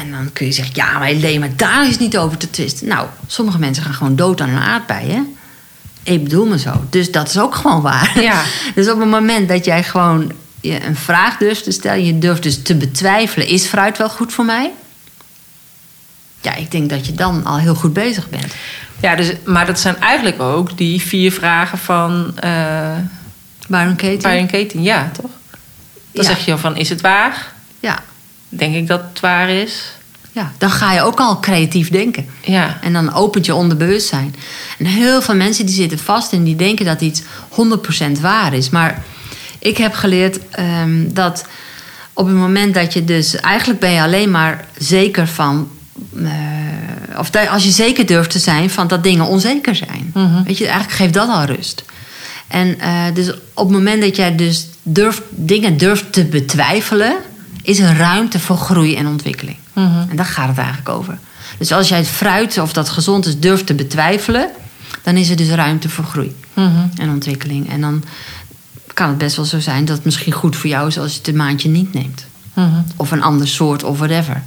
En 0.00 0.10
dan 0.10 0.32
kun 0.32 0.46
je 0.46 0.52
zeggen, 0.52 0.74
ja, 0.74 0.98
maar 0.98 1.08
alleen 1.08 1.40
maar 1.40 1.56
daar 1.56 1.88
is 1.88 1.98
niet 1.98 2.16
over 2.18 2.36
te 2.38 2.50
twisten. 2.50 2.88
Nou, 2.88 3.06
sommige 3.26 3.58
mensen 3.58 3.82
gaan 3.84 3.94
gewoon 3.94 4.16
dood 4.16 4.40
aan 4.40 4.48
een 4.48 4.62
aardbei, 4.62 5.10
hè? 5.12 5.20
Ik 6.02 6.22
bedoel 6.24 6.46
me 6.46 6.58
zo. 6.58 6.84
Dus 6.90 7.10
dat 7.10 7.28
is 7.28 7.38
ook 7.38 7.54
gewoon 7.54 7.80
waar. 7.82 8.20
Ja. 8.22 8.42
Dus 8.74 8.88
op 8.90 8.98
het 9.00 9.08
moment 9.08 9.48
dat 9.48 9.64
jij 9.64 9.84
gewoon 9.84 10.32
je 10.60 10.84
een 10.84 10.96
vraag 10.96 11.36
durft 11.36 11.64
te 11.64 11.70
stellen... 11.70 12.04
je 12.04 12.18
durft 12.18 12.42
dus 12.42 12.62
te 12.62 12.74
betwijfelen, 12.74 13.46
is 13.48 13.64
fruit 13.66 13.98
wel 13.98 14.08
goed 14.08 14.32
voor 14.32 14.44
mij? 14.44 14.70
Ja, 16.40 16.54
ik 16.54 16.70
denk 16.70 16.90
dat 16.90 17.06
je 17.06 17.12
dan 17.12 17.44
al 17.44 17.58
heel 17.58 17.74
goed 17.74 17.92
bezig 17.92 18.28
bent. 18.28 18.54
ja 19.00 19.14
dus, 19.16 19.32
maar 19.44 19.66
dat 19.66 19.80
zijn 19.80 20.00
eigenlijk 20.00 20.40
ook 20.42 20.76
die 20.76 21.00
vier 21.02 21.32
vragen 21.32 21.78
van 21.78 22.38
eh 22.38 22.96
Byron 23.68 23.96
Katie? 23.96 24.18
Byron. 24.48 24.82
Ja, 24.82 25.10
toch? 25.12 25.30
Dan 26.12 26.24
Ja. 26.24 26.30
zeg 26.30 26.44
je 26.44 26.58
van, 26.58 26.76
is 26.76 26.88
het 26.88 27.00
waar? 27.00 27.52
Denk 28.48 28.74
ik 28.74 28.86
dat 28.86 29.02
het 29.12 29.20
waar 29.20 29.50
is? 29.50 29.96
ja, 30.36 30.52
dan 30.58 30.70
ga 30.70 30.92
je 30.92 31.02
ook 31.02 31.20
al 31.20 31.40
creatief 31.40 31.90
denken. 31.90 32.26
Ja. 32.44 32.78
En 32.82 32.92
dan 32.92 33.14
opent 33.14 33.46
je 33.46 33.54
onderbewustzijn. 33.54 34.34
En 34.78 34.84
heel 34.84 35.22
veel 35.22 35.34
mensen 35.34 35.66
die 35.66 35.74
zitten 35.74 35.98
vast 35.98 36.32
en 36.32 36.44
die 36.44 36.56
denken 36.56 36.84
dat 36.84 37.00
iets 37.00 37.22
100% 37.22 38.20
waar 38.20 38.54
is. 38.54 38.70
Maar 38.70 39.02
ik 39.58 39.76
heb 39.76 39.94
geleerd 39.94 40.38
ehm, 40.50 41.04
dat 41.12 41.46
op 42.12 42.26
het 42.26 42.36
moment 42.36 42.74
dat 42.74 42.92
je 42.92 43.04
dus... 43.04 43.36
Eigenlijk 43.36 43.80
ben 43.80 43.90
je 43.90 44.02
alleen 44.02 44.30
maar 44.30 44.64
zeker 44.78 45.26
van... 45.28 45.68
eh, 46.16 46.30
of 47.18 47.30
als 47.50 47.64
je 47.64 47.70
zeker 47.70 48.06
durft 48.06 48.30
te 48.30 48.38
zijn 48.38 48.70
van 48.70 48.86
dat 48.86 49.02
dingen 49.02 49.26
onzeker 49.26 49.74
zijn. 49.74 50.10
Mhm. 50.14 50.42
Weet 50.42 50.58
je, 50.58 50.66
eigenlijk 50.66 50.96
geeft 50.96 51.14
dat 51.14 51.28
al 51.28 51.44
rust. 51.44 51.84
En 52.48 52.80
eh, 52.80 53.04
dus 53.14 53.30
op 53.54 53.68
het 53.68 53.76
moment 53.76 54.02
dat 54.02 54.16
jij 54.16 54.36
dus 54.36 54.68
durft, 54.82 55.22
dingen 55.30 55.76
durft 55.76 56.12
te 56.12 56.24
betwijfelen... 56.24 57.16
is 57.66 57.78
er 57.78 57.96
ruimte 57.96 58.38
voor 58.40 58.56
groei 58.56 58.96
en 58.96 59.06
ontwikkeling. 59.06 59.56
Mhm. 59.72 60.08
En 60.08 60.16
daar 60.16 60.26
gaat 60.26 60.48
het 60.48 60.58
eigenlijk 60.58 60.88
over. 60.88 61.18
Dus 61.58 61.72
als 61.72 61.88
jij 61.88 61.98
het 61.98 62.08
fruit 62.08 62.58
of 62.58 62.72
dat 62.72 62.88
gezond 62.88 63.26
is 63.26 63.38
durft 63.38 63.66
te 63.66 63.74
betwijfelen, 63.74 64.50
dan 65.02 65.16
is 65.16 65.28
er 65.30 65.36
dus 65.36 65.48
ruimte 65.48 65.88
voor 65.88 66.04
groei 66.04 66.36
Mhm. 66.54 66.86
en 66.96 67.08
ontwikkeling. 67.10 67.70
En 67.70 67.80
dan 67.80 68.04
kan 68.94 69.08
het 69.08 69.18
best 69.18 69.36
wel 69.36 69.44
zo 69.44 69.60
zijn 69.60 69.84
dat 69.84 69.96
het 69.96 70.04
misschien 70.04 70.32
goed 70.32 70.56
voor 70.56 70.70
jou 70.70 70.88
is 70.88 70.98
als 70.98 71.12
je 71.12 71.18
het 71.18 71.28
een 71.28 71.36
maandje 71.36 71.68
niet 71.68 71.92
neemt. 71.94 72.26
Mhm. 72.54 72.68
Of 72.96 73.10
een 73.10 73.22
ander 73.22 73.48
soort 73.48 73.82
of 73.84 73.98
whatever. 73.98 74.42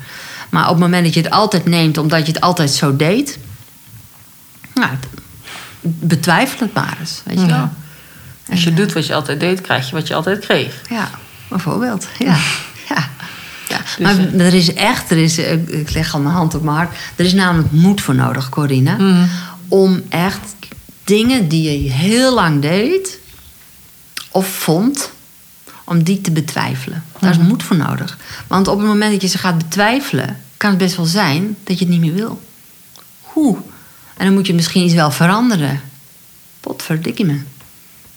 Maar 0.50 0.64
op 0.64 0.70
het 0.70 0.80
moment 0.80 1.04
dat 1.06 1.14
je 1.14 1.22
het 1.22 1.32
altijd 1.32 1.66
neemt 1.66 1.98
omdat 1.98 2.26
je 2.26 2.32
het 2.32 2.42
altijd 2.42 2.72
zo 2.72 2.96
deed, 2.96 3.38
nou, 4.74 4.90
betwijfel 5.82 6.60
het 6.60 6.74
maar 6.74 6.98
eens. 7.00 7.22
Weet 7.26 7.40
je 7.40 7.46
wel? 7.46 7.70
Als 8.50 8.64
je 8.64 8.70
En, 8.70 8.72
eh, 8.72 8.78
doet 8.78 8.94
wat 8.94 9.06
je 9.08 9.14
altijd 9.14 9.40
deed, 9.40 9.62
krijg 9.62 9.90
je 9.90 9.96
wat 9.96 10.08
je 10.08 10.14
altijd 10.16 10.40
kreeg. 10.40 10.82
Ja, 10.90 11.10
bijvoorbeeld. 11.50 12.08
Ja. 12.20 12.36
Dus, 13.98 14.06
maar 14.06 14.18
eh, 14.18 14.46
er 14.46 14.54
is 14.54 14.74
echt, 14.74 15.12
er 15.12 15.18
is, 15.18 15.38
eh, 15.38 15.80
ik 15.80 15.92
leg 15.94 16.14
al 16.14 16.20
mijn 16.20 16.36
hand 16.36 16.56
op 16.56 16.64
mijn 16.64 16.78
hart. 16.78 16.96
Er 17.16 17.26
is 17.26 17.34
namelijk 17.34 17.72
moed 17.72 18.02
voor 18.02 18.16
nodig, 18.16 18.50
Corina. 18.50 18.96
Mhm. 18.96 19.26
Om 19.68 20.02
echt 20.10 20.40
dingen 21.04 21.48
die 21.48 21.84
je 21.84 21.92
heel 21.92 22.34
lang 22.34 22.62
deed 22.62 23.20
of 24.32 24.48
vond, 24.48 25.12
om 25.84 26.04
die 26.04 26.22
te 26.22 26.32
betwijfelen. 26.32 27.04
Daar 27.20 27.32
is 27.32 27.38
Mhm. 27.38 27.48
moed 27.48 27.64
voor 27.64 27.76
nodig. 27.76 28.18
Want 28.48 28.68
op 28.68 28.78
het 28.78 28.88
moment 28.88 29.12
dat 29.12 29.22
je 29.22 29.28
ze 29.28 29.38
gaat 29.38 29.58
betwijfelen, 29.58 30.38
kan 30.58 30.70
het 30.70 30.80
best 30.80 30.96
wel 30.96 31.06
zijn 31.06 31.56
dat 31.64 31.80
je 31.80 31.86
het 31.86 31.94
niet 31.94 32.02
meer 32.04 32.14
wil. 32.14 32.42
Hoe? 33.22 33.58
En 34.18 34.26
dan 34.26 34.34
moet 34.34 34.48
je 34.48 34.54
misschien 34.54 34.84
iets 34.86 34.94
wel 34.94 35.12
veranderen. 35.12 35.82
Potverdikkie 36.60 37.26
me. 37.26 37.40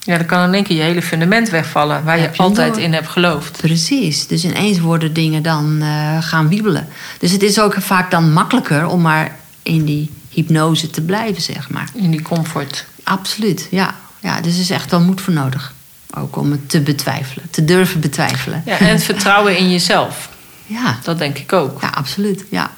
Ja, 0.05 0.17
dan 0.17 0.25
kan 0.25 0.43
in 0.43 0.53
één 0.53 0.63
keer 0.63 0.77
je 0.77 0.83
hele 0.83 1.01
fundament 1.01 1.49
wegvallen... 1.49 2.03
waar 2.03 2.19
je 2.19 2.29
altijd 2.37 2.73
door. 2.73 2.83
in 2.83 2.93
hebt 2.93 3.07
geloofd. 3.07 3.57
Precies. 3.57 4.27
Dus 4.27 4.45
ineens 4.45 4.79
worden 4.79 5.13
dingen 5.13 5.43
dan 5.43 5.81
eh, 5.81 6.17
gaan 6.21 6.47
wiebelen. 6.47 6.87
Dus 7.19 7.31
het 7.31 7.43
is 7.43 7.59
ook 7.59 7.75
vaak 7.79 8.11
dan 8.11 8.33
makkelijker 8.33 8.87
om 8.87 9.01
maar 9.01 9.35
in 9.61 9.85
die 9.85 10.11
hypnose 10.29 10.89
te 10.89 11.01
blijven, 11.01 11.41
zeg 11.41 11.69
maar. 11.69 11.89
In 11.93 12.11
die 12.11 12.21
comfort. 12.21 12.85
Absoluut, 13.03 13.67
ja. 13.71 13.95
ja. 14.19 14.41
Dus 14.41 14.53
er 14.55 14.61
is 14.61 14.69
echt 14.69 14.91
wel 14.91 15.01
moed 15.01 15.21
voor 15.21 15.33
nodig. 15.33 15.73
Ook 16.17 16.35
om 16.35 16.51
het 16.51 16.69
te 16.69 16.81
betwijfelen, 16.81 17.49
te 17.49 17.65
durven 17.65 17.99
betwijfelen. 17.99 18.61
Ja, 18.65 18.79
en 18.79 18.87
het 18.87 19.03
vertrouwen 19.13 19.57
in 19.57 19.71
jezelf. 19.71 20.29
ja. 20.65 20.99
Dat 21.03 21.17
denk 21.17 21.37
ik 21.37 21.53
ook. 21.53 21.81
Ja, 21.81 21.87
absoluut. 21.87 22.45
Ja. 22.49 22.71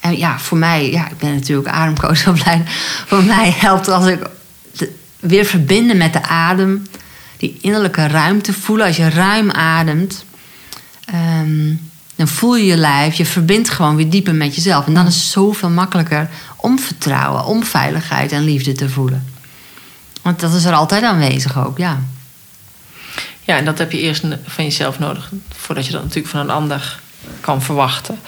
En 0.00 0.18
ja, 0.18 0.38
voor 0.38 0.58
mij, 0.58 0.90
ja, 0.90 1.08
ik 1.08 1.18
ben 1.18 1.34
natuurlijk 1.34 1.68
ademcoach 1.68 2.22
Voor 3.06 3.22
mij 3.22 3.54
helpt 3.56 3.88
als 3.88 4.06
ik 4.06 4.18
weer 5.22 5.44
verbinden 5.44 5.96
met 5.96 6.12
de 6.12 6.22
adem, 6.22 6.86
die 7.36 7.58
innerlijke 7.60 8.06
ruimte 8.06 8.52
voelen. 8.52 8.86
Als 8.86 8.96
je 8.96 9.08
ruim 9.08 9.50
ademt, 9.50 10.24
ehm, 11.04 11.74
dan 12.16 12.28
voel 12.28 12.56
je 12.56 12.64
je 12.64 12.76
lijf, 12.76 13.14
je 13.14 13.26
verbindt 13.26 13.70
gewoon 13.70 13.96
weer 13.96 14.10
dieper 14.10 14.34
met 14.34 14.54
jezelf. 14.54 14.86
En 14.86 14.94
dan 14.94 15.06
is 15.06 15.14
het 15.14 15.24
zoveel 15.24 15.70
makkelijker 15.70 16.28
om 16.56 16.78
vertrouwen, 16.78 17.44
om 17.44 17.64
veiligheid 17.64 18.32
en 18.32 18.44
liefde 18.44 18.72
te 18.72 18.88
voelen. 18.88 19.26
Want 20.22 20.40
dat 20.40 20.54
is 20.54 20.64
er 20.64 20.72
altijd 20.72 21.02
aanwezig 21.02 21.58
ook, 21.66 21.78
ja. 21.78 22.00
Ja, 23.44 23.56
en 23.56 23.64
dat 23.64 23.78
heb 23.78 23.92
je 23.92 23.98
eerst 23.98 24.24
van 24.44 24.64
jezelf 24.64 24.98
nodig... 24.98 25.30
voordat 25.56 25.86
je 25.86 25.92
dat 25.92 26.02
natuurlijk 26.02 26.28
van 26.28 26.40
een 26.40 26.50
ander 26.50 27.00
kan 27.40 27.62
verwachten. 27.62 28.18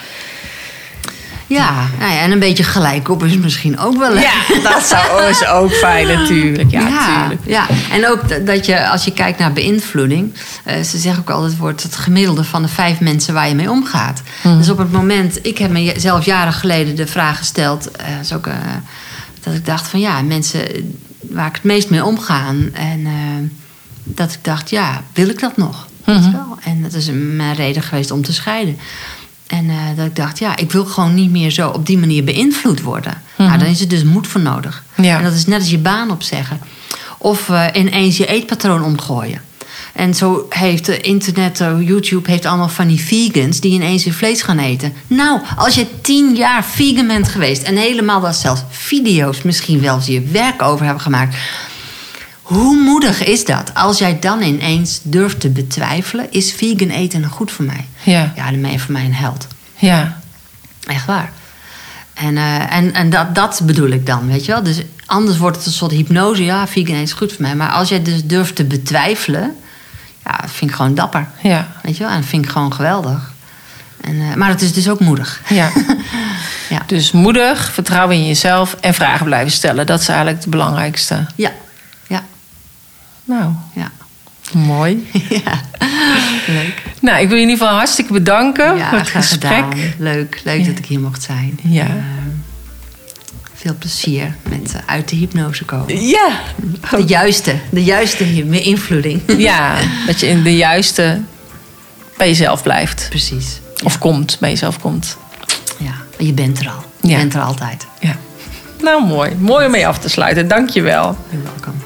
Ja, 1.47 1.87
nou 1.99 2.13
ja, 2.13 2.21
en 2.21 2.31
een 2.31 2.39
beetje 2.39 2.63
gelijk 2.63 3.09
op 3.09 3.25
is 3.25 3.37
misschien 3.37 3.79
ook 3.79 3.97
wel 3.97 4.13
leuk. 4.13 4.23
Ja, 4.23 4.71
dat 4.71 4.83
zou 4.83 5.25
is 5.25 5.47
ook 5.47 5.73
fijn 5.73 6.07
natuurlijk. 6.07 6.71
Ja, 6.71 6.89
ja, 6.89 7.31
ja. 7.47 7.67
en 7.91 8.09
ook 8.09 8.47
dat 8.47 8.67
je, 8.67 8.89
als 8.89 9.05
je 9.05 9.13
kijkt 9.13 9.39
naar 9.39 9.53
beïnvloeding, 9.53 10.35
eh, 10.65 10.83
ze 10.83 10.99
zeggen 10.99 11.23
ook 11.23 11.31
altijd, 11.31 11.51
het 11.51 11.61
wordt 11.61 11.83
het 11.83 11.97
gemiddelde 11.97 12.45
van 12.45 12.63
de 12.63 12.69
vijf 12.69 13.01
mensen 13.01 13.35
waar 13.35 13.49
je 13.49 13.55
mee 13.55 13.71
omgaat. 13.71 14.23
Dus 14.43 14.71
op 14.71 14.79
het 14.79 14.93
moment, 14.93 15.39
ik 15.47 15.59
heb 15.59 15.71
mezelf 15.71 16.25
jaren 16.25 16.53
geleden 16.53 16.97
de 16.97 17.07
vraag 17.07 17.39
gesteld, 17.39 17.91
eh, 17.91 18.21
is 18.21 18.33
ook, 18.33 18.47
eh, 18.47 18.55
dat 19.41 19.55
ik 19.55 19.67
dacht 19.67 19.89
van 19.89 20.01
ja, 20.01 20.23
mensen 20.23 20.61
waar 21.21 21.47
ik 21.47 21.55
het 21.55 21.65
meest 21.65 21.91
mee 21.91 22.05
omgaan. 22.05 22.71
En 22.73 23.07
dat 24.03 24.33
ik 24.33 24.39
dacht, 24.43 24.71
ja, 24.71 25.03
wil 25.13 25.29
ik 25.29 25.41
dat 25.41 25.57
nog? 25.57 25.87
Je 26.07 26.31
wel? 26.33 26.59
En 26.65 26.83
dat 26.83 26.93
is 26.93 27.11
mijn 27.13 27.55
reden 27.55 27.83
geweest 27.83 28.11
om 28.11 28.23
te 28.23 28.33
scheiden. 28.33 28.79
En 29.59 29.71
eh, 29.71 29.77
dat 29.97 30.07
ik 30.07 30.17
dacht, 30.17 30.39
ja, 30.39 30.57
ik 30.57 30.73
wil 30.73 30.85
gewoon 30.85 31.15
niet 31.15 31.31
meer 31.31 31.51
zo 31.51 31.69
op 31.69 31.87
die 31.87 31.99
manier 31.99 32.25
beïnvloed 32.25 32.83
worden. 32.83 33.23
Nou, 33.37 33.59
dan 33.59 33.69
is 33.69 33.81
er 33.81 33.89
dus 33.89 34.05
moed 34.05 34.27
voor 34.27 34.41
nodig. 34.41 34.85
Ja. 34.97 35.19
En 35.19 35.25
dat 35.25 35.33
is 35.33 35.47
net 35.47 35.61
als 35.61 35.71
je 35.71 35.79
baan 35.79 36.11
opzeggen. 36.11 36.61
Of 37.19 37.49
eh, 37.49 37.67
ineens 37.73 38.17
je 38.17 38.27
eetpatroon 38.27 38.85
omgooien. 38.85 39.41
En 39.93 40.15
zo 40.15 40.47
heeft 40.49 40.89
internet, 40.89 41.61
eh, 41.61 41.81
YouTube 41.81 42.31
heeft 42.31 42.45
allemaal 42.45 42.69
van 42.69 42.89
die 42.89 43.01
vegans 43.01 43.61
die 43.61 43.73
ineens 43.73 44.05
weer 44.05 44.15
vlees 44.15 44.43
gaan 44.43 44.59
eten. 44.59 44.93
Nou, 45.07 45.41
als 45.57 45.75
je 45.75 45.87
tien 46.01 46.35
jaar 46.35 46.65
vegan 46.65 47.07
bent 47.07 47.29
geweest 47.29 47.63
en 47.63 47.77
helemaal 47.77 48.21
wel 48.21 48.33
zelfs 48.33 48.63
video's 48.71 49.43
misschien 49.43 49.81
wel 49.81 49.95
eens 49.95 50.07
je 50.07 50.21
werk 50.21 50.63
over 50.63 50.85
hebben 50.85 51.03
gemaakt. 51.03 51.37
Hoe 52.45 52.77
moedig 52.77 53.25
is 53.25 53.45
dat? 53.45 53.75
Als 53.75 53.99
jij 53.99 54.19
dan 54.19 54.43
ineens 54.43 55.01
durft 55.03 55.41
te 55.41 55.49
betwijfelen, 55.49 56.27
is 56.31 56.53
vegan 56.53 56.89
eten 56.89 57.25
goed 57.25 57.53
voor 57.53 57.65
mij? 57.65 57.87
Ja. 58.03 58.33
Ja, 58.37 58.51
dan 58.51 58.61
ben 58.61 58.71
je 58.71 58.79
voor 58.79 58.93
mij 58.93 59.05
een 59.05 59.15
held. 59.15 59.47
Ja. 59.77 60.19
Echt 60.87 61.07
waar. 61.07 61.33
En, 62.15 62.37
eh, 62.37 62.77
en, 62.77 62.93
en 62.93 63.11
dat, 63.11 63.35
dat 63.35 63.61
bedoel 63.65 63.89
ik 63.89 64.07
dan, 64.07 64.27
weet 64.27 64.45
je 64.45 64.53
wel. 64.53 64.63
Dus 64.63 64.83
anders 65.07 65.39
wordt 65.39 65.57
het 65.57 65.67
een 65.67 65.73
soort 65.73 65.93
hypnose. 65.93 66.45
Ja, 66.45 66.67
vegan 66.67 66.95
is 66.95 67.13
goed 67.13 67.33
voor 67.33 67.43
mij. 67.43 67.55
Maar 67.57 67.71
als 67.71 67.89
jij 67.89 68.03
dus 68.03 68.25
durft 68.25 68.55
te 68.57 68.65
betwijfelen... 68.65 69.57
Ja, 70.25 70.41
vind 70.47 70.71
ik 70.71 70.77
gewoon 70.77 70.95
dapper. 70.95 71.29
Ja. 71.43 71.69
Weet 71.83 71.97
je 71.97 72.05
wel, 72.05 72.13
en 72.13 72.25
vind 72.25 72.45
ik 72.45 72.51
gewoon 72.51 72.73
geweldig. 72.73 73.33
En, 74.01 74.21
eh, 74.21 74.35
maar 74.35 74.49
het 74.49 74.63
is 74.63 74.73
dus 74.73 74.89
ook 74.89 75.01
moedig. 75.01 75.41
Ja. 75.49 75.71
Ja. 76.69 76.83
Dus 76.87 77.13
moedig, 77.13 77.73
vertrouwen 77.73 78.17
in 78.17 78.27
jezelf 78.27 78.77
en 78.81 78.95
vragen 78.95 79.25
blijven 79.25 79.53
stellen. 79.53 79.87
Dat 79.87 80.01
is 80.01 80.09
eigenlijk 80.09 80.41
het 80.41 80.51
belangrijkste. 80.51 81.27
Ja, 81.35 81.53
Nou, 83.25 83.53
ja. 83.75 83.91
mooi. 84.53 85.09
ja. 85.45 85.61
Leuk. 86.47 86.83
Nou, 87.01 87.23
ik 87.23 87.29
wil 87.29 87.37
je 87.37 87.43
in 87.43 87.49
ieder 87.49 87.57
geval 87.65 87.75
hartstikke 87.79 88.13
bedanken 88.13 88.77
Ja, 88.77 88.89
voor 88.89 88.99
het 88.99 89.09
gesprek. 89.09 89.51
gedaan. 89.51 89.71
Leuk, 89.99 90.41
leuk 90.45 90.67
dat 90.67 90.79
ik 90.79 90.87
hier 90.87 91.01
mocht 91.01 91.23
zijn. 91.23 91.59
Ja. 91.63 91.83
En, 91.87 91.97
eh, 91.97 92.03
veel 93.55 93.75
plezier 93.79 94.35
met 94.49 94.75
eh, 94.75 94.81
uit 94.87 95.09
de 95.09 95.17
hypnose 95.17 95.65
komen. 95.65 96.07
Ja. 96.07 96.29
De 96.91 97.05
juiste, 97.07 97.55
de 97.71 97.85
juiste 97.85 98.45
beïnvloeding. 98.45 99.21
Ja, 99.39 99.77
dat 100.07 100.21
je 100.21 100.27
in 100.27 100.43
de 100.43 100.57
juiste 100.57 101.21
bij 102.17 102.29
jezelf 102.29 102.63
blijft. 102.63 103.07
Precies. 103.09 103.61
Of 103.85 103.99
komt, 103.99 104.37
bij 104.41 104.51
jezelf 104.51 104.81
komt. 104.81 105.17
Ja, 105.79 105.95
je 106.19 106.33
bent 106.33 106.61
er 106.61 106.69
al. 106.69 106.85
Je 107.01 107.17
bent 107.17 107.35
er 107.35 107.41
altijd. 107.41 107.87
Ja. 108.01 108.17
Nou, 108.83 109.07
mooi. 109.07 109.35
Mooi 109.39 109.65
om 109.65 109.71
mee 109.71 109.87
af 109.87 109.99
te 109.99 110.09
sluiten. 110.09 110.49
Dank 110.49 110.71
je 110.71 110.83
wel. 110.83 111.17
You're 111.31 111.45
welcome. 111.45 111.77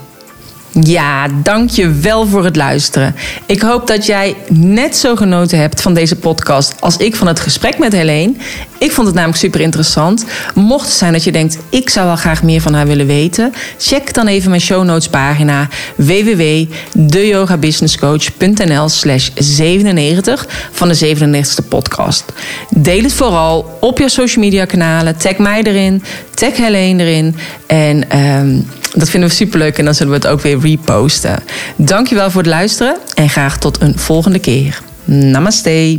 Ja, 0.73 1.27
dank 1.43 1.71
je 1.71 1.93
wel 1.93 2.27
voor 2.27 2.45
het 2.45 2.57
luisteren. 2.57 3.15
Ik 3.47 3.61
hoop 3.61 3.87
dat 3.87 4.07
jij 4.07 4.37
net 4.53 4.97
zo 4.97 5.17
genoten 5.17 5.59
hebt 5.59 5.81
van 5.81 5.95
deze 5.95 6.17
podcast 6.17 6.75
als 6.81 6.97
ik 6.97 7.17
van 7.17 7.27
het 7.27 7.41
gesprek 7.41 7.79
met 7.79 7.93
Helene. 7.93 8.33
Ik 8.79 8.93
vond 8.93 9.07
het 9.07 9.17
namelijk 9.17 9.41
super 9.41 9.61
interessant. 9.61 10.25
Mocht 10.55 10.87
het 10.87 10.95
zijn 10.95 11.13
dat 11.13 11.25
je 11.25 11.33
denkt, 11.33 11.59
ik 11.69 11.91
zou 11.91 12.07
wel 12.07 12.17
graag 12.17 12.43
meer 12.43 12.61
van 12.61 12.75
haar 12.75 12.87
willen 12.87 13.07
weten, 13.07 13.53
check 13.79 14.15
dan 14.15 14.27
even 14.27 14.51
mijn 14.51 14.63
show 14.63 14.85
notes 14.85 15.09
pagina 15.09 15.69
www.deyogabusinesscoach.nl 15.97 18.89
slash 18.89 19.29
97 19.35 20.47
van 20.73 20.89
de 20.89 21.17
97ste 21.17 21.69
podcast. 21.69 22.25
Deel 22.71 23.03
het 23.03 23.13
vooral 23.13 23.77
op 23.81 23.99
je 23.99 24.09
social 24.09 24.45
media 24.45 24.65
kanalen. 24.65 25.17
Tag 25.17 25.37
mij 25.37 25.63
erin, 25.63 26.03
tag 26.35 26.57
Helene 26.57 27.05
erin 27.05 27.37
en... 27.67 28.11
ehm, 28.11 28.57
dat 28.95 29.11
vinden 29.11 29.29
we 29.29 29.35
superleuk 29.35 29.79
en 29.79 29.85
dan 29.85 29.95
zullen 29.95 30.13
we 30.13 30.19
het 30.19 30.27
ook 30.27 30.41
weer 30.41 30.58
reposten. 30.61 31.43
Dankjewel 31.77 32.31
voor 32.31 32.43
het 32.43 32.51
luisteren 32.51 32.97
en 33.15 33.29
graag 33.29 33.59
tot 33.59 33.81
een 33.81 33.99
volgende 33.99 34.39
keer. 34.39 34.81
Namaste. 35.05 35.99